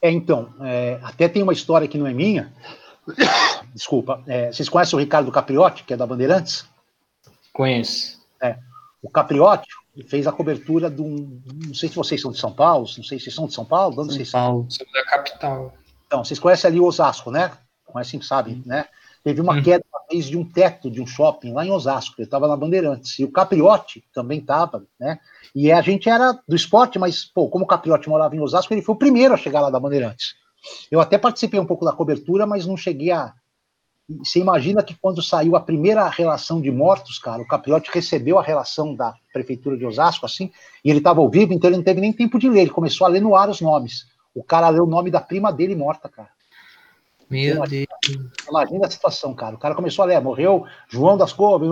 É, 0.00 0.10
então, 0.10 0.54
é, 0.60 0.98
até 1.02 1.28
tem 1.28 1.42
uma 1.42 1.52
história 1.52 1.88
que 1.88 1.98
não 1.98 2.06
é 2.06 2.12
minha. 2.12 2.52
Desculpa. 3.74 4.22
É, 4.26 4.52
vocês 4.52 4.68
conhecem 4.68 4.96
o 4.96 5.00
Ricardo 5.00 5.32
Capriotti, 5.32 5.84
que 5.84 5.94
é 5.94 5.96
da 5.96 6.06
Bandeirantes? 6.06 6.66
Conheço. 7.52 8.20
É, 8.40 8.56
o 9.02 9.10
Capriotti 9.10 9.68
fez 10.06 10.26
a 10.26 10.32
cobertura 10.32 10.90
de 10.90 11.00
um. 11.00 11.40
Não 11.66 11.74
sei 11.74 11.88
se 11.88 11.96
vocês 11.96 12.20
são 12.20 12.30
de 12.30 12.38
São 12.38 12.52
Paulo, 12.52 12.86
não 12.96 13.04
sei 13.04 13.18
se 13.18 13.30
são 13.30 13.46
de 13.46 13.54
São 13.54 13.64
Paulo. 13.64 13.94
São 14.10 14.24
Paulo, 14.30 14.66
são 14.70 14.86
da 14.92 15.04
capital. 15.04 15.74
Então, 16.06 16.24
vocês 16.24 16.38
conhecem 16.38 16.68
ali 16.68 16.80
o 16.80 16.84
Osasco, 16.84 17.30
né? 17.30 17.52
Conhecem, 17.84 18.20
sabem, 18.20 18.62
né? 18.64 18.86
Teve 19.24 19.40
uma 19.40 19.54
hum. 19.54 19.62
queda 19.62 19.84
vez 20.10 20.26
de 20.26 20.36
um 20.36 20.44
teto 20.44 20.90
de 20.90 21.00
um 21.00 21.06
shopping 21.06 21.52
lá 21.52 21.64
em 21.64 21.70
Osasco, 21.70 22.14
ele 22.18 22.26
estava 22.26 22.48
na 22.48 22.56
Bandeirantes. 22.56 23.18
E 23.18 23.24
o 23.24 23.30
Capriotti 23.30 24.04
também 24.12 24.38
estava, 24.38 24.84
né? 24.98 25.18
E 25.54 25.72
a 25.72 25.80
gente 25.80 26.08
era 26.08 26.38
do 26.46 26.56
esporte, 26.56 26.98
mas, 26.98 27.24
pô, 27.24 27.48
como 27.48 27.64
o 27.64 27.68
Capriotti 27.68 28.08
morava 28.08 28.36
em 28.36 28.40
Osasco, 28.40 28.72
ele 28.72 28.82
foi 28.82 28.94
o 28.94 28.98
primeiro 28.98 29.34
a 29.34 29.36
chegar 29.36 29.60
lá 29.60 29.70
da 29.70 29.80
Bandeirantes. 29.80 30.34
Eu 30.90 31.00
até 31.00 31.18
participei 31.18 31.58
um 31.60 31.66
pouco 31.66 31.84
da 31.84 31.92
cobertura, 31.92 32.46
mas 32.46 32.66
não 32.66 32.76
cheguei 32.76 33.10
a. 33.10 33.32
Você 34.08 34.38
imagina 34.38 34.84
que 34.84 34.94
quando 34.94 35.20
saiu 35.20 35.56
a 35.56 35.60
primeira 35.60 36.08
relação 36.08 36.60
de 36.60 36.70
mortos, 36.70 37.18
cara, 37.18 37.42
o 37.42 37.46
Capriotti 37.46 37.90
recebeu 37.92 38.38
a 38.38 38.42
relação 38.42 38.94
da 38.94 39.14
prefeitura 39.32 39.76
de 39.76 39.84
Osasco, 39.84 40.24
assim, 40.24 40.52
e 40.84 40.90
ele 40.90 40.98
estava 40.98 41.20
ao 41.20 41.28
vivo, 41.28 41.52
então 41.52 41.68
ele 41.68 41.78
não 41.78 41.84
teve 41.84 42.00
nem 42.00 42.12
tempo 42.12 42.38
de 42.38 42.48
ler, 42.48 42.60
ele 42.62 42.70
começou 42.70 43.04
a 43.04 43.10
ler 43.10 43.20
no 43.20 43.34
ar 43.34 43.50
os 43.50 43.60
nomes. 43.60 44.06
O 44.32 44.44
cara 44.44 44.68
leu 44.68 44.84
o 44.84 44.88
nome 44.88 45.10
da 45.10 45.20
prima 45.20 45.52
dele 45.52 45.74
morta, 45.74 46.08
cara. 46.08 46.35
Meu 47.28 47.56
imagina, 47.56 47.86
Deus. 48.06 48.30
Imagina 48.48 48.86
a 48.86 48.90
situação, 48.90 49.34
cara. 49.34 49.56
O 49.56 49.58
cara 49.58 49.74
começou 49.74 50.02
a 50.02 50.06
ler, 50.06 50.20
morreu 50.20 50.64
João 50.88 51.16
das 51.16 51.32
Couves, 51.32 51.68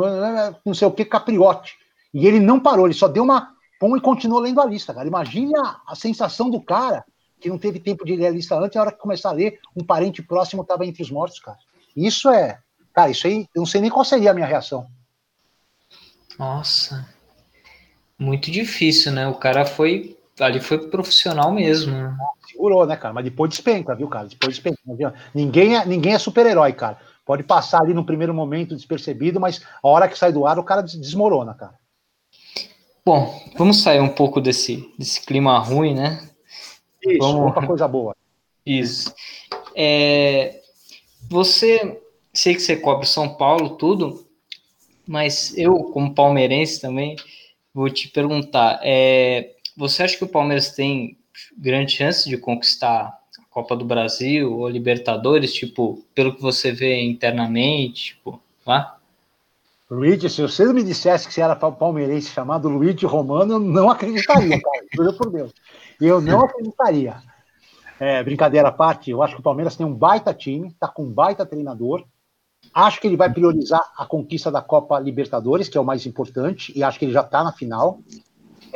não 0.65 0.75
sei 0.75 0.89
o 0.89 0.93
que, 0.93 1.05
Capriote. 1.05 1.77
E 2.13 2.27
ele 2.27 2.41
não 2.41 2.61
parou, 2.61 2.87
ele 2.87 2.95
só 2.95 3.09
deu 3.09 3.23
uma 3.23 3.55
pão 3.79 3.97
e 3.97 4.01
continuou 4.01 4.41
lendo 4.41 4.61
a 4.61 4.67
lista, 4.67 4.93
cara. 4.93 5.07
Imagina 5.07 5.81
a 5.87 5.95
sensação 5.95 6.51
do 6.51 6.61
cara 6.61 7.05
que 7.41 7.49
não 7.49 7.59
teve 7.59 7.79
tempo 7.79 8.05
de 8.05 8.17
ler 8.17 8.29
a 8.29 8.31
lista 8.31 8.57
antes, 8.57 8.75
e 8.75 8.77
na 8.77 8.83
hora 8.83 8.93
que 8.93 8.99
começar 8.99 9.29
a 9.29 9.33
ler, 9.33 9.61
um 9.77 9.85
parente 9.85 10.23
próximo 10.23 10.63
estava 10.63 10.87
entre 10.87 11.03
os 11.03 11.11
mortos, 11.11 11.39
cara. 11.39 11.59
Isso 11.95 12.31
é. 12.31 12.59
Cara, 12.93 13.11
isso 13.11 13.27
aí, 13.27 13.47
eu 13.55 13.61
não 13.61 13.67
sei 13.67 13.81
nem 13.81 13.91
qual 13.91 14.05
seria 14.05 14.31
a 14.31 14.35
minha 14.35 14.47
reação. 14.47 14.87
Nossa. 16.39 17.07
Muito 18.19 18.51
difícil, 18.51 19.13
né? 19.13 19.29
O 19.29 19.35
cara 19.35 19.67
foi. 19.67 20.17
Ali 20.41 20.61
foi 20.61 20.79
profissional 20.89 21.53
mesmo. 21.53 21.93
Né? 21.93 22.17
Segurou, 22.51 22.87
né, 22.87 22.97
cara? 22.97 23.15
Mas 23.15 23.25
depois 23.25 23.51
despenca, 23.51 23.95
viu, 23.95 24.09
cara? 24.09 24.27
Depois 24.27 24.55
despenca. 24.55 24.79
Ninguém 25.35 25.77
é, 25.77 25.87
ninguém 25.87 26.15
é 26.15 26.19
super-herói, 26.19 26.73
cara. 26.73 26.99
Pode 27.25 27.43
passar 27.43 27.81
ali 27.81 27.95
no 27.95 28.05
primeiro 28.05 28.35
momento 28.35 28.75
despercebido, 28.75 29.41
mas 29.41 29.63
a 29.83 29.89
hora 29.89 30.09
que 30.09 30.19
sai 30.19 30.33
do 30.33 30.47
ar, 30.47 30.59
o 30.59 30.65
cara 30.65 30.83
desmorona, 30.83 31.55
cara. 31.55 31.75
Bom, 33.05 33.39
vamos 33.57 33.83
sair 33.83 34.01
um 34.01 34.09
pouco 34.09 34.41
desse, 34.41 34.93
desse 34.99 35.25
clima 35.25 35.59
ruim, 35.59 35.95
né? 35.95 36.29
Isso, 37.03 37.19
vamos 37.19 37.53
para 37.53 37.67
coisa 37.67 37.87
boa. 37.87 38.17
Isso. 38.65 39.15
É, 39.75 40.61
você, 41.29 42.01
sei 42.33 42.55
que 42.55 42.61
você 42.61 42.77
cobre 42.77 43.07
São 43.07 43.35
Paulo, 43.35 43.77
tudo, 43.77 44.27
mas 45.07 45.57
eu, 45.57 45.85
como 45.85 46.15
palmeirense 46.15 46.81
também, 46.81 47.17
vou 47.75 47.91
te 47.91 48.09
perguntar: 48.09 48.81
é, 48.83 49.54
você 49.77 50.03
acha 50.03 50.17
que 50.17 50.25
o 50.25 50.29
Palmeiras 50.29 50.71
tem 50.71 51.17
grande 51.57 51.93
chance 51.93 52.29
de 52.29 52.37
conquistar 52.37 53.19
a 53.39 53.43
Copa 53.51 53.77
do 53.77 53.85
Brasil 53.85 54.53
ou 54.53 54.69
Libertadores, 54.69 55.53
tipo, 55.53 56.05
pelo 56.15 56.35
que 56.35 56.43
você 56.43 56.73
vê 56.73 57.03
internamente, 57.03 58.15
tipo, 58.15 58.41
lá? 58.67 58.97
Luigi, 59.91 60.31
se 60.31 60.41
você 60.41 60.73
me 60.73 60.83
dissesse 60.83 61.29
que 61.29 61.35
você 61.35 61.43
era 61.43 61.55
palmeirense 61.55 62.29
chamado 62.29 62.69
Luigi 62.69 63.05
Romano, 63.05 63.55
eu 63.55 63.61
não 63.61 63.91
acreditaria, 63.91 64.61
cara. 64.61 64.87
Juro 64.95 65.13
por 65.15 65.31
Deus. 65.31 65.53
Eu 66.01 66.21
não 66.21 66.41
acreditaria. 66.41 67.17
É, 68.01 68.23
brincadeira 68.23 68.69
à 68.69 68.73
parte, 68.73 69.11
eu 69.11 69.23
acho 69.23 69.35
que 69.35 69.41
o 69.41 69.45
Palmeiras 69.45 69.77
tem 69.77 69.87
um 69.87 69.95
baita 69.95 70.35
time, 70.35 70.75
tá 70.81 70.89
com 70.89 71.05
um 71.05 71.13
baita 71.13 71.47
treinador. 71.47 72.05
Acho 72.73 73.01
que 73.01 73.07
ele 73.07 73.17
vai 73.17 73.33
priorizar 73.33 73.81
a 73.97 74.07
conquista 74.07 74.51
da 74.51 74.63
Copa 74.63 74.99
Libertadores, 74.99 75.69
que 75.69 75.79
é 75.79 75.81
o 75.81 75.85
mais 75.85 76.07
importante, 76.07 76.73
e 76.75 76.83
acho 76.83 76.99
que 76.99 77.05
ele 77.05 77.13
já 77.13 77.21
está 77.21 77.45
na 77.45 77.53
final. 77.53 78.01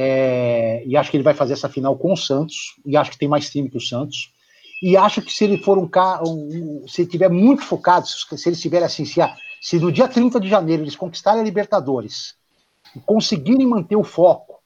É, 0.01 0.85
e 0.87 0.97
acho 0.97 1.11
que 1.11 1.17
ele 1.17 1.25
vai 1.25 1.35
fazer 1.35 1.55
essa 1.55 1.69
final 1.69 1.99
com 1.99 2.13
o 2.13 2.17
Santos, 2.17 2.77
e 2.87 2.97
acho 2.97 3.11
que 3.11 3.19
tem 3.19 3.29
mais 3.29 3.51
time 3.51 3.69
que 3.69 3.77
o 3.77 3.81
Santos. 3.81 4.33
E 4.81 4.97
acho 4.97 5.21
que 5.21 5.33
se 5.33 5.43
ele 5.43 5.59
for 5.59 5.77
um 5.77 5.89
cara, 5.89 6.23
um, 6.25 6.85
se 6.87 7.03
ele 7.03 7.11
tiver 7.11 7.29
muito 7.29 7.65
focado, 7.65 8.07
se 8.07 8.49
ele 8.49 8.55
estiver 8.55 8.81
assim, 8.85 9.05
se, 9.05 9.21
se 9.61 9.77
no 9.81 9.91
dia 9.91 10.07
30 10.07 10.39
de 10.39 10.49
janeiro 10.49 10.85
eles 10.85 10.95
conquistarem 10.95 11.41
a 11.41 11.45
Libertadores, 11.45 12.37
conseguirem 13.05 13.67
manter 13.67 13.97
o 13.97 14.05
foco, 14.05 14.61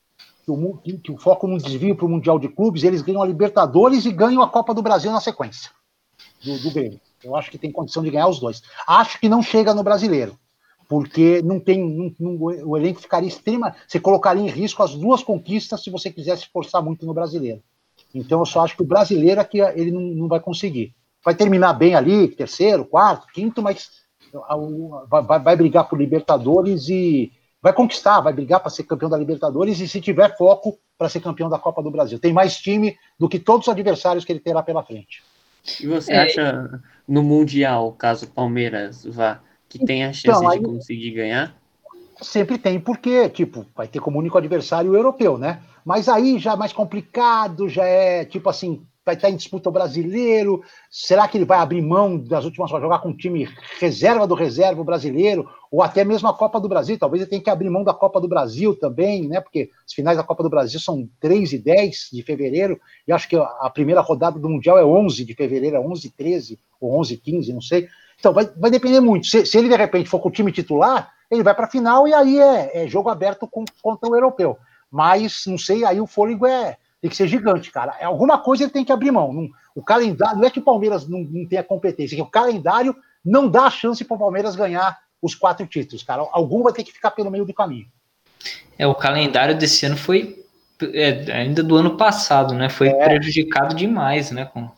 que 0.45 0.51
o, 0.51 0.99
que 0.99 1.13
o 1.13 1.17
foco 1.17 1.47
não 1.47 1.57
desvio 1.57 1.97
para 1.97 2.05
o 2.05 2.09
Mundial 2.11 2.39
de 2.39 2.49
Clubes, 2.49 2.85
eles 2.85 3.01
ganham 3.01 3.23
a 3.23 3.27
Libertadores 3.27 4.05
e 4.05 4.13
ganham 4.13 4.43
a 4.43 4.49
Copa 4.49 4.75
do 4.75 4.83
Brasil 4.83 5.11
na 5.11 5.21
sequência 5.21 5.71
do, 6.45 6.59
do 6.59 6.71
Grêmio. 6.71 7.01
Eu 7.25 7.35
acho 7.37 7.51
que 7.51 7.57
tem 7.57 7.73
condição 7.73 8.03
de 8.03 8.11
ganhar 8.11 8.29
os 8.29 8.39
dois. 8.39 8.61
Acho 8.87 9.19
que 9.19 9.31
não 9.31 9.43
chega 9.43 9.73
no 9.73 9.83
brasileiro, 9.83 10.39
porque 10.89 11.43
não 11.43 11.59
tem. 11.59 11.83
Não, 11.83 12.15
não, 12.19 12.37
o 12.41 12.77
elenco 12.77 13.01
ficaria 13.01 13.29
extrema. 13.29 13.75
Você 13.87 13.99
colocaria 14.01 14.43
em 14.43 14.49
risco 14.49 14.83
as 14.83 14.95
duas 14.95 15.23
conquistas 15.23 15.83
se 15.83 15.91
você 15.91 16.11
quisesse 16.11 16.49
forçar 16.53 16.83
muito 16.83 17.07
no 17.07 17.15
brasileiro. 17.15 17.63
Então 18.15 18.41
eu 18.41 18.47
só 18.47 18.65
acho 18.65 18.77
que 18.77 18.83
o 18.83 18.87
brasileiro 18.87 19.41
é 19.41 19.45
que 19.45 19.61
ele 19.61 19.91
não, 19.91 20.01
não 20.01 20.29
vai 20.29 20.41
conseguir. 20.41 20.95
Vai 21.25 21.35
terminar 21.35 21.73
bem 21.75 21.95
ali, 21.95 22.29
terceiro, 22.29 22.85
quarto, 22.85 23.27
quinto, 23.33 23.63
mas 23.63 23.91
vai, 25.09 25.23
vai, 25.23 25.39
vai 25.41 25.57
brigar 25.57 25.89
por 25.89 25.99
Libertadores 25.99 26.89
e 26.89 27.33
vai 27.61 27.73
conquistar, 27.73 28.21
vai 28.21 28.33
brigar 28.33 28.61
para 28.61 28.71
ser 28.71 28.83
campeão 28.83 29.09
da 29.09 29.17
Libertadores 29.17 29.79
e 29.79 29.89
se 29.89 30.01
tiver 30.01 30.37
foco 30.37 30.79
para 30.99 31.09
ser 31.09 31.21
campeão 31.21 31.49
da 31.49 31.59
Copa 31.59 31.83
do 31.83 31.91
Brasil. 31.91 32.19
Tem 32.19 32.33
mais 32.33 32.57
time 32.57 32.97
do 33.19 33.29
que 33.29 33.39
todos 33.39 33.69
os 33.69 33.73
adversários 33.73 34.25
que 34.25 34.33
ele 34.33 34.41
terá 34.41 34.63
pela 34.63 34.83
frente. 34.83 35.23
E 35.81 35.87
você 35.87 36.13
é... 36.13 36.19
acha 36.19 36.81
no 37.07 37.23
Mundial, 37.23 37.93
caso 37.93 38.27
o 38.27 38.31
Palmeiras 38.31 39.05
vá, 39.05 39.41
que 39.79 39.85
tem 39.85 40.05
a 40.05 40.13
chance 40.13 40.39
então, 40.39 40.49
aí... 40.49 40.59
de 40.59 40.65
conseguir 40.65 41.11
ganhar? 41.13 41.57
Sempre 42.21 42.57
tem, 42.59 42.79
porque, 42.79 43.29
tipo, 43.29 43.67
vai 43.75 43.89
ter 43.89 43.99
como 43.99 44.19
único 44.19 44.39
adversário 44.39 44.93
o 44.93 44.97
europeu, 44.97 45.37
né? 45.37 45.61
Mas 45.85 46.09
aí 46.09 46.39
já 46.39 46.53
é 46.53 46.57
mais 46.57 46.73
complicado, 46.73 47.69
já 47.69 47.85
é 47.85 48.25
tipo 48.25 48.49
assim, 48.49 48.87
vai 49.05 49.15
estar 49.15 49.31
em 49.31 49.37
disputa 49.37 49.69
o 49.69 49.73
brasileiro. 49.73 50.63
Será 50.91 51.27
que 51.27 51.37
ele 51.37 51.45
vai 51.45 51.59
abrir 51.59 51.83
mão 51.83 52.17
das 52.17 52.45
últimas 52.45 52.71
para 52.71 52.81
jogar 52.81 53.01
com 53.01 53.09
um 53.09 53.17
time 53.17 53.49
reserva 53.81 54.27
do 54.27 54.35
reserva 54.35 54.83
brasileiro? 54.85 55.49
Ou 55.71 55.83
até 55.83 56.05
mesmo 56.05 56.29
a 56.29 56.35
Copa 56.35 56.61
do 56.61 56.69
Brasil? 56.69 56.99
Talvez 56.99 57.23
ele 57.23 57.31
tenha 57.31 57.43
que 57.43 57.51
abrir 57.51 57.69
mão 57.69 57.83
da 57.83 57.95
Copa 57.95 58.21
do 58.21 58.29
Brasil 58.29 58.77
também, 58.77 59.27
né? 59.27 59.41
Porque 59.41 59.71
as 59.85 59.93
finais 59.93 60.17
da 60.17 60.23
Copa 60.23 60.43
do 60.43 60.51
Brasil 60.51 60.79
são 60.79 61.09
3 61.21 61.55
e 61.55 61.59
10 61.59 62.11
de 62.13 62.23
fevereiro, 62.23 62.81
e 63.07 63.13
acho 63.13 63.29
que 63.29 63.37
a 63.37 63.71
primeira 63.71 64.01
rodada 64.01 64.39
do 64.39 64.49
Mundial 64.49 64.79
é 64.79 64.85
11 64.85 65.25
de 65.25 65.35
fevereiro, 65.35 65.77
é 65.77 65.81
11 65.81 66.07
e 66.07 66.11
13, 66.11 66.59
ou 66.81 66.99
11 67.01 67.15
e 67.15 67.17
15, 67.17 67.53
não 67.53 67.61
sei. 67.61 67.89
Então 68.23 68.33
vai, 68.33 68.49
vai 68.57 68.71
depender 68.71 69.01
muito. 69.01 69.27
Se, 69.27 69.45
se 69.45 69.59
ele 69.59 69.69
de 69.69 69.75
repente 69.75 70.09
for 70.09 70.21
com 70.21 70.29
o 70.29 70.33
time 70.33 70.53
titular, 70.53 71.11
ele 71.29 71.43
vai 71.43 71.53
para 71.53 71.67
a 71.67 71.69
final 71.69 72.07
e 72.07 72.15
aí 72.15 72.39
é, 72.39 72.85
é 72.85 72.87
jogo 72.87 73.09
aberto 73.09 73.49
com, 73.49 73.65
contra 73.83 74.09
o 74.09 74.15
europeu. 74.15 74.57
Mas, 74.89 75.43
não 75.49 75.59
sei, 75.59 75.85
aí 75.85 76.01
o 76.01 76.07
fôlego 76.07 76.47
é, 76.47 76.77
tem 77.01 77.11
que 77.11 77.17
ser 77.17 77.27
gigante, 77.27 77.73
cara. 77.73 77.97
É 77.99 78.05
alguma 78.05 78.39
coisa 78.39 78.63
ele 78.63 78.71
tem 78.71 78.85
que 78.85 78.93
abrir 78.93 79.11
mão. 79.11 79.33
Não, 79.33 79.49
o 79.75 79.83
calendário, 79.83 80.39
não 80.39 80.47
é 80.47 80.51
que 80.51 80.61
o 80.61 80.63
Palmeiras 80.63 81.09
não, 81.09 81.19
não 81.19 81.45
tenha 81.49 81.65
competência, 81.65 82.15
é 82.15 82.17
que 82.17 82.23
o 82.23 82.27
calendário 82.27 82.95
não 83.25 83.49
dá 83.49 83.69
chance 83.69 84.05
para 84.05 84.15
o 84.15 84.21
Palmeiras 84.21 84.55
ganhar 84.55 84.97
os 85.21 85.35
quatro 85.35 85.67
títulos, 85.67 86.05
cara. 86.05 86.25
Algum 86.31 86.63
vai 86.63 86.73
ter 86.73 86.85
que 86.85 86.93
ficar 86.93 87.11
pelo 87.11 87.31
meio 87.31 87.45
do 87.45 87.53
caminho. 87.53 87.87
É, 88.79 88.87
o 88.87 88.95
calendário 88.95 89.59
desse 89.59 89.85
ano 89.85 89.97
foi 89.97 90.45
é, 90.95 91.33
ainda 91.33 91.61
do 91.61 91.75
ano 91.75 91.97
passado, 91.97 92.55
né? 92.55 92.69
Foi 92.69 92.87
é. 92.87 93.05
prejudicado 93.05 93.75
demais, 93.75 94.31
né? 94.31 94.45
Com... 94.45 94.71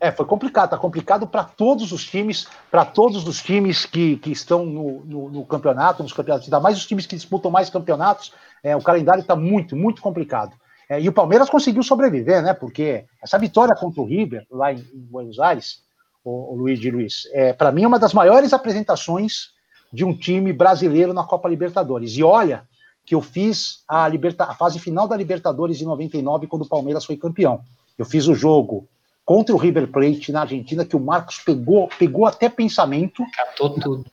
É, 0.00 0.12
foi 0.12 0.26
complicado, 0.26 0.70
tá 0.70 0.78
complicado 0.78 1.26
para 1.26 1.44
todos 1.44 1.92
os 1.92 2.04
times, 2.04 2.46
para 2.70 2.84
todos 2.84 3.26
os 3.26 3.42
times 3.42 3.84
que, 3.84 4.16
que 4.18 4.30
estão 4.30 4.64
no, 4.64 5.04
no, 5.04 5.30
no, 5.30 5.44
campeonato, 5.44 6.02
nos 6.02 6.12
campeonatos, 6.12 6.46
ainda 6.46 6.60
mais 6.60 6.76
os 6.76 6.86
times 6.86 7.06
que 7.06 7.16
disputam 7.16 7.50
mais 7.50 7.68
campeonatos, 7.68 8.32
é, 8.62 8.76
o 8.76 8.82
calendário 8.82 9.22
está 9.22 9.34
muito, 9.34 9.74
muito 9.74 10.00
complicado. 10.00 10.52
É, 10.88 11.00
e 11.00 11.08
o 11.08 11.12
Palmeiras 11.12 11.50
conseguiu 11.50 11.82
sobreviver, 11.82 12.42
né? 12.42 12.54
Porque 12.54 13.04
essa 13.22 13.38
vitória 13.38 13.74
contra 13.74 14.00
o 14.00 14.04
River, 14.04 14.46
lá 14.50 14.72
em, 14.72 14.78
em 14.78 15.00
Buenos 15.10 15.38
Aires, 15.38 15.82
o, 16.24 16.54
o 16.54 16.56
Luiz 16.56 16.78
de 16.78 16.90
Luiz, 16.90 17.28
é, 17.32 17.52
para 17.52 17.72
mim 17.72 17.82
é 17.82 17.86
uma 17.86 17.98
das 17.98 18.14
maiores 18.14 18.52
apresentações 18.52 19.50
de 19.92 20.04
um 20.04 20.16
time 20.16 20.52
brasileiro 20.52 21.12
na 21.12 21.24
Copa 21.24 21.48
Libertadores. 21.48 22.16
E 22.16 22.22
olha 22.22 22.62
que 23.04 23.14
eu 23.14 23.22
fiz 23.22 23.82
a, 23.88 24.06
liberta, 24.06 24.44
a 24.44 24.54
fase 24.54 24.78
final 24.78 25.08
da 25.08 25.16
Libertadores 25.16 25.80
em 25.80 25.84
99, 25.84 26.46
quando 26.46 26.62
o 26.62 26.68
Palmeiras 26.68 27.04
foi 27.04 27.16
campeão. 27.16 27.60
Eu 27.96 28.04
fiz 28.04 28.28
o 28.28 28.34
jogo 28.34 28.86
contra 29.28 29.54
o 29.54 29.58
River 29.58 29.88
Plate 29.88 30.32
na 30.32 30.40
Argentina, 30.40 30.86
que 30.86 30.96
o 30.96 31.00
Marcos 31.00 31.38
pegou, 31.40 31.86
pegou 31.98 32.24
até 32.24 32.48
pensamento. 32.48 33.22
Catou 33.36 33.74
tudo. 33.74 34.06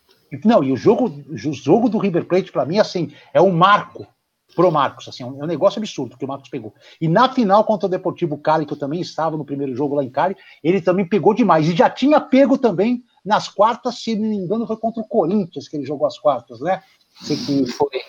Não, 0.43 0.61
e 0.61 0.74
o 0.74 0.76
jogo, 0.76 1.05
o 1.30 1.38
jogo 1.38 1.88
do 1.88 1.97
River 1.97 2.26
Plate, 2.26 2.51
para 2.51 2.66
mim, 2.66 2.80
assim, 2.80 3.13
é 3.34 3.41
um 3.41 3.49
marco 3.49 4.05
pro 4.53 4.70
Marcos, 4.70 5.07
assim, 5.07 5.24
é 5.24 5.26
um 5.26 5.45
negócio 5.45 5.80
absurdo 5.80 6.18
que 6.18 6.26
o 6.26 6.28
Marcos 6.28 6.49
pegou. 6.49 6.74
E 6.99 7.07
na 7.07 7.30
final 7.30 7.63
contra 7.63 7.88
o 7.88 7.89
Deportivo 7.89 8.38
Cali, 8.38 8.66
que 8.66 8.74
eu 8.74 8.78
também 8.78 8.99
estava 8.99 9.38
no 9.38 9.45
primeiro 9.45 9.74
jogo 9.74 9.95
lá 9.95 10.03
em 10.03 10.09
Cali, 10.09 10.36
ele 10.61 10.82
também 10.82 11.07
pegou 11.07 11.34
demais. 11.34 11.66
E 11.66 11.74
já 11.74 11.89
tinha 11.89 12.20
pego 12.20 12.57
também 12.57 13.01
nas 13.24 13.47
quartas, 13.47 13.99
se 13.99 14.18
não 14.18 14.28
me 14.28 14.36
engano, 14.36 14.68
foi 14.68 14.76
contra 14.76 15.01
o 15.01 15.07
Corinthians 15.07 15.70
que 15.70 15.78
ele 15.78 15.86
jogou 15.86 16.07
as 16.07 16.20
quartas, 16.20 16.59
né? 16.59 16.84
Sei 17.22 17.38
que 17.38 17.66
foi. 17.68 18.01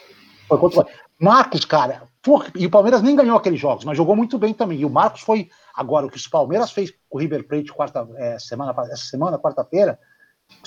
Foi 0.49 0.59
contra 0.59 0.81
o 0.81 0.87
Marcos, 1.21 1.65
cara, 1.65 2.03
porra, 2.27 2.51
e 2.57 2.67
o 2.67 2.71
Palmeiras 2.71 3.03
nem 3.03 3.15
ganhou 3.15 3.37
aqueles 3.37 3.61
jogos, 3.61 3.85
mas 3.85 3.97
jogou 3.97 4.17
muito 4.17 4.37
bem 4.37 4.53
também. 4.53 4.81
E 4.81 4.85
o 4.85 4.91
Marcos 4.91 5.21
foi 5.21 5.49
Agora, 5.77 6.07
o 6.07 6.11
que 6.11 6.17
o 6.17 6.31
Palmeiras 6.31 6.71
fez 6.71 6.91
com 6.91 7.19
o 7.19 7.21
River 7.21 7.47
Plate 7.47 7.71
quarta, 7.71 8.09
é, 8.17 8.39
semana, 8.39 8.75
essa 8.91 9.05
semana, 9.05 9.39
quarta-feira, 9.39 9.99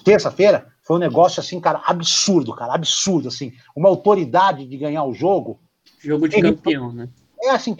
terça-feira, 0.05 0.67
foi 0.83 0.97
um 0.97 0.99
negócio 0.99 1.39
assim, 1.39 1.59
cara, 1.59 1.81
absurdo, 1.83 2.55
cara, 2.55 2.75
absurdo, 2.75 3.27
assim. 3.27 3.51
Uma 3.75 3.89
autoridade 3.89 4.67
de 4.67 4.77
ganhar 4.77 5.03
o 5.03 5.13
jogo. 5.13 5.59
Jogo 5.99 6.29
de 6.29 6.39
campeão, 6.39 6.93
né? 6.93 7.09
É 7.41 7.49
assim, 7.49 7.75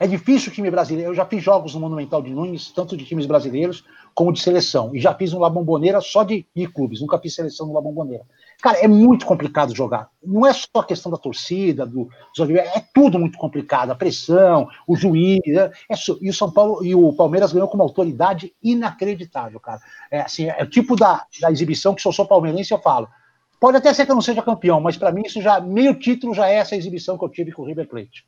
é 0.00 0.06
difícil 0.08 0.50
o 0.50 0.54
time 0.54 0.70
brasileiro. 0.70 1.10
Eu 1.10 1.14
já 1.14 1.24
fiz 1.24 1.40
jogos 1.40 1.74
no 1.74 1.80
Monumental 1.80 2.20
de 2.20 2.30
Nunes, 2.30 2.72
tanto 2.72 2.96
de 2.96 3.04
times 3.04 3.26
brasileiros 3.26 3.84
como 4.14 4.32
de 4.32 4.40
seleção. 4.40 4.94
E 4.94 5.00
já 5.00 5.14
fiz 5.14 5.32
um 5.32 5.38
La 5.38 5.50
Bombonera 5.50 6.00
só 6.00 6.22
de, 6.22 6.46
de 6.54 6.66
clubes, 6.66 7.00
nunca 7.00 7.18
fiz 7.18 7.34
seleção 7.34 7.66
no 7.66 7.72
La 7.72 7.80
Bombonera. 7.80 8.24
Cara, 8.62 8.78
é 8.78 8.86
muito 8.86 9.26
complicado 9.26 9.74
jogar. 9.74 10.08
Não 10.22 10.46
é 10.46 10.52
só 10.52 10.68
a 10.76 10.84
questão 10.84 11.10
da 11.10 11.18
torcida, 11.18 11.84
do, 11.84 12.08
é 12.38 12.84
tudo 12.94 13.18
muito 13.18 13.36
complicado. 13.36 13.90
A 13.90 13.94
pressão, 13.94 14.68
o 14.86 14.94
juiz. 14.94 15.40
É, 15.46 15.70
é, 15.90 15.94
e 16.20 16.30
o 16.30 16.34
São 16.34 16.50
Paulo 16.50 16.84
e 16.84 16.94
o 16.94 17.12
Palmeiras 17.12 17.52
ganhou 17.52 17.66
com 17.66 17.74
uma 17.74 17.84
autoridade 17.84 18.54
inacreditável, 18.62 19.58
cara. 19.58 19.80
É, 20.10 20.20
assim, 20.20 20.46
é 20.48 20.62
o 20.62 20.70
tipo 20.70 20.94
da, 20.94 21.26
da 21.40 21.50
exibição 21.50 21.94
que 21.94 22.00
se 22.00 22.06
eu 22.06 22.12
sou 22.12 22.26
palmeirense, 22.26 22.72
eu 22.72 22.78
falo. 22.78 23.08
Pode 23.58 23.76
até 23.76 23.92
ser 23.94 24.04
que 24.04 24.10
eu 24.10 24.16
não 24.16 24.22
seja 24.22 24.42
campeão, 24.42 24.80
mas 24.80 24.96
para 24.96 25.12
mim 25.12 25.22
isso 25.24 25.40
já, 25.40 25.60
meio 25.60 25.94
título 25.94 26.34
já 26.34 26.48
é 26.48 26.56
essa 26.56 26.76
exibição 26.76 27.16
que 27.16 27.24
eu 27.24 27.28
tive 27.28 27.52
com 27.52 27.62
o 27.62 27.64
River 27.64 27.88
Plate. 27.88 28.24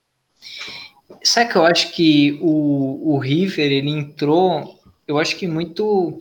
Sabe 1.23 1.51
que 1.51 1.57
eu 1.57 1.65
acho 1.65 1.93
que 1.93 2.39
o, 2.41 3.15
o 3.15 3.19
River, 3.19 3.71
ele 3.71 3.91
entrou, 3.91 4.79
eu 5.07 5.19
acho 5.19 5.37
que 5.37 5.47
muito 5.47 6.19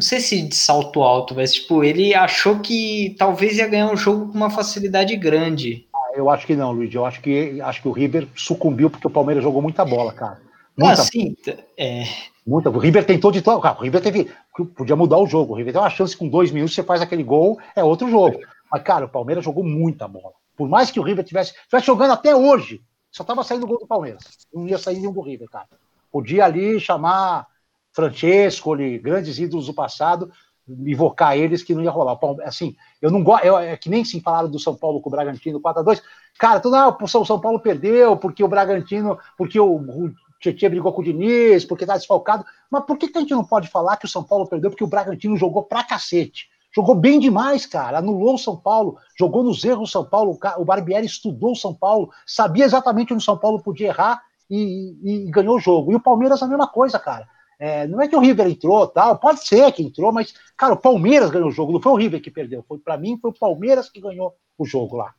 não 0.00 0.02
sei 0.02 0.18
se 0.18 0.40
de 0.40 0.56
salto 0.56 1.02
alto, 1.02 1.34
mas 1.34 1.52
tipo, 1.52 1.84
ele 1.84 2.14
achou 2.14 2.58
que 2.60 3.14
talvez 3.18 3.58
ia 3.58 3.68
ganhar 3.68 3.92
um 3.92 3.96
jogo 3.96 4.32
com 4.32 4.38
uma 4.38 4.48
facilidade 4.48 5.14
grande. 5.14 5.86
Ah, 5.94 6.12
eu 6.16 6.30
acho 6.30 6.46
que 6.46 6.56
não, 6.56 6.72
Luiz. 6.72 6.94
Eu 6.94 7.04
acho 7.04 7.20
que 7.20 7.60
acho 7.60 7.82
que 7.82 7.88
o 7.88 7.92
River 7.92 8.26
sucumbiu 8.34 8.88
porque 8.88 9.06
o 9.06 9.10
Palmeiras 9.10 9.44
jogou 9.44 9.60
muita 9.60 9.84
bola, 9.84 10.10
cara. 10.14 10.40
Muita, 10.74 11.02
ah, 11.02 11.04
sim, 11.04 11.36
é. 11.76 12.04
Muita. 12.46 12.70
O 12.70 12.78
River 12.78 13.04
tentou 13.04 13.30
de 13.30 13.42
todo. 13.42 13.62
O 13.62 13.82
River 13.82 14.00
teve. 14.00 14.30
Podia 14.74 14.96
mudar 14.96 15.18
o 15.18 15.26
jogo. 15.26 15.52
O 15.52 15.56
River 15.56 15.74
tem 15.74 15.82
uma 15.82 15.90
chance 15.90 16.16
com 16.16 16.28
dois 16.28 16.50
minutos, 16.50 16.74
você 16.74 16.82
faz 16.82 17.02
aquele 17.02 17.22
gol, 17.22 17.58
é 17.76 17.84
outro 17.84 18.08
jogo. 18.08 18.40
Mas, 18.72 18.82
cara, 18.82 19.04
o 19.04 19.08
Palmeiras 19.08 19.44
jogou 19.44 19.62
muita 19.62 20.08
bola. 20.08 20.32
Por 20.56 20.66
mais 20.66 20.90
que 20.90 20.98
o 20.98 21.02
River 21.02 21.24
tivesse, 21.24 21.52
tivesse 21.68 21.86
jogando 21.86 22.12
até 22.12 22.34
hoje, 22.34 22.80
só 23.10 23.22
tava 23.22 23.44
saindo 23.44 23.64
o 23.64 23.66
gol 23.66 23.80
do 23.80 23.86
Palmeiras. 23.86 24.22
Não 24.52 24.66
ia 24.66 24.78
sair 24.78 24.96
nenhum 24.96 25.12
do 25.12 25.20
River, 25.20 25.48
cara. 25.50 25.66
Podia 26.10 26.46
ali 26.46 26.80
chamar 26.80 27.46
Francesco, 27.92 28.76
grandes 29.00 29.38
ídolos 29.38 29.66
do 29.66 29.74
passado, 29.74 30.30
invocar 30.68 31.36
eles 31.36 31.62
que 31.62 31.74
não 31.74 31.82
ia 31.82 31.90
rolar. 31.90 32.18
Assim, 32.44 32.76
eu 33.00 33.10
não 33.10 33.22
gosto. 33.22 33.44
É 33.44 33.76
que 33.76 33.88
nem 33.88 34.04
se 34.04 34.20
falaram 34.20 34.50
do 34.50 34.58
São 34.58 34.74
Paulo 34.74 35.00
com 35.00 35.08
o 35.08 35.12
Bragantino 35.12 35.60
4x2. 35.60 36.02
Cara, 36.38 36.60
tudo, 36.60 36.76
ah, 36.76 36.96
o 37.00 37.08
São, 37.08 37.40
Paulo 37.40 37.60
perdeu, 37.60 38.16
porque 38.16 38.42
o 38.42 38.48
Bragantino, 38.48 39.18
porque 39.36 39.58
o, 39.58 39.74
o 39.74 40.12
Tietchan 40.40 40.70
brigou 40.70 40.92
com 40.92 41.02
o 41.02 41.04
Diniz, 41.04 41.64
porque 41.64 41.86
tá 41.86 41.96
desfalcado. 41.96 42.44
Mas 42.70 42.84
por 42.84 42.96
que, 42.96 43.08
que 43.08 43.18
a 43.18 43.20
gente 43.20 43.34
não 43.34 43.44
pode 43.44 43.68
falar 43.68 43.96
que 43.96 44.06
o 44.06 44.08
São 44.08 44.22
Paulo 44.22 44.48
perdeu 44.48 44.70
porque 44.70 44.84
o 44.84 44.88
Bragantino 44.88 45.36
jogou 45.36 45.64
pra 45.64 45.84
cacete? 45.84 46.48
Jogou 46.74 46.94
bem 46.94 47.18
demais, 47.18 47.66
cara. 47.66 47.98
Anulou 47.98 48.34
o 48.34 48.38
São 48.38 48.56
Paulo, 48.56 48.96
jogou 49.18 49.42
nos 49.42 49.64
erros 49.64 49.88
do 49.88 49.92
São 49.92 50.04
Paulo. 50.04 50.38
O 50.56 50.64
Barbieri 50.64 51.04
estudou 51.04 51.52
o 51.52 51.56
São 51.56 51.74
Paulo, 51.74 52.10
sabia 52.24 52.64
exatamente 52.64 53.12
onde 53.12 53.22
o 53.22 53.24
São 53.24 53.36
Paulo 53.36 53.60
podia 53.60 53.88
errar 53.88 54.22
e, 54.48 54.96
e, 55.02 55.26
e 55.26 55.30
ganhou 55.30 55.56
o 55.56 55.60
jogo. 55.60 55.90
E 55.90 55.96
o 55.96 56.00
Palmeiras 56.00 56.42
a 56.42 56.46
mesma 56.46 56.68
coisa, 56.68 56.98
cara. 56.98 57.28
É, 57.60 57.86
não 57.86 58.00
é 58.00 58.08
que 58.08 58.16
o 58.16 58.20
River 58.20 58.46
entrou, 58.46 58.86
tal, 58.88 59.18
pode 59.18 59.46
ser 59.46 59.70
que 59.70 59.82
entrou, 59.82 60.10
mas, 60.10 60.32
cara, 60.56 60.72
o 60.72 60.80
Palmeiras 60.80 61.30
ganhou 61.30 61.48
o 61.48 61.52
jogo, 61.52 61.72
não 61.72 61.80
foi 61.80 61.92
o 61.92 61.96
River 61.96 62.22
que 62.22 62.30
perdeu. 62.30 62.64
Foi 62.66 62.78
para 62.78 62.96
mim, 62.96 63.18
foi 63.20 63.30
o 63.30 63.38
Palmeiras 63.38 63.90
que 63.90 64.00
ganhou 64.00 64.34
o 64.56 64.64
jogo 64.64 64.96
lá. 64.96 65.14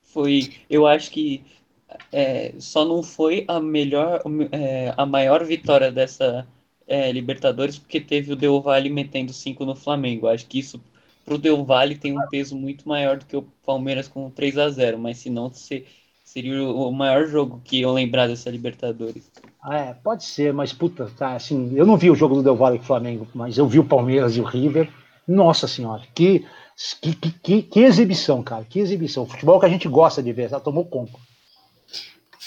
Foi, 0.00 0.54
eu 0.70 0.86
acho 0.86 1.10
que 1.10 1.44
é, 2.12 2.54
só 2.60 2.84
não 2.84 3.02
foi 3.02 3.44
a 3.48 3.58
melhor, 3.58 4.22
é, 4.52 4.94
a 4.96 5.04
maior 5.04 5.44
vitória 5.44 5.90
dessa 5.90 6.46
é, 6.86 7.10
Libertadores 7.10 7.78
porque 7.78 8.00
teve 8.00 8.32
o 8.32 8.36
Del 8.36 8.60
Valle 8.60 8.88
metendo 8.88 9.32
cinco 9.32 9.64
no 9.64 9.74
Flamengo. 9.74 10.28
Acho 10.28 10.46
que 10.46 10.60
isso 10.60 10.80
pro 11.24 11.36
Del 11.36 11.64
Valle 11.64 11.96
tem 11.96 12.16
um 12.16 12.28
peso 12.28 12.56
muito 12.56 12.88
maior 12.88 13.18
do 13.18 13.26
que 13.26 13.36
o 13.36 13.42
Palmeiras 13.64 14.06
com 14.06 14.30
3 14.30 14.58
a 14.58 14.68
0 14.68 14.98
mas 14.98 15.18
se 15.18 15.30
não 15.30 15.50
seria 16.34 16.64
o 16.64 16.90
maior 16.90 17.28
jogo 17.28 17.62
que 17.64 17.80
eu 17.80 17.92
lembrar 17.92 18.26
dessa 18.26 18.50
Libertadores. 18.50 19.30
É, 19.70 19.94
pode 19.94 20.24
ser, 20.24 20.52
mas 20.52 20.72
puta, 20.72 21.08
tá, 21.16 21.36
assim, 21.36 21.72
eu 21.76 21.86
não 21.86 21.96
vi 21.96 22.10
o 22.10 22.14
jogo 22.16 22.34
do 22.34 22.42
Del 22.42 22.56
Valle 22.56 22.78
com 22.78 22.82
o 22.82 22.86
Flamengo, 22.88 23.28
mas 23.32 23.56
eu 23.56 23.68
vi 23.68 23.78
o 23.78 23.84
Palmeiras 23.84 24.36
e 24.36 24.40
o 24.40 24.44
River. 24.44 24.90
Nossa 25.28 25.68
senhora, 25.68 26.02
que, 26.12 26.44
que, 27.00 27.14
que, 27.14 27.62
que 27.62 27.80
exibição, 27.80 28.42
cara, 28.42 28.66
que 28.68 28.80
exibição. 28.80 29.24
Futebol 29.24 29.60
que 29.60 29.66
a 29.66 29.68
gente 29.68 29.86
gosta 29.86 30.20
de 30.20 30.32
ver, 30.32 30.50
já 30.50 30.58
tomou 30.58 30.84
conta. 30.84 31.12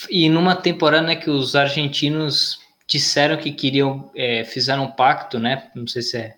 E 0.09 0.27
numa 0.27 0.53
temporada 0.53 1.07
né, 1.07 1.15
que 1.15 1.29
os 1.29 1.55
argentinos 1.55 2.59
disseram 2.85 3.37
que 3.37 3.53
queriam, 3.53 4.11
é, 4.13 4.43
fizeram 4.43 4.83
um 4.83 4.91
pacto, 4.91 5.39
né? 5.39 5.71
Não 5.73 5.87
sei 5.87 6.01
se 6.01 6.17
é, 6.17 6.35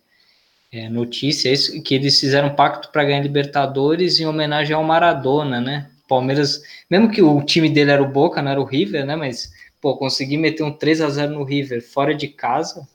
é 0.72 0.88
notícia, 0.88 1.50
é 1.50 1.54
isso, 1.54 1.82
que 1.82 1.95
eles 1.95 2.20
fizeram 2.20 2.50
um 2.50 2.56
pacto 2.56 2.89
para 2.91 3.04
ganhar 3.04 3.24
Libertadores 3.24 4.20
em 4.20 4.28
homenagem 4.28 4.76
ao 4.76 4.84
Maradona, 4.84 5.60
né? 5.60 5.89
Palmeiras, 6.10 6.62
mesmo 6.89 7.10
que 7.10 7.22
o 7.22 7.41
time 7.41 7.70
dele 7.70 7.91
era 7.91 8.03
o 8.03 8.12
Boca, 8.12 8.41
não 8.41 8.51
era 8.51 8.60
o 8.60 8.66
River, 8.66 9.05
né? 9.05 9.16
Mas 9.16 9.51
pô, 9.80 9.95
conseguir 9.95 10.38
meter 10.38 10.64
um 10.64 10.72
3 10.72 11.01
a 11.01 11.10
0 11.10 11.34
no 11.34 11.43
River 11.43 11.82
fora 11.82 12.14
de 12.14 12.28
casa, 12.28 12.86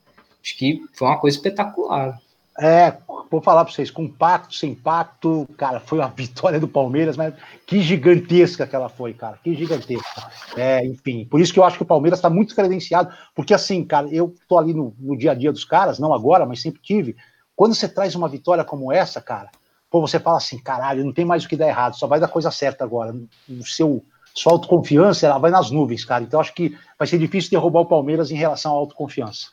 acho 0.42 0.58
que 0.58 0.82
foi 0.92 1.08
uma 1.08 1.18
coisa 1.18 1.36
espetacular. 1.36 2.20
É, 2.58 2.96
vou 3.30 3.40
falar 3.40 3.64
para 3.64 3.72
vocês, 3.72 3.90
com 3.90 4.06
pacto, 4.06 4.54
sem 4.54 4.74
pacto, 4.74 5.48
cara, 5.56 5.80
foi 5.80 5.98
uma 5.98 6.08
vitória 6.14 6.60
do 6.60 6.68
Palmeiras, 6.68 7.16
mas 7.16 7.34
que 7.66 7.80
gigantesca 7.80 8.66
que 8.66 8.76
ela 8.76 8.88
foi, 8.88 9.12
cara, 9.12 9.38
que 9.42 9.54
gigantesca. 9.54 10.30
É, 10.56 10.84
enfim, 10.86 11.24
por 11.24 11.40
isso 11.40 11.52
que 11.52 11.58
eu 11.58 11.64
acho 11.64 11.76
que 11.76 11.82
o 11.82 11.86
Palmeiras 11.86 12.18
está 12.18 12.30
muito 12.30 12.54
credenciado, 12.54 13.12
porque 13.34 13.54
assim, 13.54 13.84
cara, 13.84 14.08
eu 14.08 14.34
tô 14.48 14.58
ali 14.58 14.72
no, 14.72 14.94
no, 14.98 15.16
dia 15.16 15.32
a 15.32 15.34
dia 15.34 15.50
dos 15.50 15.64
caras, 15.64 15.98
não 15.98 16.12
agora, 16.12 16.46
mas 16.46 16.60
sempre 16.60 16.80
tive. 16.80 17.16
Quando 17.56 17.74
você 17.74 17.88
traz 17.88 18.14
uma 18.14 18.28
vitória 18.28 18.64
como 18.64 18.92
essa, 18.92 19.20
cara, 19.20 19.50
pô, 19.94 20.00
você 20.00 20.18
fala 20.18 20.38
assim, 20.38 20.58
caralho, 20.58 21.04
não 21.04 21.12
tem 21.12 21.24
mais 21.24 21.44
o 21.44 21.48
que 21.48 21.56
dar 21.56 21.68
errado, 21.68 21.94
só 21.94 22.08
vai 22.08 22.18
dar 22.18 22.26
coisa 22.26 22.50
certa 22.50 22.82
agora. 22.82 23.14
O 23.48 23.64
seu 23.64 24.04
sua 24.34 24.50
autoconfiança 24.50 25.24
ela 25.24 25.38
vai 25.38 25.52
nas 25.52 25.70
nuvens, 25.70 26.04
cara. 26.04 26.24
Então 26.24 26.40
acho 26.40 26.52
que 26.52 26.76
vai 26.98 27.06
ser 27.06 27.16
difícil 27.16 27.52
derrubar 27.52 27.82
o 27.82 27.86
Palmeiras 27.86 28.32
em 28.32 28.34
relação 28.34 28.72
à 28.72 28.74
autoconfiança. 28.74 29.52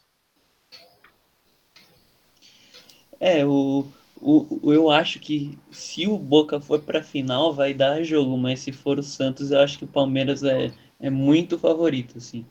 É, 3.20 3.46
o, 3.46 3.86
o, 4.20 4.74
eu 4.74 4.90
acho 4.90 5.20
que 5.20 5.60
se 5.70 6.08
o 6.08 6.18
Boca 6.18 6.60
for 6.60 6.80
para 6.80 7.02
a 7.02 7.04
final 7.04 7.54
vai 7.54 7.72
dar 7.72 8.02
jogo, 8.02 8.36
mas 8.36 8.62
se 8.62 8.72
for 8.72 8.98
o 8.98 9.04
Santos, 9.04 9.52
eu 9.52 9.60
acho 9.60 9.78
que 9.78 9.86
o 9.86 9.88
Palmeiras 9.88 10.44
é, 10.44 10.72
é 11.00 11.12
muito 11.12 11.60
favorito, 11.60 12.18
assim. 12.18 12.44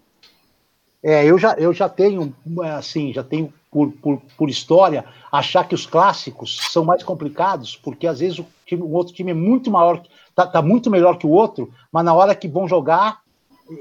É, 1.03 1.25
eu 1.25 1.37
já, 1.37 1.55
eu 1.55 1.73
já 1.73 1.89
tenho, 1.89 2.33
assim, 2.63 3.13
já 3.13 3.25
tenho 3.25 3.53
por, 3.71 3.93
por, 3.93 4.21
por 4.37 4.51
história, 4.51 5.05
achar 5.31 5.65
que 5.65 5.75
os 5.75 5.87
clássicos 5.87 6.59
são 6.71 6.85
mais 6.85 7.03
complicados, 7.03 7.77
porque 7.77 8.07
às 8.07 8.19
vezes 8.19 8.39
o, 8.39 8.47
time, 8.67 8.83
o 8.83 8.91
outro 8.91 9.15
time 9.15 9.31
é 9.31 9.35
muito 9.35 9.71
maior, 9.71 10.03
tá, 10.35 10.47
tá, 10.47 10.61
muito 10.61 10.91
melhor 10.91 11.17
que 11.17 11.27
o 11.27 11.31
outro, 11.31 11.73
mas 11.93 12.05
na 12.05 12.13
hora 12.13 12.35
que 12.35 12.49
vão 12.49 12.67
jogar, 12.67 13.21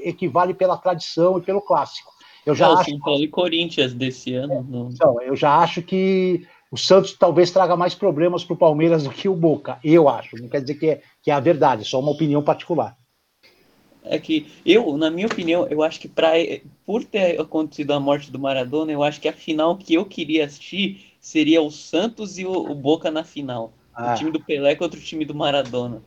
equivale 0.03 0.53
pela 0.53 0.77
tradição 0.77 1.39
e 1.39 1.41
pelo 1.41 1.61
clássico. 1.61 2.11
Eu 2.45 2.53
já 2.53 2.69
é, 2.69 2.73
acho... 2.73 2.91
São 2.91 2.99
Paulo 2.99 3.23
e 3.23 3.27
Corinthians 3.27 3.93
desse 3.93 4.33
ano. 4.33 4.63
No... 4.63 4.89
Então, 4.91 5.21
eu 5.21 5.35
já 5.35 5.57
acho 5.57 5.81
que 5.81 6.47
o 6.71 6.77
Santos 6.77 7.13
talvez 7.13 7.49
traga 7.51 7.75
mais 7.75 7.95
problemas 7.95 8.43
para 8.43 8.53
o 8.53 8.57
Palmeiras 8.57 9.03
do 9.03 9.09
que 9.09 9.27
o 9.27 9.35
Boca. 9.35 9.79
Eu 9.83 10.07
acho. 10.07 10.37
Não 10.37 10.47
quer 10.47 10.61
dizer 10.61 10.75
que 10.75 10.89
é, 10.89 11.01
que 11.21 11.31
é 11.31 11.33
a 11.33 11.39
verdade, 11.39 11.81
é 11.81 11.85
só 11.85 11.99
uma 11.99 12.11
opinião 12.11 12.43
particular. 12.43 12.95
É 14.03 14.17
que 14.17 14.47
eu, 14.65 14.97
na 14.97 15.11
minha 15.11 15.27
opinião, 15.27 15.67
eu 15.67 15.83
acho 15.83 15.99
que 15.99 16.07
pra, 16.07 16.31
por 16.85 17.03
ter 17.03 17.39
acontecido 17.39 17.91
a 17.91 17.99
morte 17.99 18.31
do 18.31 18.39
Maradona, 18.39 18.91
eu 18.91 19.03
acho 19.03 19.19
que 19.19 19.27
a 19.27 19.33
final 19.33 19.77
que 19.77 19.93
eu 19.93 20.05
queria 20.05 20.45
assistir 20.45 21.15
seria 21.19 21.61
o 21.61 21.69
Santos 21.69 22.37
e 22.37 22.45
o, 22.45 22.51
o 22.51 22.73
Boca 22.73 23.11
na 23.11 23.23
final. 23.23 23.73
Ah. 23.93 24.13
O 24.13 24.17
time 24.17 24.31
do 24.31 24.39
Pelé 24.39 24.75
contra 24.75 24.99
o 24.99 25.03
time 25.03 25.25
do 25.25 25.35
Maradona. 25.35 26.01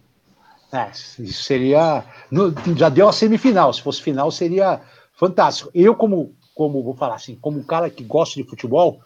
É, 0.72 0.90
isso 0.90 1.42
seria. 1.42 2.02
No, 2.30 2.54
já 2.74 2.88
deu 2.88 3.06
a 3.08 3.12
semifinal. 3.12 3.72
Se 3.74 3.82
fosse 3.82 4.00
final, 4.00 4.30
seria 4.30 4.80
fantástico. 5.12 5.70
Eu, 5.74 5.94
como, 5.94 6.34
como 6.54 6.82
vou 6.82 6.94
falar 6.94 7.16
assim, 7.16 7.34
como 7.34 7.58
um 7.58 7.62
cara 7.62 7.90
que 7.90 8.02
gosta 8.02 8.42
de 8.42 8.48
futebol, 8.48 9.00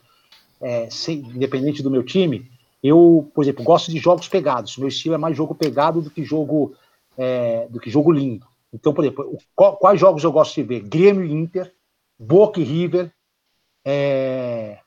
é, 0.61 0.89
sem, 0.89 1.19
independente 1.19 1.83
do 1.83 1.91
meu 1.91 2.05
time, 2.05 2.49
eu, 2.83 3.29
por 3.35 3.43
exemplo, 3.43 3.65
gosto 3.65 3.91
de 3.91 3.99
jogos 3.99 4.29
pegados. 4.29 4.77
Meu 4.79 4.87
estilo 4.87 5.17
é 5.17 5.19
mais 5.19 5.37
jogo 5.37 5.57
pegado 5.57 6.01
do 6.01 6.09
que 6.09 6.23
jogo 6.23 6.75
é, 7.19 7.67
do 7.69 7.81
que 7.81 7.91
jogo 7.91 8.13
lindo. 8.13 8.47
Então, 8.73 8.93
por 8.93 9.05
exemplo, 9.05 9.39
quais 9.55 9.99
jogos 9.99 10.25
eu 10.25 10.33
gosto 10.33 10.55
de 10.55 10.63
ver? 10.63 10.81
Grêmio 10.81 11.25
e 11.25 11.33
Inter, 11.33 11.73
Boca 12.19 12.61
e 12.61 12.65
River, 12.65 13.13
é... 13.85 14.79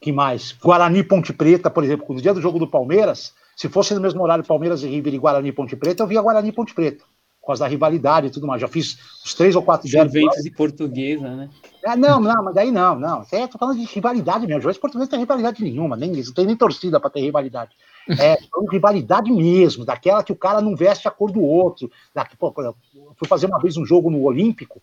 que 0.00 0.12
mais? 0.12 0.52
Guarani 0.52 1.02
Ponte 1.04 1.32
Preta, 1.32 1.70
por 1.70 1.84
exemplo, 1.84 2.06
no 2.14 2.20
dia 2.20 2.34
do 2.34 2.40
jogo 2.40 2.58
do 2.58 2.68
Palmeiras, 2.68 3.34
se 3.56 3.68
fosse 3.68 3.94
no 3.94 4.00
mesmo 4.00 4.22
horário 4.22 4.44
Palmeiras 4.44 4.82
e 4.82 4.88
River 4.88 5.14
e 5.14 5.18
Guarani 5.18 5.52
Ponte 5.52 5.76
Preta, 5.76 6.02
eu 6.02 6.06
via 6.06 6.22
Guarani 6.22 6.52
Ponte 6.52 6.74
Preta, 6.74 7.04
por 7.40 7.48
causa 7.48 7.64
da 7.64 7.68
rivalidade 7.68 8.26
e 8.26 8.30
tudo 8.30 8.46
mais. 8.46 8.60
Já 8.60 8.68
fiz 8.68 8.98
os 9.24 9.34
três 9.34 9.56
ou 9.56 9.62
quatro 9.62 9.88
Juventus 9.88 10.44
e 10.44 10.50
Portuguesa, 10.50 11.28
né? 11.34 11.50
É, 11.82 11.96
não, 11.96 12.20
não, 12.20 12.44
mas 12.44 12.54
daí 12.54 12.70
não, 12.70 12.98
não. 12.98 13.24
Você 13.24 13.48
tô 13.48 13.58
falando 13.58 13.78
de 13.78 13.86
rivalidade 13.86 14.46
mesmo. 14.46 14.60
Juventus 14.60 14.78
e 14.78 14.80
Portuguesa 14.80 15.06
não 15.06 15.10
tem 15.10 15.20
rivalidade 15.20 15.62
nenhuma, 15.62 15.96
nem, 15.96 16.10
não 16.10 16.34
tem 16.34 16.46
nem 16.46 16.56
torcida 16.56 17.00
para 17.00 17.10
ter 17.10 17.20
rivalidade. 17.20 17.74
É 18.18 18.38
uma 18.56 18.70
rivalidade 18.70 19.30
mesmo, 19.30 19.84
daquela 19.84 20.22
que 20.22 20.32
o 20.32 20.36
cara 20.36 20.60
não 20.60 20.74
veste 20.74 21.06
a 21.06 21.10
cor 21.10 21.30
do 21.30 21.42
outro. 21.42 21.90
Pô, 22.38 22.52
eu 22.56 22.74
fui 23.16 23.28
fazer 23.28 23.46
uma 23.46 23.58
vez 23.58 23.76
um 23.76 23.84
jogo 23.84 24.10
no 24.10 24.22
Olímpico, 24.22 24.82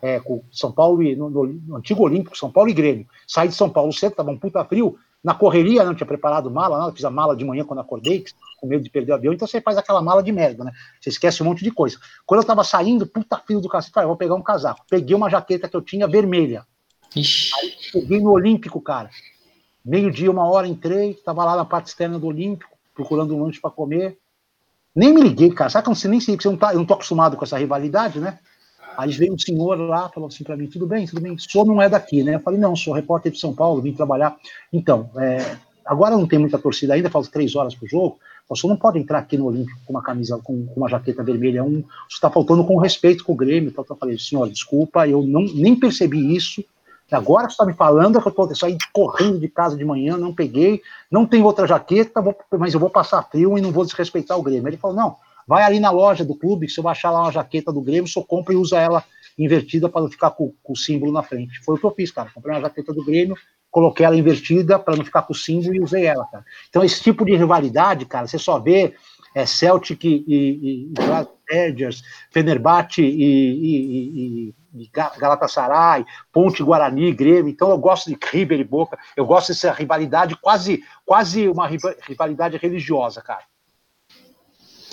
é, 0.00 0.18
com 0.18 0.42
São 0.50 0.72
Paulo 0.72 1.02
e 1.02 1.14
no, 1.14 1.30
no, 1.30 1.76
antigo 1.76 2.02
Olímpico, 2.02 2.36
São 2.36 2.50
Paulo 2.50 2.70
e 2.70 2.74
Grêmio. 2.74 3.06
Saí 3.26 3.48
de 3.48 3.54
São 3.54 3.70
Paulo 3.70 3.92
cedo, 3.92 4.14
tava 4.14 4.30
um 4.30 4.38
puta 4.38 4.64
frio, 4.64 4.98
na 5.22 5.34
correria, 5.34 5.84
não 5.84 5.94
tinha 5.94 6.06
preparado 6.06 6.50
mala, 6.50 6.78
não, 6.78 6.92
fiz 6.92 7.04
a 7.04 7.10
mala 7.10 7.36
de 7.36 7.44
manhã 7.44 7.64
quando 7.64 7.78
acordei, 7.78 8.24
com 8.58 8.66
medo 8.66 8.82
de 8.82 8.90
perder 8.90 9.12
o 9.12 9.14
avião, 9.14 9.32
então 9.32 9.46
você 9.46 9.60
faz 9.60 9.76
aquela 9.76 10.02
mala 10.02 10.22
de 10.22 10.32
merda, 10.32 10.64
né? 10.64 10.72
Você 11.00 11.10
esquece 11.10 11.42
um 11.42 11.46
monte 11.46 11.62
de 11.62 11.70
coisa. 11.70 11.98
Quando 12.26 12.40
eu 12.40 12.46
tava 12.46 12.64
saindo, 12.64 13.06
puta 13.06 13.38
frio 13.38 13.60
do 13.60 13.68
cacete, 13.68 13.92
falei, 13.92 14.08
vou 14.08 14.16
pegar 14.16 14.34
um 14.34 14.42
casaco. 14.42 14.84
Peguei 14.88 15.14
uma 15.14 15.30
jaqueta 15.30 15.68
que 15.68 15.76
eu 15.76 15.82
tinha 15.82 16.08
vermelha. 16.08 16.66
Ixi. 17.14 17.52
Aí 17.60 17.72
peguei 17.92 18.20
no 18.20 18.30
Olímpico, 18.30 18.80
cara. 18.80 19.10
Meio-dia, 19.84 20.30
uma 20.30 20.48
hora, 20.48 20.66
entrei, 20.66 21.14
tava 21.14 21.44
lá 21.44 21.56
na 21.56 21.64
parte 21.64 21.88
externa 21.88 22.18
do 22.18 22.26
Olímpico, 22.26 22.76
procurando 22.94 23.34
um 23.34 23.44
lanche 23.44 23.60
para 23.60 23.70
comer. 23.70 24.18
Nem 24.94 25.12
me 25.12 25.22
liguei, 25.22 25.50
cara. 25.52 25.70
Sabe 25.70 25.84
que 25.84 25.88
eu 25.88 25.92
não 25.92 25.96
sei 25.96 26.10
nem 26.10 26.20
sei, 26.20 26.36
porque 26.36 26.46
eu 26.46 26.52
não, 26.52 26.58
tá, 26.58 26.72
eu 26.72 26.78
não 26.78 26.84
tô 26.84 26.94
acostumado 26.94 27.36
com 27.36 27.44
essa 27.44 27.58
rivalidade, 27.58 28.20
né? 28.20 28.38
Aí 28.96 29.10
veio 29.12 29.34
um 29.34 29.38
senhor 29.38 29.78
lá, 29.78 30.08
falou 30.08 30.28
assim 30.28 30.44
para 30.44 30.56
mim: 30.56 30.66
tudo 30.66 30.86
bem, 30.86 31.06
tudo 31.06 31.20
bem, 31.20 31.32
o 31.32 31.38
senhor 31.38 31.64
não 31.64 31.80
é 31.80 31.88
daqui, 31.88 32.22
né? 32.22 32.34
Eu 32.36 32.40
falei: 32.40 32.58
não, 32.58 32.74
sou 32.76 32.92
repórter 32.92 33.32
de 33.32 33.38
São 33.38 33.54
Paulo, 33.54 33.80
vim 33.80 33.92
trabalhar. 33.92 34.36
Então, 34.72 35.10
é, 35.16 35.56
agora 35.84 36.16
não 36.16 36.26
tem 36.26 36.38
muita 36.38 36.58
torcida 36.58 36.94
ainda, 36.94 37.10
falta 37.10 37.30
três 37.30 37.54
horas 37.56 37.74
pro 37.74 37.88
jogo. 37.88 38.18
O 38.48 38.56
senhor 38.56 38.72
não 38.72 38.78
pode 38.78 38.98
entrar 38.98 39.18
aqui 39.18 39.38
no 39.38 39.46
Olímpico 39.46 39.80
com 39.86 39.94
uma 39.94 40.02
camisa, 40.02 40.38
com, 40.42 40.66
com 40.66 40.74
uma 40.80 40.88
jaqueta 40.88 41.22
vermelha. 41.22 41.60
É 41.60 41.62
um, 41.62 41.82
está 42.10 42.30
faltando 42.30 42.64
com 42.64 42.76
respeito 42.76 43.24
com 43.24 43.32
o 43.32 43.36
Grêmio. 43.36 43.70
Então, 43.70 43.84
eu 43.88 43.96
falei: 43.96 44.18
senhor, 44.18 44.48
desculpa, 44.48 45.08
eu 45.08 45.22
não, 45.22 45.42
nem 45.54 45.74
percebi 45.74 46.34
isso. 46.34 46.62
Agora 47.10 47.46
que 47.46 47.52
você 47.52 47.56
está 47.56 47.66
me 47.66 47.74
falando, 47.74 48.18
eu 48.18 48.26
estou 48.26 48.54
saindo 48.54 48.78
correndo 48.90 49.38
de 49.38 49.46
casa 49.46 49.76
de 49.76 49.84
manhã, 49.84 50.16
não 50.16 50.34
peguei, 50.34 50.80
não 51.10 51.26
tenho 51.26 51.44
outra 51.44 51.66
jaqueta, 51.66 52.22
vou, 52.22 52.34
mas 52.58 52.72
eu 52.72 52.80
vou 52.80 52.88
passar 52.88 53.22
frio 53.24 53.58
e 53.58 53.60
não 53.60 53.70
vou 53.70 53.84
desrespeitar 53.84 54.38
o 54.38 54.42
Grêmio. 54.42 54.66
Ele 54.68 54.78
falou: 54.78 54.96
não, 54.96 55.16
vai 55.46 55.62
ali 55.62 55.80
na 55.80 55.90
loja 55.90 56.24
do 56.24 56.36
clube, 56.36 56.68
se 56.68 56.78
eu 56.78 56.88
achar 56.88 57.10
lá 57.10 57.22
uma 57.22 57.32
jaqueta 57.32 57.72
do 57.72 57.80
Grêmio, 57.80 58.08
só 58.08 58.22
compra 58.22 58.54
e 58.54 58.56
usa 58.56 58.78
ela 58.78 59.04
invertida 59.38 59.88
para 59.88 60.02
não 60.02 60.10
ficar 60.10 60.30
com, 60.30 60.52
com, 60.62 60.72
o 60.72 60.76
símbolo 60.76 61.12
na 61.12 61.22
frente. 61.22 61.62
Foi 61.64 61.76
o 61.76 61.78
que 61.78 61.86
eu 61.86 61.94
fiz, 61.94 62.10
cara. 62.10 62.30
Comprei 62.34 62.54
uma 62.54 62.60
jaqueta 62.60 62.92
do 62.92 63.04
Grêmio 63.04 63.36
coloquei 63.72 64.04
ela 64.04 64.14
invertida 64.14 64.78
para 64.78 64.94
não 64.94 65.04
ficar 65.04 65.22
com 65.22 65.32
o 65.32 65.36
símbolo 65.36 65.74
e 65.74 65.80
usei 65.80 66.04
ela, 66.04 66.26
cara. 66.26 66.44
Então, 66.68 66.84
esse 66.84 67.02
tipo 67.02 67.24
de 67.24 67.34
rivalidade, 67.34 68.04
cara, 68.04 68.26
você 68.26 68.38
só 68.38 68.58
vê 68.58 68.94
é, 69.34 69.46
Celtic 69.46 70.04
e, 70.04 70.24
e, 70.28 70.92
e 70.92 70.92
Rangers, 71.50 72.02
Fenerbahçe 72.30 73.02
e, 73.02 73.24
e, 73.64 74.54
e, 74.74 74.90
Galatasaray, 75.18 76.04
Ponte 76.30 76.62
Guarani, 76.62 77.12
Grêmio. 77.12 77.48
Então 77.48 77.70
eu 77.70 77.78
gosto 77.78 78.10
de 78.10 78.18
River 78.30 78.60
e 78.60 78.64
Boca. 78.64 78.98
Eu 79.16 79.24
gosto 79.24 79.48
dessa 79.48 79.72
rivalidade, 79.72 80.36
quase, 80.36 80.82
quase 81.04 81.48
uma 81.48 81.66
rivalidade 81.66 82.58
religiosa, 82.58 83.22
cara. 83.22 83.42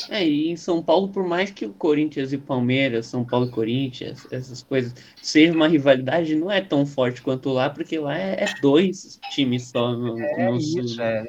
É, 0.09 0.25
e 0.25 0.49
em 0.49 0.55
São 0.55 0.81
Paulo, 0.81 1.09
por 1.09 1.25
mais 1.25 1.51
que 1.51 1.65
o 1.65 1.73
Corinthians 1.73 2.31
e 2.31 2.37
Palmeiras, 2.37 3.07
São 3.07 3.25
Paulo 3.25 3.47
e 3.47 3.49
Corinthians, 3.49 4.27
essas 4.31 4.61
coisas, 4.61 4.93
seja 5.21 5.51
uma 5.53 5.67
rivalidade, 5.67 6.35
não 6.35 6.51
é 6.51 6.61
tão 6.61 6.85
forte 6.85 7.21
quanto 7.21 7.49
lá, 7.49 7.69
porque 7.69 7.97
lá 7.97 8.17
é, 8.17 8.43
é 8.43 8.53
dois 8.61 9.19
times 9.31 9.67
só 9.67 9.91
no, 9.91 10.19
é 10.19 10.51
no 10.51 10.57
isso, 10.57 11.01
É. 11.01 11.27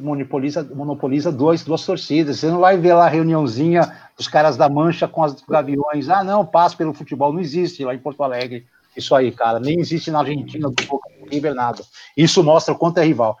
Monopoliza, 0.00 0.62
monopoliza 0.74 1.32
dois, 1.32 1.64
duas 1.64 1.84
torcidas. 1.84 2.38
Você 2.38 2.48
não 2.48 2.60
vai 2.60 2.76
ver 2.76 2.94
lá 2.94 3.06
a 3.06 3.10
reuniãozinha 3.10 3.92
dos 4.16 4.28
caras 4.28 4.56
da 4.56 4.68
Mancha 4.68 5.06
com 5.08 5.22
as 5.22 5.40
Gaviões. 5.42 6.08
Ah, 6.08 6.24
não, 6.24 6.46
passa 6.46 6.76
pelo 6.76 6.94
futebol. 6.94 7.32
Não 7.32 7.40
existe 7.40 7.84
lá 7.84 7.94
em 7.94 7.98
Porto 7.98 8.22
Alegre. 8.22 8.66
Isso 8.96 9.14
aí, 9.14 9.30
cara. 9.30 9.60
Nem 9.60 9.78
existe 9.78 10.10
na 10.10 10.20
Argentina, 10.20 10.70
do 10.70 10.86
Boca 10.86 11.08
River, 11.30 11.54
nada. 11.54 11.82
Isso 12.16 12.42
mostra 12.42 12.72
o 12.72 12.78
quanto 12.78 12.98
é 12.98 13.04
rival. 13.04 13.36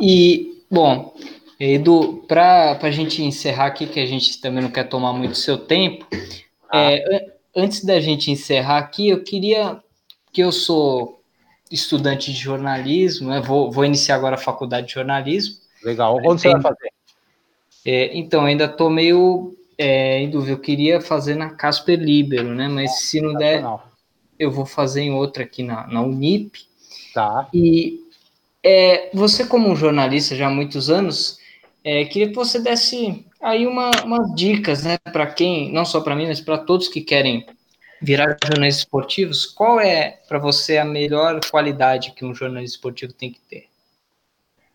E, 0.00 0.64
bom, 0.70 1.14
Edu, 1.72 2.24
para 2.26 2.78
a 2.80 2.90
gente 2.90 3.22
encerrar 3.22 3.66
aqui, 3.66 3.86
que 3.86 4.00
a 4.00 4.06
gente 4.06 4.40
também 4.40 4.62
não 4.62 4.70
quer 4.70 4.84
tomar 4.84 5.12
muito 5.12 5.36
seu 5.36 5.56
tempo, 5.56 6.06
ah. 6.70 6.92
é, 6.92 7.32
antes 7.56 7.84
da 7.84 8.00
gente 8.00 8.30
encerrar 8.30 8.78
aqui, 8.78 9.08
eu 9.08 9.22
queria 9.22 9.80
que 10.32 10.42
eu 10.42 10.50
sou 10.50 11.20
estudante 11.70 12.32
de 12.32 12.38
jornalismo, 12.38 13.30
né, 13.30 13.40
vou, 13.40 13.70
vou 13.70 13.84
iniciar 13.84 14.16
agora 14.16 14.34
a 14.34 14.38
faculdade 14.38 14.88
de 14.88 14.94
jornalismo. 14.94 15.56
Legal, 15.82 16.18
onde 16.24 16.42
você 16.42 16.50
vai 16.50 16.62
fazer? 16.62 16.92
É, 17.86 18.16
então, 18.16 18.44
ainda 18.44 18.64
estou 18.64 18.90
meio 18.90 19.56
é, 19.76 20.18
em 20.20 20.30
dúvida, 20.30 20.52
eu 20.52 20.58
queria 20.58 21.00
fazer 21.00 21.34
na 21.34 21.50
Casper 21.50 21.98
Libero, 21.98 22.54
né, 22.54 22.68
mas 22.68 23.00
se 23.00 23.20
não 23.20 23.34
der, 23.34 23.64
eu 24.38 24.50
vou 24.50 24.66
fazer 24.66 25.02
em 25.02 25.12
outra 25.12 25.44
aqui 25.44 25.62
na, 25.62 25.86
na 25.86 26.02
Unip. 26.02 26.58
Tá. 27.12 27.48
E 27.52 28.00
é, 28.62 29.10
você, 29.12 29.46
como 29.46 29.68
um 29.68 29.76
jornalista 29.76 30.34
já 30.34 30.48
há 30.48 30.50
muitos 30.50 30.90
anos, 30.90 31.38
é, 31.84 32.04
queria 32.06 32.28
que 32.28 32.34
você 32.34 32.58
desse 32.58 33.26
aí 33.40 33.66
uma, 33.66 33.90
umas 34.04 34.34
dicas, 34.34 34.82
né, 34.82 34.96
para 35.12 35.26
quem, 35.26 35.70
não 35.70 35.84
só 35.84 36.00
para 36.00 36.16
mim, 36.16 36.26
mas 36.26 36.40
para 36.40 36.56
todos 36.56 36.88
que 36.88 37.02
querem 37.02 37.46
virar 38.00 38.36
jornalistas 38.42 38.84
esportivos. 38.84 39.44
Qual 39.44 39.78
é, 39.78 40.18
para 40.26 40.38
você, 40.38 40.78
a 40.78 40.84
melhor 40.84 41.40
qualidade 41.50 42.12
que 42.12 42.24
um 42.24 42.34
jornalista 42.34 42.76
esportivo 42.76 43.12
tem 43.12 43.30
que 43.30 43.40
ter? 43.40 43.66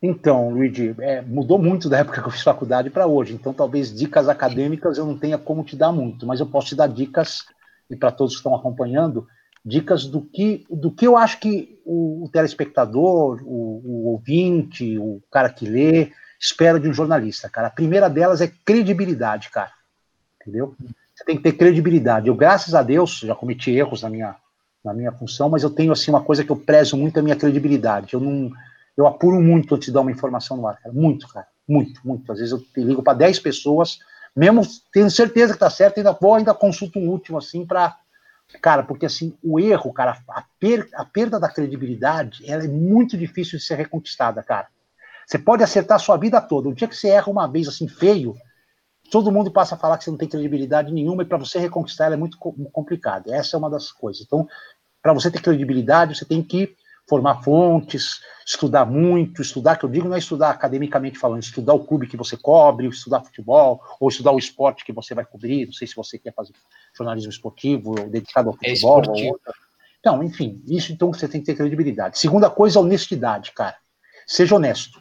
Então, 0.01 0.49
Luigi, 0.49 0.95
é, 0.99 1.21
mudou 1.21 1.59
muito 1.59 1.89
da 1.89 1.97
época 1.97 2.21
que 2.21 2.27
eu 2.27 2.31
fiz 2.31 2.41
faculdade 2.41 2.89
para 2.89 3.05
hoje. 3.05 3.33
Então, 3.33 3.53
talvez 3.53 3.93
dicas 3.93 4.29
acadêmicas 4.29 4.97
eu 4.97 5.05
não 5.05 5.17
tenha 5.17 5.37
como 5.37 5.63
te 5.63 5.75
dar 5.75 5.91
muito, 5.91 6.25
mas 6.25 6.39
eu 6.39 6.45
posso 6.45 6.67
te 6.67 6.75
dar 6.75 6.87
dicas, 6.87 7.43
e 7.89 7.95
para 7.95 8.11
todos 8.11 8.33
que 8.33 8.39
estão 8.39 8.55
acompanhando, 8.55 9.27
dicas 9.65 10.05
do 10.05 10.21
que, 10.21 10.65
do 10.69 10.89
que 10.89 11.05
eu 11.05 11.17
acho 11.17 11.39
que 11.39 11.79
o, 11.83 12.23
o 12.23 12.29
telespectador, 12.29 13.41
o, 13.43 13.81
o, 13.83 14.07
ouvinte, 14.11 14.97
o 14.97 15.21
cara 15.29 15.49
que 15.49 15.65
lê, 15.65 16.11
espera 16.39 16.79
de 16.79 16.87
um 16.87 16.93
jornalista, 16.93 17.49
cara. 17.49 17.67
A 17.67 17.71
primeira 17.71 18.09
delas 18.09 18.41
é 18.41 18.47
credibilidade, 18.47 19.49
cara. 19.49 19.71
Entendeu? 20.41 20.75
Você 21.13 21.25
tem 21.25 21.35
que 21.35 21.43
ter 21.43 21.53
credibilidade. 21.53 22.27
Eu, 22.27 22.35
graças 22.35 22.73
a 22.73 22.81
Deus, 22.81 23.19
já 23.19 23.35
cometi 23.35 23.71
erros 23.71 24.01
na 24.01 24.09
minha, 24.09 24.35
na 24.83 24.93
minha 24.93 25.11
função, 25.11 25.49
mas 25.49 25.63
eu 25.63 25.69
tenho, 25.69 25.91
assim, 25.91 26.11
uma 26.11 26.23
coisa 26.23 26.43
que 26.43 26.49
eu 26.49 26.55
prezo 26.55 26.95
muito, 26.95 27.19
a 27.19 27.23
minha 27.23 27.35
credibilidade. 27.35 28.13
Eu 28.13 28.19
não... 28.19 28.51
Eu 28.95 29.07
apuro 29.07 29.39
muito 29.39 29.75
antes 29.75 29.87
de 29.87 29.93
dar 29.93 30.01
uma 30.01 30.11
informação 30.11 30.57
no 30.57 30.67
ar, 30.67 30.77
cara. 30.77 30.93
Muito, 30.93 31.27
cara. 31.27 31.47
Muito, 31.67 32.01
muito. 32.03 32.31
Às 32.31 32.39
vezes 32.39 32.51
eu 32.53 32.83
ligo 32.83 33.03
para 33.03 33.17
10 33.17 33.39
pessoas, 33.39 33.99
mesmo 34.35 34.61
tendo 34.91 35.09
certeza 35.09 35.53
que 35.53 35.59
tá 35.59 35.69
certo, 35.69 35.97
ainda 35.97 36.11
vou, 36.11 36.35
ainda 36.35 36.53
consulto 36.53 36.99
um 36.99 37.09
último, 37.09 37.37
assim, 37.37 37.65
para 37.65 37.97
Cara, 38.61 38.81
porque 38.81 39.05
assim, 39.05 39.37
o 39.43 39.59
erro, 39.59 39.93
cara, 39.93 40.17
a, 40.27 40.43
per, 40.59 40.89
a 40.95 41.05
perda 41.05 41.39
da 41.39 41.47
credibilidade, 41.47 42.43
ela 42.49 42.63
é 42.63 42.67
muito 42.67 43.15
difícil 43.15 43.59
de 43.59 43.63
ser 43.63 43.75
reconquistada, 43.75 44.41
cara. 44.41 44.67
Você 45.29 45.37
pode 45.37 45.63
acertar 45.63 45.97
a 45.97 45.99
sua 45.99 46.17
vida 46.17 46.41
toda. 46.41 46.69
O 46.69 46.73
dia 46.73 46.87
que 46.87 46.95
você 46.95 47.09
erra 47.09 47.29
uma 47.29 47.45
vez 47.45 47.67
assim 47.67 47.87
feio, 47.87 48.35
todo 49.11 49.31
mundo 49.31 49.51
passa 49.51 49.75
a 49.75 49.77
falar 49.77 49.99
que 49.99 50.03
você 50.03 50.09
não 50.09 50.17
tem 50.17 50.27
credibilidade 50.27 50.91
nenhuma 50.91 51.21
e 51.21 51.25
para 51.25 51.37
você 51.37 51.59
reconquistar 51.59 52.05
ela 52.05 52.15
é 52.15 52.17
muito 52.17 52.39
complicado. 52.39 53.31
Essa 53.31 53.55
é 53.55 53.59
uma 53.59 53.69
das 53.69 53.91
coisas. 53.91 54.23
Então, 54.23 54.47
para 55.03 55.13
você 55.13 55.29
ter 55.29 55.39
credibilidade, 55.39 56.17
você 56.17 56.25
tem 56.25 56.41
que 56.41 56.75
formar 57.07 57.43
fontes, 57.43 58.21
estudar 58.43 58.87
muito, 58.87 59.43
estudar, 59.43 59.75
que 59.77 59.85
eu 59.85 59.89
digo 59.89 60.09
não 60.09 60.15
é 60.15 60.19
estudar 60.19 60.49
academicamente 60.49 61.19
falando, 61.19 61.43
estudar 61.43 61.75
o 61.75 61.85
clube 61.85 62.07
que 62.07 62.17
você 62.17 62.35
cobre, 62.35 62.87
estudar 62.87 63.21
futebol, 63.21 63.83
ou 63.99 64.09
estudar 64.09 64.31
o 64.31 64.39
esporte 64.39 64.83
que 64.83 64.91
você 64.91 65.13
vai 65.13 65.25
cobrir, 65.25 65.67
não 65.67 65.73
sei 65.73 65.87
se 65.87 65.95
você 65.95 66.17
quer 66.17 66.33
fazer 66.33 66.53
jornalismo 66.97 67.29
esportivo, 67.29 67.93
dedicado 68.09 68.49
ao 68.49 68.55
é 68.63 68.69
futebol, 68.69 69.03
é 69.03 69.09
ou 69.09 69.33
outra. 69.33 69.53
Então, 69.99 70.23
enfim, 70.23 70.63
isso 70.67 70.91
então 70.91 71.13
você 71.13 71.27
tem 71.27 71.39
que 71.39 71.45
ter 71.45 71.55
credibilidade. 71.55 72.17
Segunda 72.17 72.49
coisa, 72.49 72.79
honestidade, 72.79 73.51
cara. 73.51 73.75
Seja 74.25 74.55
honesto 74.55 74.99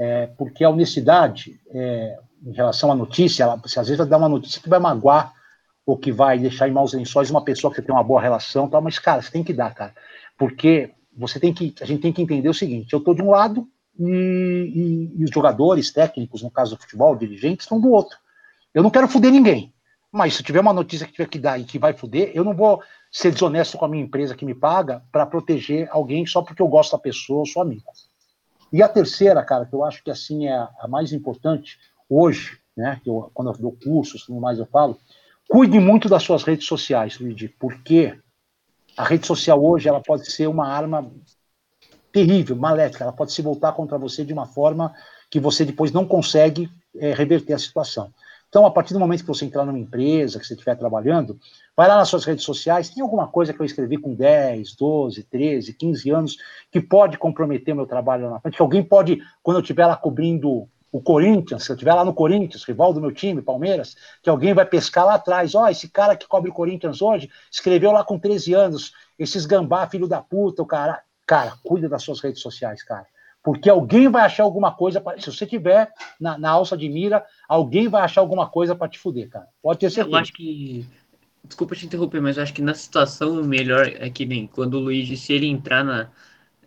é, 0.00 0.28
porque 0.38 0.64
a 0.64 0.70
honestidade 0.70 1.60
é, 1.70 2.18
em 2.42 2.52
relação 2.52 2.90
à 2.90 2.94
notícia, 2.94 3.42
ela, 3.42 3.56
você 3.56 3.78
às 3.78 3.86
vezes 3.86 3.98
vai 3.98 4.06
dar 4.06 4.16
uma 4.16 4.30
notícia 4.30 4.60
que 4.60 4.68
vai 4.68 4.80
magoar 4.80 5.34
ou 5.84 5.94
que 5.94 6.10
vai 6.10 6.38
deixar 6.38 6.66
em 6.68 6.72
maus 6.72 6.94
lençóis 6.94 7.30
uma 7.30 7.44
pessoa 7.44 7.70
que 7.70 7.76
você 7.76 7.82
tem 7.82 7.94
uma 7.94 8.02
boa 8.02 8.20
relação, 8.20 8.66
tal, 8.66 8.80
mas, 8.80 8.98
cara, 8.98 9.20
você 9.20 9.30
tem 9.30 9.44
que 9.44 9.52
dar, 9.52 9.74
cara, 9.74 9.94
porque 10.38 10.90
você 11.14 11.38
tem 11.38 11.52
que, 11.52 11.74
a 11.82 11.84
gente 11.84 12.00
tem 12.00 12.14
que 12.14 12.22
entender 12.22 12.48
o 12.48 12.54
seguinte, 12.54 12.90
eu 12.94 12.98
estou 12.98 13.14
de 13.14 13.20
um 13.20 13.30
lado 13.30 13.68
e, 13.98 15.12
e, 15.14 15.20
e, 15.20 15.24
os 15.24 15.30
jogadores 15.30 15.92
técnicos, 15.92 16.42
no 16.42 16.50
caso 16.50 16.74
do 16.74 16.80
futebol, 16.80 17.14
dirigentes, 17.14 17.64
estão 17.64 17.78
do 17.78 17.90
outro. 17.90 18.16
Eu 18.72 18.82
não 18.82 18.88
quero 18.88 19.06
foder 19.06 19.30
ninguém, 19.30 19.70
mas 20.10 20.34
se 20.34 20.42
tiver 20.42 20.60
uma 20.60 20.72
notícia 20.72 21.06
que 21.06 21.12
tiver 21.12 21.28
que 21.28 21.38
dar 21.38 21.60
e 21.60 21.64
que 21.64 21.78
vai 21.78 21.92
foder, 21.92 22.30
eu 22.34 22.42
não 22.42 22.54
vou 22.54 22.82
ser 23.12 23.32
desonesto 23.32 23.76
com 23.76 23.84
a 23.84 23.88
minha 23.88 24.04
empresa 24.04 24.34
que 24.34 24.46
me 24.46 24.54
paga 24.54 25.02
para 25.12 25.26
proteger 25.26 25.88
alguém 25.90 26.24
só 26.24 26.40
porque 26.40 26.62
eu 26.62 26.68
gosto 26.68 26.92
da 26.92 26.98
pessoa, 26.98 27.40
ou 27.40 27.46
sou 27.46 27.60
amigo. 27.60 27.84
E 28.72 28.82
a 28.82 28.88
terceira, 28.88 29.42
cara, 29.42 29.66
que 29.66 29.74
eu 29.74 29.84
acho 29.84 30.02
que 30.02 30.10
assim 30.10 30.46
é 30.46 30.68
a 30.78 30.86
mais 30.88 31.12
importante 31.12 31.78
hoje, 32.08 32.58
né? 32.76 33.00
Eu, 33.04 33.30
quando 33.34 33.50
eu 33.50 33.58
dou 33.58 33.72
cursos, 33.72 34.24
tudo 34.24 34.40
mais 34.40 34.58
eu 34.58 34.66
falo, 34.66 34.98
cuide 35.48 35.78
muito 35.78 36.08
das 36.08 36.22
suas 36.22 36.42
redes 36.42 36.66
sociais, 36.66 37.18
Luigi, 37.18 37.48
porque 37.48 38.16
a 38.96 39.04
rede 39.04 39.26
social 39.26 39.62
hoje 39.62 39.88
ela 39.88 40.00
pode 40.00 40.30
ser 40.30 40.46
uma 40.46 40.68
arma 40.68 41.10
terrível, 42.12 42.56
maléfica, 42.56 43.04
ela 43.04 43.12
pode 43.12 43.32
se 43.32 43.42
voltar 43.42 43.72
contra 43.72 43.98
você 43.98 44.24
de 44.24 44.32
uma 44.32 44.46
forma 44.46 44.94
que 45.30 45.38
você 45.38 45.64
depois 45.64 45.92
não 45.92 46.06
consegue 46.06 46.70
é, 46.96 47.12
reverter 47.12 47.54
a 47.54 47.58
situação. 47.58 48.12
Então, 48.50 48.66
a 48.66 48.70
partir 48.70 48.92
do 48.92 48.98
momento 48.98 49.20
que 49.20 49.28
você 49.28 49.44
entrar 49.44 49.64
numa 49.64 49.78
empresa, 49.78 50.40
que 50.40 50.44
você 50.44 50.54
estiver 50.54 50.74
trabalhando, 50.76 51.38
vai 51.76 51.86
lá 51.86 51.96
nas 51.96 52.08
suas 52.08 52.24
redes 52.24 52.44
sociais, 52.44 52.90
tem 52.90 53.00
alguma 53.00 53.28
coisa 53.28 53.54
que 53.54 53.60
eu 53.60 53.64
escrevi 53.64 53.96
com 53.96 54.12
10, 54.12 54.74
12, 54.74 55.22
13, 55.22 55.72
15 55.72 56.10
anos 56.10 56.36
que 56.68 56.80
pode 56.80 57.16
comprometer 57.16 57.72
o 57.72 57.76
meu 57.76 57.86
trabalho 57.86 58.24
lá 58.24 58.30
na 58.32 58.40
frente, 58.40 58.56
que 58.56 58.62
alguém 58.62 58.82
pode, 58.82 59.22
quando 59.40 59.58
eu 59.58 59.62
estiver 59.62 59.86
lá 59.86 59.96
cobrindo 59.96 60.68
o 60.90 61.00
Corinthians, 61.00 61.62
se 61.62 61.70
eu 61.70 61.74
estiver 61.74 61.94
lá 61.94 62.04
no 62.04 62.12
Corinthians, 62.12 62.64
rival 62.64 62.92
do 62.92 63.00
meu 63.00 63.12
time, 63.12 63.40
Palmeiras, 63.40 63.96
que 64.20 64.28
alguém 64.28 64.52
vai 64.52 64.66
pescar 64.66 65.06
lá 65.06 65.14
atrás, 65.14 65.54
ó, 65.54 65.62
oh, 65.62 65.68
esse 65.68 65.88
cara 65.88 66.16
que 66.16 66.26
cobre 66.26 66.50
o 66.50 66.54
Corinthians 66.54 67.00
hoje, 67.00 67.30
escreveu 67.48 67.92
lá 67.92 68.02
com 68.02 68.18
13 68.18 68.52
anos, 68.54 68.92
esses 69.16 69.46
gambá, 69.46 69.86
filho 69.86 70.08
da 70.08 70.20
puta, 70.20 70.60
o 70.60 70.66
cara... 70.66 71.00
Cara, 71.24 71.52
cuida 71.62 71.88
das 71.88 72.02
suas 72.02 72.18
redes 72.18 72.42
sociais, 72.42 72.82
cara 72.82 73.06
porque 73.42 73.70
alguém 73.70 74.08
vai 74.08 74.22
achar 74.22 74.42
alguma 74.42 74.72
coisa. 74.72 75.00
Pra, 75.00 75.18
se 75.18 75.30
você 75.30 75.46
tiver 75.46 75.90
na, 76.20 76.36
na, 76.38 76.50
alça 76.50 76.76
de 76.76 76.88
mira, 76.88 77.24
alguém 77.48 77.88
vai 77.88 78.02
achar 78.02 78.20
alguma 78.20 78.48
coisa 78.48 78.74
para 78.74 78.88
te 78.88 78.98
fuder, 78.98 79.28
cara. 79.28 79.46
Pode 79.62 79.78
ter 79.78 79.90
certeza. 79.90 80.16
Eu 80.16 80.20
acho 80.20 80.32
que. 80.32 80.86
Desculpa 81.42 81.74
te 81.74 81.86
interromper, 81.86 82.20
mas 82.20 82.36
eu 82.36 82.42
acho 82.42 82.52
que 82.52 82.60
na 82.60 82.74
situação 82.74 83.42
melhor 83.42 83.86
é 83.86 84.10
que 84.10 84.26
nem 84.26 84.46
quando 84.46 84.74
o 84.74 84.80
Luigi, 84.80 85.16
se 85.16 85.32
ele 85.32 85.46
entrar 85.46 85.82
na, 85.82 86.10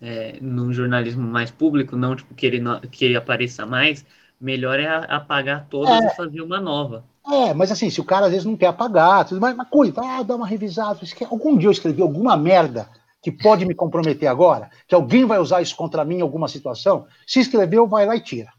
é, 0.01 0.37
num 0.41 0.73
jornalismo 0.73 1.25
mais 1.25 1.51
público, 1.51 1.95
não 1.95 2.15
tipo, 2.15 2.33
que 2.33 2.45
ele, 2.45 2.59
que 2.91 3.05
ele 3.05 3.15
apareça 3.15 3.67
mais, 3.67 4.03
melhor 4.41 4.79
é 4.79 4.87
apagar 4.87 5.67
todas 5.69 6.03
é. 6.03 6.07
e 6.07 6.15
fazer 6.15 6.41
uma 6.41 6.59
nova. 6.59 7.05
É, 7.25 7.53
mas 7.53 7.71
assim, 7.71 7.89
se 7.89 8.01
o 8.01 8.03
cara 8.03 8.25
às 8.25 8.31
vezes 8.31 8.45
não 8.45 8.57
quer 8.57 8.65
apagar, 8.65 9.25
tudo 9.25 9.39
mais, 9.39 9.55
mas 9.55 9.69
cuida, 9.69 10.01
ah, 10.03 10.23
dá 10.23 10.35
uma 10.35 10.47
revisada. 10.47 10.99
Algum 11.29 11.55
dia 11.55 11.67
eu 11.67 11.71
escrevi 11.71 12.01
alguma 12.01 12.35
merda 12.35 12.89
que 13.23 13.31
pode 13.31 13.65
me 13.65 13.73
comprometer 13.73 14.27
agora, 14.27 14.69
que 14.85 14.93
alguém 14.93 15.23
vai 15.23 15.39
usar 15.39 15.61
isso 15.61 15.75
contra 15.77 16.03
mim 16.03 16.17
em 16.17 16.21
alguma 16.21 16.49
situação, 16.49 17.07
se 17.25 17.39
escreveu, 17.39 17.87
vai 17.87 18.05
lá 18.05 18.17
e 18.17 18.21
tira. 18.21 18.51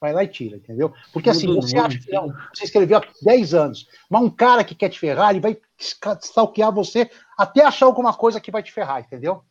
Vai 0.00 0.12
lá 0.12 0.22
e 0.22 0.28
tira, 0.28 0.56
entendeu? 0.56 0.92
Porque 1.12 1.30
assim, 1.30 1.52
você 1.52 1.76
acha 1.76 1.98
que 1.98 2.12
não, 2.12 2.32
você 2.54 2.64
escreveu 2.64 2.98
há 2.98 3.02
10 3.22 3.54
anos, 3.54 3.88
mas 4.08 4.22
um 4.22 4.30
cara 4.30 4.62
que 4.62 4.74
quer 4.74 4.88
te 4.88 5.00
ferrar, 5.00 5.30
ele 5.30 5.40
vai 5.40 5.58
stalkear 6.20 6.72
você 6.72 7.10
até 7.36 7.64
achar 7.64 7.86
alguma 7.86 8.14
coisa 8.14 8.40
que 8.40 8.52
vai 8.52 8.62
te 8.62 8.70
ferrar, 8.70 9.00
entendeu? 9.00 9.42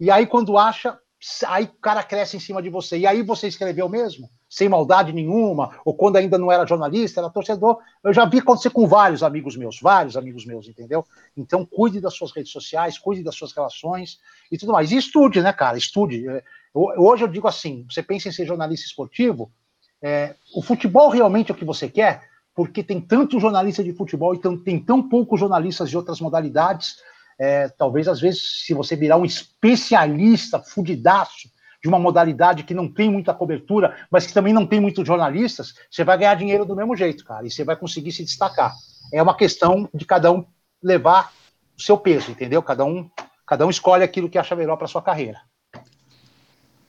E 0.00 0.10
aí, 0.10 0.26
quando 0.26 0.58
acha, 0.58 0.98
aí 1.46 1.64
o 1.64 1.80
cara 1.80 2.02
cresce 2.02 2.36
em 2.36 2.40
cima 2.40 2.60
de 2.60 2.70
você. 2.70 2.98
E 2.98 3.06
aí 3.06 3.22
você 3.22 3.46
escreveu 3.46 3.88
mesmo? 3.88 4.28
Sem 4.48 4.68
maldade 4.68 5.12
nenhuma, 5.12 5.78
ou 5.84 5.94
quando 5.94 6.16
ainda 6.16 6.38
não 6.38 6.50
era 6.50 6.66
jornalista, 6.66 7.20
era 7.20 7.28
torcedor. 7.28 7.78
Eu 8.02 8.12
já 8.14 8.24
vi 8.24 8.38
acontecer 8.38 8.70
com 8.70 8.86
vários 8.86 9.22
amigos 9.22 9.56
meus, 9.56 9.78
vários 9.80 10.16
amigos 10.16 10.46
meus, 10.46 10.66
entendeu? 10.66 11.04
Então, 11.36 11.66
cuide 11.66 12.00
das 12.00 12.14
suas 12.14 12.32
redes 12.32 12.50
sociais, 12.50 12.98
cuide 12.98 13.22
das 13.22 13.34
suas 13.34 13.52
relações 13.52 14.18
e 14.50 14.56
tudo 14.56 14.72
mais. 14.72 14.90
E 14.90 14.96
estude, 14.96 15.42
né, 15.42 15.52
cara? 15.52 15.76
Estude. 15.76 16.26
É, 16.26 16.42
hoje 16.74 17.24
eu 17.24 17.28
digo 17.28 17.46
assim: 17.46 17.84
você 17.90 18.02
pensa 18.02 18.28
em 18.28 18.32
ser 18.32 18.46
jornalista 18.46 18.86
esportivo, 18.86 19.52
é, 20.00 20.34
o 20.54 20.62
futebol 20.62 21.10
realmente 21.10 21.50
é 21.50 21.54
o 21.54 21.56
que 21.56 21.64
você 21.64 21.88
quer, 21.88 22.22
porque 22.54 22.82
tem 22.82 23.00
tanto 23.00 23.38
jornalista 23.38 23.84
de 23.84 23.92
futebol 23.92 24.34
e 24.34 24.40
tem 24.64 24.82
tão 24.82 25.06
poucos 25.06 25.38
jornalistas 25.38 25.90
de 25.90 25.96
outras 25.96 26.20
modalidades. 26.20 26.96
É, 27.38 27.68
talvez, 27.68 28.08
às 28.08 28.20
vezes, 28.20 28.64
se 28.64 28.74
você 28.74 28.96
virar 28.96 29.16
um 29.16 29.24
especialista 29.24 30.58
fudidaço 30.58 31.48
de 31.82 31.88
uma 31.88 31.98
modalidade 31.98 32.64
que 32.64 32.74
não 32.74 32.92
tem 32.92 33.10
muita 33.10 33.32
cobertura, 33.32 33.96
mas 34.10 34.26
que 34.26 34.34
também 34.34 34.52
não 34.52 34.66
tem 34.66 34.80
muitos 34.80 35.06
jornalistas, 35.06 35.74
você 35.90 36.02
vai 36.04 36.18
ganhar 36.18 36.34
dinheiro 36.34 36.64
do 36.64 36.74
mesmo 36.74 36.96
jeito, 36.96 37.24
cara, 37.24 37.46
e 37.46 37.50
você 37.50 37.64
vai 37.64 37.76
conseguir 37.76 38.12
se 38.12 38.24
destacar. 38.24 38.72
É 39.12 39.22
uma 39.22 39.36
questão 39.36 39.88
de 39.94 40.04
cada 40.04 40.30
um 40.32 40.44
levar 40.82 41.32
o 41.76 41.82
seu 41.82 41.96
peso, 41.96 42.30
entendeu? 42.30 42.62
Cada 42.62 42.84
um, 42.84 43.08
cada 43.46 43.64
um 43.64 43.70
escolhe 43.70 44.02
aquilo 44.02 44.28
que 44.28 44.38
acha 44.38 44.56
melhor 44.56 44.76
para 44.76 44.88
sua 44.88 45.02
carreira. 45.02 45.40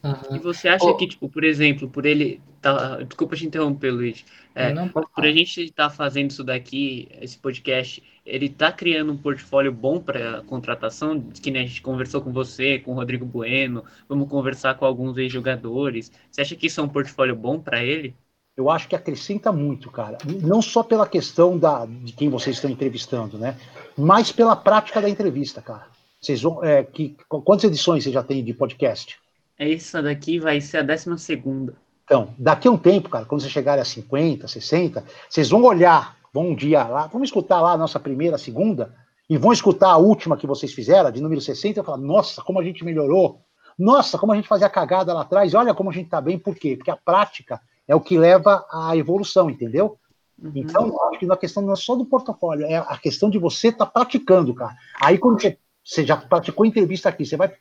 Uhum. 0.03 0.35
E 0.35 0.39
você 0.39 0.69
acha 0.69 0.85
oh. 0.85 0.95
que, 0.95 1.07
tipo, 1.07 1.27
por 1.27 1.43
exemplo, 1.43 1.89
por 1.89 2.05
ele. 2.05 2.41
Tá, 2.61 2.97
desculpa 2.97 3.35
te 3.35 3.45
interromper, 3.45 3.91
Luiz. 3.91 4.25
É, 4.55 4.73
não, 4.73 4.89
por 4.89 5.07
a 5.15 5.31
gente 5.31 5.61
estar 5.61 5.89
tá 5.89 5.89
fazendo 5.89 6.31
isso 6.31 6.43
daqui, 6.43 7.07
esse 7.21 7.37
podcast, 7.37 8.03
ele 8.25 8.47
está 8.47 8.71
criando 8.71 9.13
um 9.13 9.17
portfólio 9.17 9.71
bom 9.71 9.99
para 9.99 10.41
contratação, 10.41 11.21
que 11.41 11.51
nem 11.51 11.63
a 11.63 11.65
gente 11.65 11.81
conversou 11.81 12.21
com 12.21 12.31
você, 12.31 12.79
com 12.79 12.91
o 12.91 12.95
Rodrigo 12.95 13.25
Bueno, 13.25 13.83
vamos 14.07 14.27
conversar 14.27 14.75
com 14.75 14.85
alguns 14.85 15.17
ex-jogadores. 15.17 16.11
Você 16.29 16.41
acha 16.41 16.55
que 16.55 16.67
isso 16.67 16.81
é 16.81 16.83
um 16.83 16.89
portfólio 16.89 17.35
bom 17.35 17.59
para 17.59 17.83
ele? 17.83 18.13
Eu 18.57 18.69
acho 18.69 18.89
que 18.89 18.95
acrescenta 18.95 19.53
muito, 19.53 19.89
cara. 19.89 20.17
Não 20.41 20.61
só 20.61 20.83
pela 20.83 21.07
questão 21.07 21.57
da, 21.57 21.85
de 21.85 22.11
quem 22.11 22.29
vocês 22.29 22.57
estão 22.57 22.69
entrevistando, 22.69 23.37
né? 23.37 23.57
Mas 23.97 24.33
pela 24.33 24.55
prática 24.55 25.01
da 25.01 25.09
entrevista, 25.09 25.61
cara. 25.61 25.87
Vocês 26.19 26.41
vão, 26.41 26.61
é, 26.61 26.83
que, 26.83 27.15
quantas 27.29 27.63
edições 27.63 28.03
você 28.03 28.11
já 28.11 28.21
tem 28.21 28.43
de 28.43 28.53
podcast? 28.53 29.17
Essa 29.59 30.01
daqui 30.01 30.39
vai 30.39 30.61
ser 30.61 30.77
a 30.77 30.81
décima 30.83 31.17
segunda. 31.17 31.75
Então, 32.05 32.33
daqui 32.39 32.67
a 32.67 32.71
um 32.71 32.77
tempo, 32.77 33.09
cara, 33.09 33.25
quando 33.25 33.41
vocês 33.41 33.51
chegarem 33.51 33.81
a 33.81 33.85
50, 33.85 34.47
60, 34.47 35.03
vocês 35.29 35.49
vão 35.49 35.63
olhar, 35.63 36.17
vão 36.33 36.51
um 36.51 36.55
dia 36.55 36.83
lá, 36.85 37.07
vamos 37.07 37.27
escutar 37.27 37.61
lá 37.61 37.73
a 37.73 37.77
nossa 37.77 37.99
primeira, 37.99 38.37
segunda, 38.37 38.95
e 39.29 39.37
vão 39.37 39.51
escutar 39.51 39.89
a 39.89 39.97
última 39.97 40.37
que 40.37 40.47
vocês 40.47 40.73
fizeram, 40.73 41.11
de 41.11 41.21
número 41.21 41.41
60, 41.41 41.79
e 41.79 41.83
falar, 41.83 41.97
nossa, 41.97 42.41
como 42.41 42.59
a 42.59 42.63
gente 42.63 42.85
melhorou, 42.85 43.41
nossa, 43.77 44.17
como 44.17 44.31
a 44.31 44.35
gente 44.35 44.47
fazia 44.47 44.69
cagada 44.69 45.13
lá 45.13 45.21
atrás, 45.21 45.53
olha 45.53 45.73
como 45.73 45.89
a 45.89 45.93
gente 45.93 46.09
tá 46.09 46.21
bem, 46.21 46.39
por 46.39 46.55
quê? 46.55 46.77
Porque 46.77 46.89
a 46.89 46.97
prática 46.97 47.61
é 47.87 47.93
o 47.93 48.01
que 48.01 48.17
leva 48.17 48.65
à 48.71 48.95
evolução, 48.95 49.49
entendeu? 49.49 49.97
Uhum. 50.41 50.51
Então, 50.55 50.97
acho 51.09 51.19
que 51.19 51.25
na 51.25 51.37
questão 51.37 51.61
não 51.61 51.73
é 51.73 51.75
só 51.75 51.95
do 51.95 52.05
portfólio, 52.05 52.65
é 52.65 52.77
a 52.77 52.97
questão 52.97 53.29
de 53.29 53.37
você 53.37 53.67
estar 53.67 53.85
tá 53.85 53.91
praticando, 53.91 54.53
cara. 54.53 54.75
Aí, 55.01 55.17
quando 55.17 55.39
você, 55.39 55.57
você 55.83 56.05
já 56.05 56.17
praticou 56.17 56.65
entrevista 56.65 57.09
aqui, 57.09 57.25
você 57.25 57.37
vai 57.37 57.53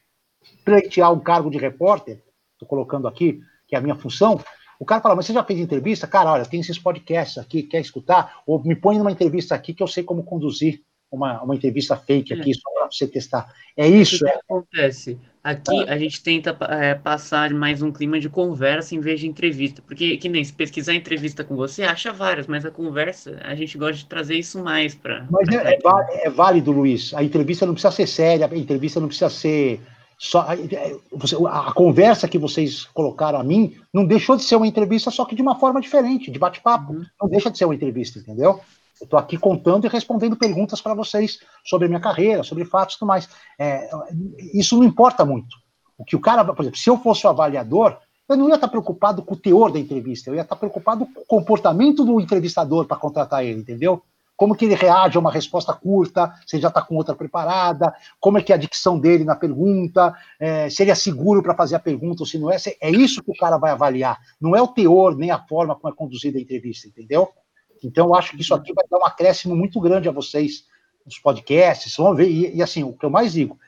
pleitear 0.64 1.12
um 1.12 1.20
cargo 1.20 1.50
de 1.50 1.58
repórter, 1.58 2.22
estou 2.52 2.68
colocando 2.68 3.08
aqui, 3.08 3.40
que 3.66 3.74
é 3.74 3.78
a 3.78 3.82
minha 3.82 3.94
função, 3.94 4.40
o 4.78 4.84
cara 4.84 5.00
fala, 5.00 5.16
mas 5.16 5.26
você 5.26 5.32
já 5.32 5.42
fez 5.42 5.58
entrevista? 5.58 6.06
Cara, 6.06 6.32
olha, 6.32 6.46
tem 6.46 6.60
esses 6.60 6.78
podcasts 6.78 7.38
aqui, 7.38 7.62
quer 7.62 7.80
escutar? 7.80 8.42
Ou 8.46 8.62
me 8.62 8.76
põe 8.76 8.96
numa 8.96 9.10
entrevista 9.10 9.54
aqui 9.54 9.74
que 9.74 9.82
eu 9.82 9.88
sei 9.88 10.04
como 10.04 10.22
conduzir 10.22 10.80
uma, 11.10 11.42
uma 11.42 11.56
entrevista 11.56 11.96
fake 11.96 12.32
aqui, 12.32 12.50
é. 12.50 12.54
só 12.54 12.70
para 12.72 12.86
você 12.86 13.06
testar. 13.08 13.52
É 13.76 13.88
isso. 13.88 14.16
O 14.16 14.18
que 14.18 14.32
é... 14.32 14.36
acontece? 14.36 15.18
Aqui 15.42 15.88
a 15.88 15.96
gente 15.96 16.22
tenta 16.22 16.56
é, 16.68 16.94
passar 16.94 17.50
mais 17.54 17.80
um 17.80 17.90
clima 17.90 18.20
de 18.20 18.28
conversa 18.28 18.94
em 18.94 19.00
vez 19.00 19.18
de 19.18 19.26
entrevista. 19.26 19.82
Porque, 19.82 20.16
que 20.16 20.28
nem 20.28 20.44
se 20.44 20.52
pesquisar 20.52 20.94
entrevista 20.94 21.42
com 21.42 21.56
você, 21.56 21.82
acha 21.82 22.12
várias, 22.12 22.46
mas 22.46 22.64
a 22.64 22.70
conversa, 22.70 23.40
a 23.42 23.54
gente 23.54 23.78
gosta 23.78 23.94
de 23.94 24.06
trazer 24.06 24.36
isso 24.36 24.62
mais 24.62 24.94
para. 24.94 25.26
Mas 25.30 25.48
pra 25.48 25.70
é, 25.70 25.74
é, 25.74 26.26
é 26.26 26.30
válido, 26.30 26.70
Luiz. 26.70 27.14
A 27.14 27.22
entrevista 27.24 27.64
não 27.64 27.72
precisa 27.72 27.92
ser 27.92 28.06
séria, 28.06 28.46
a 28.46 28.56
entrevista 28.56 29.00
não 29.00 29.08
precisa 29.08 29.30
ser 29.30 29.80
só, 30.18 30.44
a, 31.48 31.68
a, 31.68 31.72
conversa 31.72 32.26
que 32.26 32.38
vocês 32.38 32.84
colocaram 32.86 33.38
a 33.38 33.44
mim 33.44 33.76
não 33.94 34.04
deixou 34.04 34.36
de 34.36 34.42
ser 34.42 34.56
uma 34.56 34.66
entrevista, 34.66 35.12
só 35.12 35.24
que 35.24 35.36
de 35.36 35.42
uma 35.42 35.54
forma 35.60 35.80
diferente, 35.80 36.28
de 36.28 36.40
bate-papo. 36.40 36.92
Uhum. 36.92 37.04
Não 37.22 37.28
deixa 37.28 37.48
de 37.48 37.56
ser 37.56 37.66
uma 37.66 37.74
entrevista, 37.74 38.18
entendeu? 38.18 38.60
Eu 39.00 39.04
estou 39.04 39.16
aqui 39.16 39.38
contando 39.38 39.86
e 39.86 39.88
respondendo 39.88 40.34
perguntas 40.34 40.80
para 40.80 40.92
vocês 40.92 41.38
sobre 41.64 41.86
a 41.86 41.88
minha 41.88 42.00
carreira, 42.00 42.42
sobre 42.42 42.64
fatos 42.64 42.96
e 42.96 42.98
tudo 42.98 43.06
mais. 43.06 43.28
É, 43.56 43.88
isso 44.52 44.76
não 44.76 44.82
importa 44.82 45.24
muito. 45.24 45.56
O 45.96 46.04
que 46.04 46.16
o 46.16 46.20
cara, 46.20 46.44
por 46.44 46.62
exemplo, 46.62 46.80
se 46.80 46.90
eu 46.90 46.98
fosse 46.98 47.24
o 47.24 47.30
avaliador, 47.30 47.96
eu 48.28 48.36
não 48.36 48.48
ia 48.48 48.56
estar 48.56 48.68
preocupado 48.68 49.22
com 49.22 49.34
o 49.34 49.38
teor 49.38 49.70
da 49.70 49.78
entrevista, 49.78 50.30
eu 50.30 50.34
ia 50.34 50.42
estar 50.42 50.56
preocupado 50.56 51.06
com 51.06 51.20
o 51.20 51.24
comportamento 51.26 52.04
do 52.04 52.20
entrevistador 52.20 52.86
para 52.86 52.96
contratar 52.96 53.44
ele, 53.44 53.60
entendeu? 53.60 54.02
Como 54.38 54.54
que 54.54 54.66
ele 54.66 54.76
reage 54.76 55.16
a 55.16 55.20
uma 55.20 55.32
resposta 55.32 55.74
curta, 55.74 56.32
se 56.46 56.54
ele 56.54 56.62
já 56.62 56.68
está 56.68 56.80
com 56.80 56.94
outra 56.94 57.12
preparada, 57.12 57.92
como 58.20 58.38
é 58.38 58.42
que 58.42 58.52
é 58.52 58.54
a 58.54 58.58
dicção 58.58 58.96
dele 58.96 59.24
na 59.24 59.34
pergunta, 59.34 60.14
é, 60.38 60.70
se 60.70 60.80
ele 60.80 60.92
é 60.92 60.94
seguro 60.94 61.42
para 61.42 61.56
fazer 61.56 61.74
a 61.74 61.80
pergunta 61.80 62.22
ou 62.22 62.26
se 62.26 62.38
não 62.38 62.48
é. 62.48 62.56
É 62.80 62.88
isso 62.88 63.20
que 63.20 63.32
o 63.32 63.36
cara 63.36 63.58
vai 63.58 63.72
avaliar, 63.72 64.16
não 64.40 64.54
é 64.54 64.62
o 64.62 64.68
teor 64.68 65.16
nem 65.16 65.32
a 65.32 65.44
forma 65.44 65.74
como 65.74 65.92
é 65.92 65.96
conduzida 65.96 66.38
a 66.38 66.40
entrevista, 66.40 66.86
entendeu? 66.86 67.28
Então, 67.82 68.06
eu 68.06 68.14
acho 68.14 68.30
que 68.30 68.40
isso 68.40 68.54
aqui 68.54 68.72
vai 68.72 68.84
dar 68.88 68.98
um 68.98 69.04
acréscimo 69.04 69.56
muito 69.56 69.80
grande 69.80 70.08
a 70.08 70.12
vocês 70.12 70.66
nos 71.04 71.18
podcasts, 71.18 71.96
vão 71.96 72.14
ver, 72.14 72.30
e, 72.30 72.54
e 72.58 72.62
assim, 72.62 72.84
o 72.84 72.92
que 72.92 73.04
eu 73.04 73.10
mais 73.10 73.32
digo, 73.32 73.58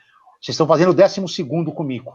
vocês 0.41 0.53
estão 0.53 0.65
fazendo 0.65 0.91
o 0.91 0.93
décimo 0.93 1.27
segundo 1.27 1.73
comigo. 1.73 2.13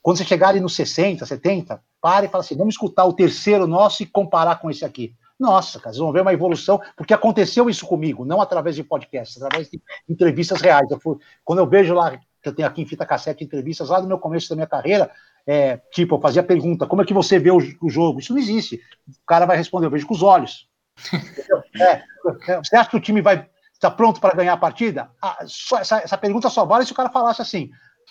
Quando 0.00 0.18
vocês 0.18 0.28
chegarem 0.28 0.62
nos 0.62 0.76
60, 0.76 1.26
70, 1.26 1.82
pare 2.00 2.26
e 2.26 2.28
fala 2.28 2.44
assim, 2.44 2.56
vamos 2.56 2.74
escutar 2.74 3.04
o 3.04 3.12
terceiro 3.12 3.66
nosso 3.66 4.04
e 4.04 4.06
comparar 4.06 4.60
com 4.60 4.70
esse 4.70 4.84
aqui. 4.84 5.12
Nossa, 5.38 5.78
cara, 5.78 5.92
vocês 5.92 5.98
vão 5.98 6.12
ver 6.12 6.22
uma 6.22 6.32
evolução, 6.32 6.80
porque 6.96 7.12
aconteceu 7.12 7.68
isso 7.68 7.86
comigo, 7.86 8.24
não 8.24 8.40
através 8.40 8.74
de 8.74 8.82
podcasts, 8.82 9.40
através 9.40 9.70
de 9.70 9.80
entrevistas 10.08 10.60
reais. 10.60 10.90
Eu 10.90 10.98
fui, 10.98 11.16
quando 11.44 11.58
eu 11.58 11.66
vejo 11.66 11.94
lá, 11.94 12.16
que 12.42 12.48
eu 12.48 12.54
tenho 12.54 12.66
aqui 12.66 12.80
em 12.80 12.86
fita 12.86 13.04
cassete 13.04 13.44
entrevistas, 13.44 13.90
lá 13.90 14.00
no 14.00 14.08
meu 14.08 14.18
começo 14.18 14.48
da 14.48 14.54
minha 14.54 14.66
carreira, 14.66 15.10
é, 15.46 15.76
tipo, 15.92 16.16
eu 16.16 16.20
fazia 16.20 16.42
pergunta, 16.42 16.86
como 16.86 17.02
é 17.02 17.04
que 17.04 17.14
você 17.14 17.38
vê 17.38 17.50
o, 17.50 17.58
o, 17.80 17.90
jogo? 17.90 18.18
Isso 18.18 18.32
não 18.32 18.40
existe. 18.40 18.80
O 19.08 19.26
cara 19.26 19.46
vai 19.46 19.56
responder, 19.56 19.86
eu 19.86 19.90
vejo 19.90 20.06
com 20.06 20.14
os 20.14 20.22
olhos. 20.22 20.68
é, 21.80 22.02
é 22.48 22.56
você 22.56 22.76
acha 22.76 22.90
que 22.90 22.96
o 22.96 23.00
time 23.00 23.20
vai 23.20 23.48
estar 23.74 23.90
tá 23.90 23.90
pronto 23.90 24.20
para 24.20 24.34
ganhar 24.34 24.54
a 24.54 24.58
partida? 24.58 25.10
Ah, 25.22 25.44
só, 25.46 25.78
essa, 25.78 25.98
essa 25.98 26.18
pergunta 26.18 26.48
só 26.48 26.64
vale 26.64 26.84
se 26.86 26.92
o 26.92 26.96
cara 26.96 27.10
falasse 27.10 27.42
assim, 27.42 27.70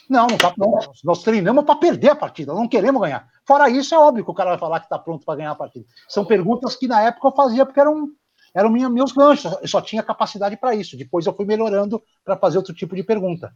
não, 0.09 0.27
não 0.27 0.37
tá, 0.37 0.53
não, 0.57 0.79
nós 1.03 1.23
treinamos 1.23 1.63
para 1.63 1.75
perder 1.75 2.09
a 2.09 2.15
partida, 2.15 2.53
não 2.53 2.67
queremos 2.67 3.01
ganhar. 3.01 3.27
Fora 3.45 3.69
isso, 3.69 3.95
é 3.95 3.97
óbvio 3.97 4.23
que 4.23 4.31
o 4.31 4.35
cara 4.35 4.51
vai 4.51 4.59
falar 4.59 4.79
que 4.79 4.85
está 4.85 4.99
pronto 4.99 5.25
para 5.25 5.37
ganhar 5.37 5.51
a 5.51 5.55
partida. 5.55 5.85
São 6.07 6.25
perguntas 6.25 6.75
que 6.75 6.87
na 6.87 7.01
época 7.01 7.27
eu 7.27 7.31
fazia 7.31 7.65
porque 7.65 7.79
eram, 7.79 8.09
eram 8.53 8.69
minha, 8.69 8.89
meus 8.89 9.11
ganchos, 9.11 9.51
eu 9.61 9.67
só 9.67 9.81
tinha 9.81 10.03
capacidade 10.03 10.57
para 10.57 10.75
isso. 10.75 10.97
Depois 10.97 11.25
eu 11.25 11.33
fui 11.33 11.45
melhorando 11.45 12.01
para 12.23 12.37
fazer 12.37 12.57
outro 12.57 12.73
tipo 12.73 12.95
de 12.95 13.03
pergunta. 13.03 13.53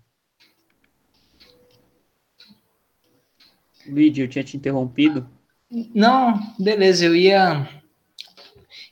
Lídio, 3.86 4.26
eu 4.26 4.30
tinha 4.30 4.44
te 4.44 4.58
interrompido. 4.58 5.28
Não, 5.94 6.40
beleza, 6.60 7.06
eu 7.06 7.16
ia. 7.16 7.68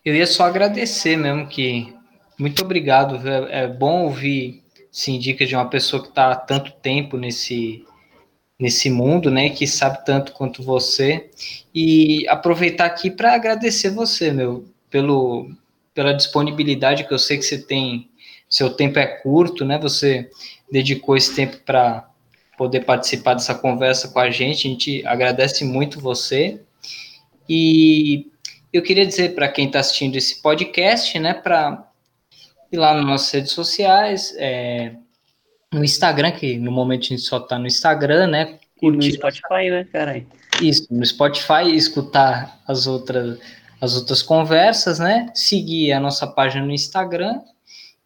Eu 0.06 0.16
ia 0.16 0.28
só 0.28 0.45
agradecer 0.45 1.18
mesmo 1.18 1.48
que. 1.48 1.95
Muito 2.38 2.64
obrigado. 2.64 3.28
É, 3.28 3.64
é 3.64 3.68
bom 3.68 4.06
ouvir 4.06 4.64
se 4.98 5.12
indica 5.12 5.45
de 5.45 5.56
uma 5.56 5.70
pessoa 5.70 6.02
que 6.02 6.10
está 6.10 6.32
há 6.32 6.36
tanto 6.36 6.72
tempo 6.72 7.18
nesse, 7.18 7.86
nesse 8.60 8.89
mundo, 8.89 9.30
né, 9.30 9.52
que 9.52 9.68
sabe 9.68 10.04
tanto 10.04 10.32
quanto 10.32 10.64
você, 10.64 11.30
e 11.72 12.28
aproveitar 12.28 12.86
aqui 12.86 13.12
para 13.12 13.36
agradecer 13.36 13.91
você, 13.91 14.32
meu, 14.32 14.66
pelo, 14.89 15.52
pela 15.93 16.14
disponibilidade 16.14 17.04
que 17.04 17.14
eu 17.14 17.20
sei 17.20 17.38
que 17.38 17.43
você 17.43 17.60
tem, 17.60 18.10
seu 18.50 18.72
tempo 18.72 18.98
é 18.98 19.06
curto, 19.06 19.64
né, 19.64 19.78
você 19.78 20.32
dedicou 20.72 21.16
esse 21.16 21.36
tempo 21.36 21.58
para 21.64 22.10
poder 22.58 22.84
participar 22.84 23.36
dessa 23.36 23.54
conversa 23.54 24.08
com 24.08 24.18
a 24.18 24.32
gente, 24.32 24.68
a 24.68 24.72
gente 24.72 25.06
agradece 25.06 25.64
muito 25.64 26.02
você, 26.02 26.60
e 27.48 28.32
eu 28.74 28.82
queria 28.82 29.06
dizer 29.06 29.36
para 29.36 29.48
quem 29.48 29.68
está 29.68 29.80
assistindo 29.80 30.16
esse 30.16 30.41
podcast, 30.41 31.20
né, 31.20 31.36
para 31.36 31.87
e 32.72 32.78
lá 32.78 32.93
nas 32.93 33.05
nossas 33.05 33.32
redes 33.32 33.51
sociais, 33.51 34.34
é, 34.38 34.93
no 35.74 35.84
Instagram, 35.84 36.32
que 36.32 36.57
no 36.57 36.72
momento 36.72 37.01
a 37.01 37.07
gente 37.07 37.22
só 37.22 37.39
tá 37.39 37.57
no 37.57 37.68
Instagram, 37.68 38.28
né? 38.28 38.59
Curtir. 38.80 39.07
E 39.07 39.09
no 39.09 39.15
Spotify, 39.15 39.70
né, 39.70 39.88
caralho? 39.91 40.28
Isso, 40.61 40.88
no 40.91 41.05
Spotify, 41.05 41.76
escutar 41.76 42.61
as 42.68 42.88
outras, 42.88 43.39
as 43.80 43.95
outras 43.95 44.22
conversas, 44.22 44.99
né? 44.99 45.30
Seguir 45.34 45.91
a 45.93 45.99
nossa 45.99 46.26
página 46.28 46.65
no 46.65 46.72
Instagram. 46.72 47.41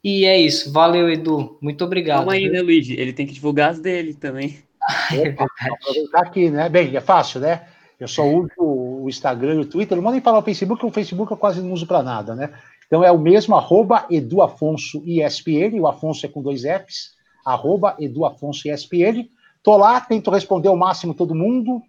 E 0.03 0.25
é 0.25 0.39
isso. 0.39 0.71
Valeu, 0.71 1.09
Edu. 1.09 1.57
Muito 1.61 1.83
obrigado. 1.83 2.19
Calma 2.19 2.33
aí, 2.33 2.49
né, 2.49 2.61
Luigi? 2.61 2.99
Ele 2.99 3.13
tem 3.13 3.27
que 3.27 3.33
divulgar 3.33 3.71
as 3.71 3.79
dele 3.79 4.13
também. 4.13 4.59
Opa, 5.33 5.45
aproveitar 5.71 6.21
aqui, 6.21 6.49
né? 6.49 6.67
Bem, 6.67 6.95
é 6.95 7.01
fácil, 7.01 7.39
né? 7.39 7.67
Eu 7.99 8.07
só 8.07 8.27
uso 8.27 8.49
o 8.57 9.05
Instagram 9.07 9.53
e 9.53 9.59
o 9.59 9.65
Twitter. 9.65 9.95
Não 9.95 10.03
mandem 10.03 10.21
falar 10.21 10.39
o 10.39 10.43
Facebook, 10.43 10.83
o 10.83 10.91
Facebook 10.91 11.31
eu 11.31 11.37
quase 11.37 11.61
não 11.61 11.71
uso 11.71 11.85
para 11.85 12.01
nada, 12.01 12.33
né? 12.33 12.49
Então 12.91 13.05
é 13.05 13.09
o 13.09 13.17
mesmo, 13.17 13.55
arroba 13.55 14.05
ISPN, 14.09 15.79
o 15.79 15.87
Afonso 15.87 16.25
é 16.25 16.29
com 16.29 16.41
dois 16.41 16.63
Fs, 16.63 17.11
arroba 17.45 17.95
Afonso 18.25 18.67
ISPN. 18.67 19.29
Tô 19.63 19.77
lá, 19.77 20.01
tento 20.01 20.29
responder 20.29 20.67
ao 20.67 20.75
máximo 20.75 21.13
todo 21.13 21.33
mundo. 21.33 21.81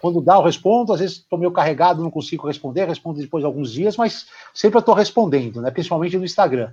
Quando 0.00 0.20
dá, 0.20 0.36
eu 0.36 0.42
respondo. 0.42 0.92
Às 0.92 1.00
vezes 1.00 1.16
estou 1.16 1.40
meio 1.40 1.50
carregado, 1.50 2.04
não 2.04 2.10
consigo 2.10 2.46
responder, 2.46 2.86
respondo 2.86 3.20
depois 3.20 3.42
de 3.42 3.46
alguns 3.46 3.72
dias, 3.72 3.96
mas 3.96 4.28
sempre 4.54 4.78
estou 4.78 4.94
respondendo, 4.94 5.60
né? 5.60 5.72
principalmente 5.72 6.16
no 6.16 6.24
Instagram. 6.24 6.70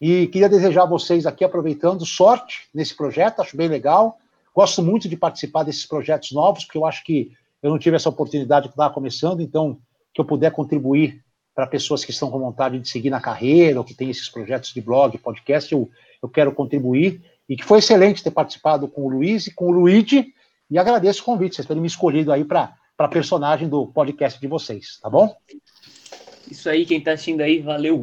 E 0.00 0.28
queria 0.28 0.48
desejar 0.48 0.84
a 0.84 0.86
vocês 0.86 1.26
aqui, 1.26 1.44
aproveitando, 1.44 2.06
sorte 2.06 2.68
nesse 2.72 2.96
projeto, 2.96 3.40
acho 3.40 3.56
bem 3.56 3.66
legal. 3.66 4.16
Gosto 4.54 4.80
muito 4.80 5.08
de 5.08 5.16
participar 5.16 5.64
desses 5.64 5.84
projetos 5.84 6.30
novos, 6.30 6.64
porque 6.64 6.78
eu 6.78 6.86
acho 6.86 7.02
que 7.02 7.32
eu 7.60 7.68
não 7.68 7.80
tive 7.80 7.96
essa 7.96 8.10
oportunidade 8.10 8.68
que 8.68 8.74
estava 8.74 8.94
começando, 8.94 9.40
então, 9.40 9.76
que 10.12 10.20
eu 10.20 10.24
puder 10.24 10.52
contribuir 10.52 11.23
para 11.54 11.66
pessoas 11.66 12.04
que 12.04 12.10
estão 12.10 12.30
com 12.30 12.38
vontade 12.38 12.78
de 12.78 12.88
seguir 12.88 13.10
na 13.10 13.20
carreira, 13.20 13.78
ou 13.78 13.84
que 13.84 13.94
tem 13.94 14.10
esses 14.10 14.28
projetos 14.28 14.72
de 14.72 14.80
blog, 14.80 15.16
podcast, 15.18 15.72
eu, 15.72 15.88
eu 16.22 16.28
quero 16.28 16.52
contribuir. 16.52 17.22
E 17.48 17.56
que 17.56 17.64
foi 17.64 17.78
excelente 17.78 18.24
ter 18.24 18.30
participado 18.30 18.88
com 18.88 19.02
o 19.02 19.08
Luiz 19.08 19.46
e 19.46 19.54
com 19.54 19.66
o 19.66 19.70
Luigi, 19.70 20.32
e 20.70 20.78
agradeço 20.78 21.22
o 21.22 21.24
convite, 21.24 21.56
vocês 21.56 21.66
terem 21.66 21.80
me 21.80 21.86
escolhido 21.86 22.32
aí 22.32 22.44
para 22.44 22.74
personagem 23.10 23.68
do 23.68 23.86
podcast 23.86 24.40
de 24.40 24.46
vocês, 24.46 24.98
tá 25.00 25.10
bom? 25.10 25.36
Isso 26.50 26.68
aí, 26.68 26.86
quem 26.86 26.98
está 26.98 27.12
assistindo 27.12 27.42
aí, 27.42 27.60
valeu! 27.60 28.02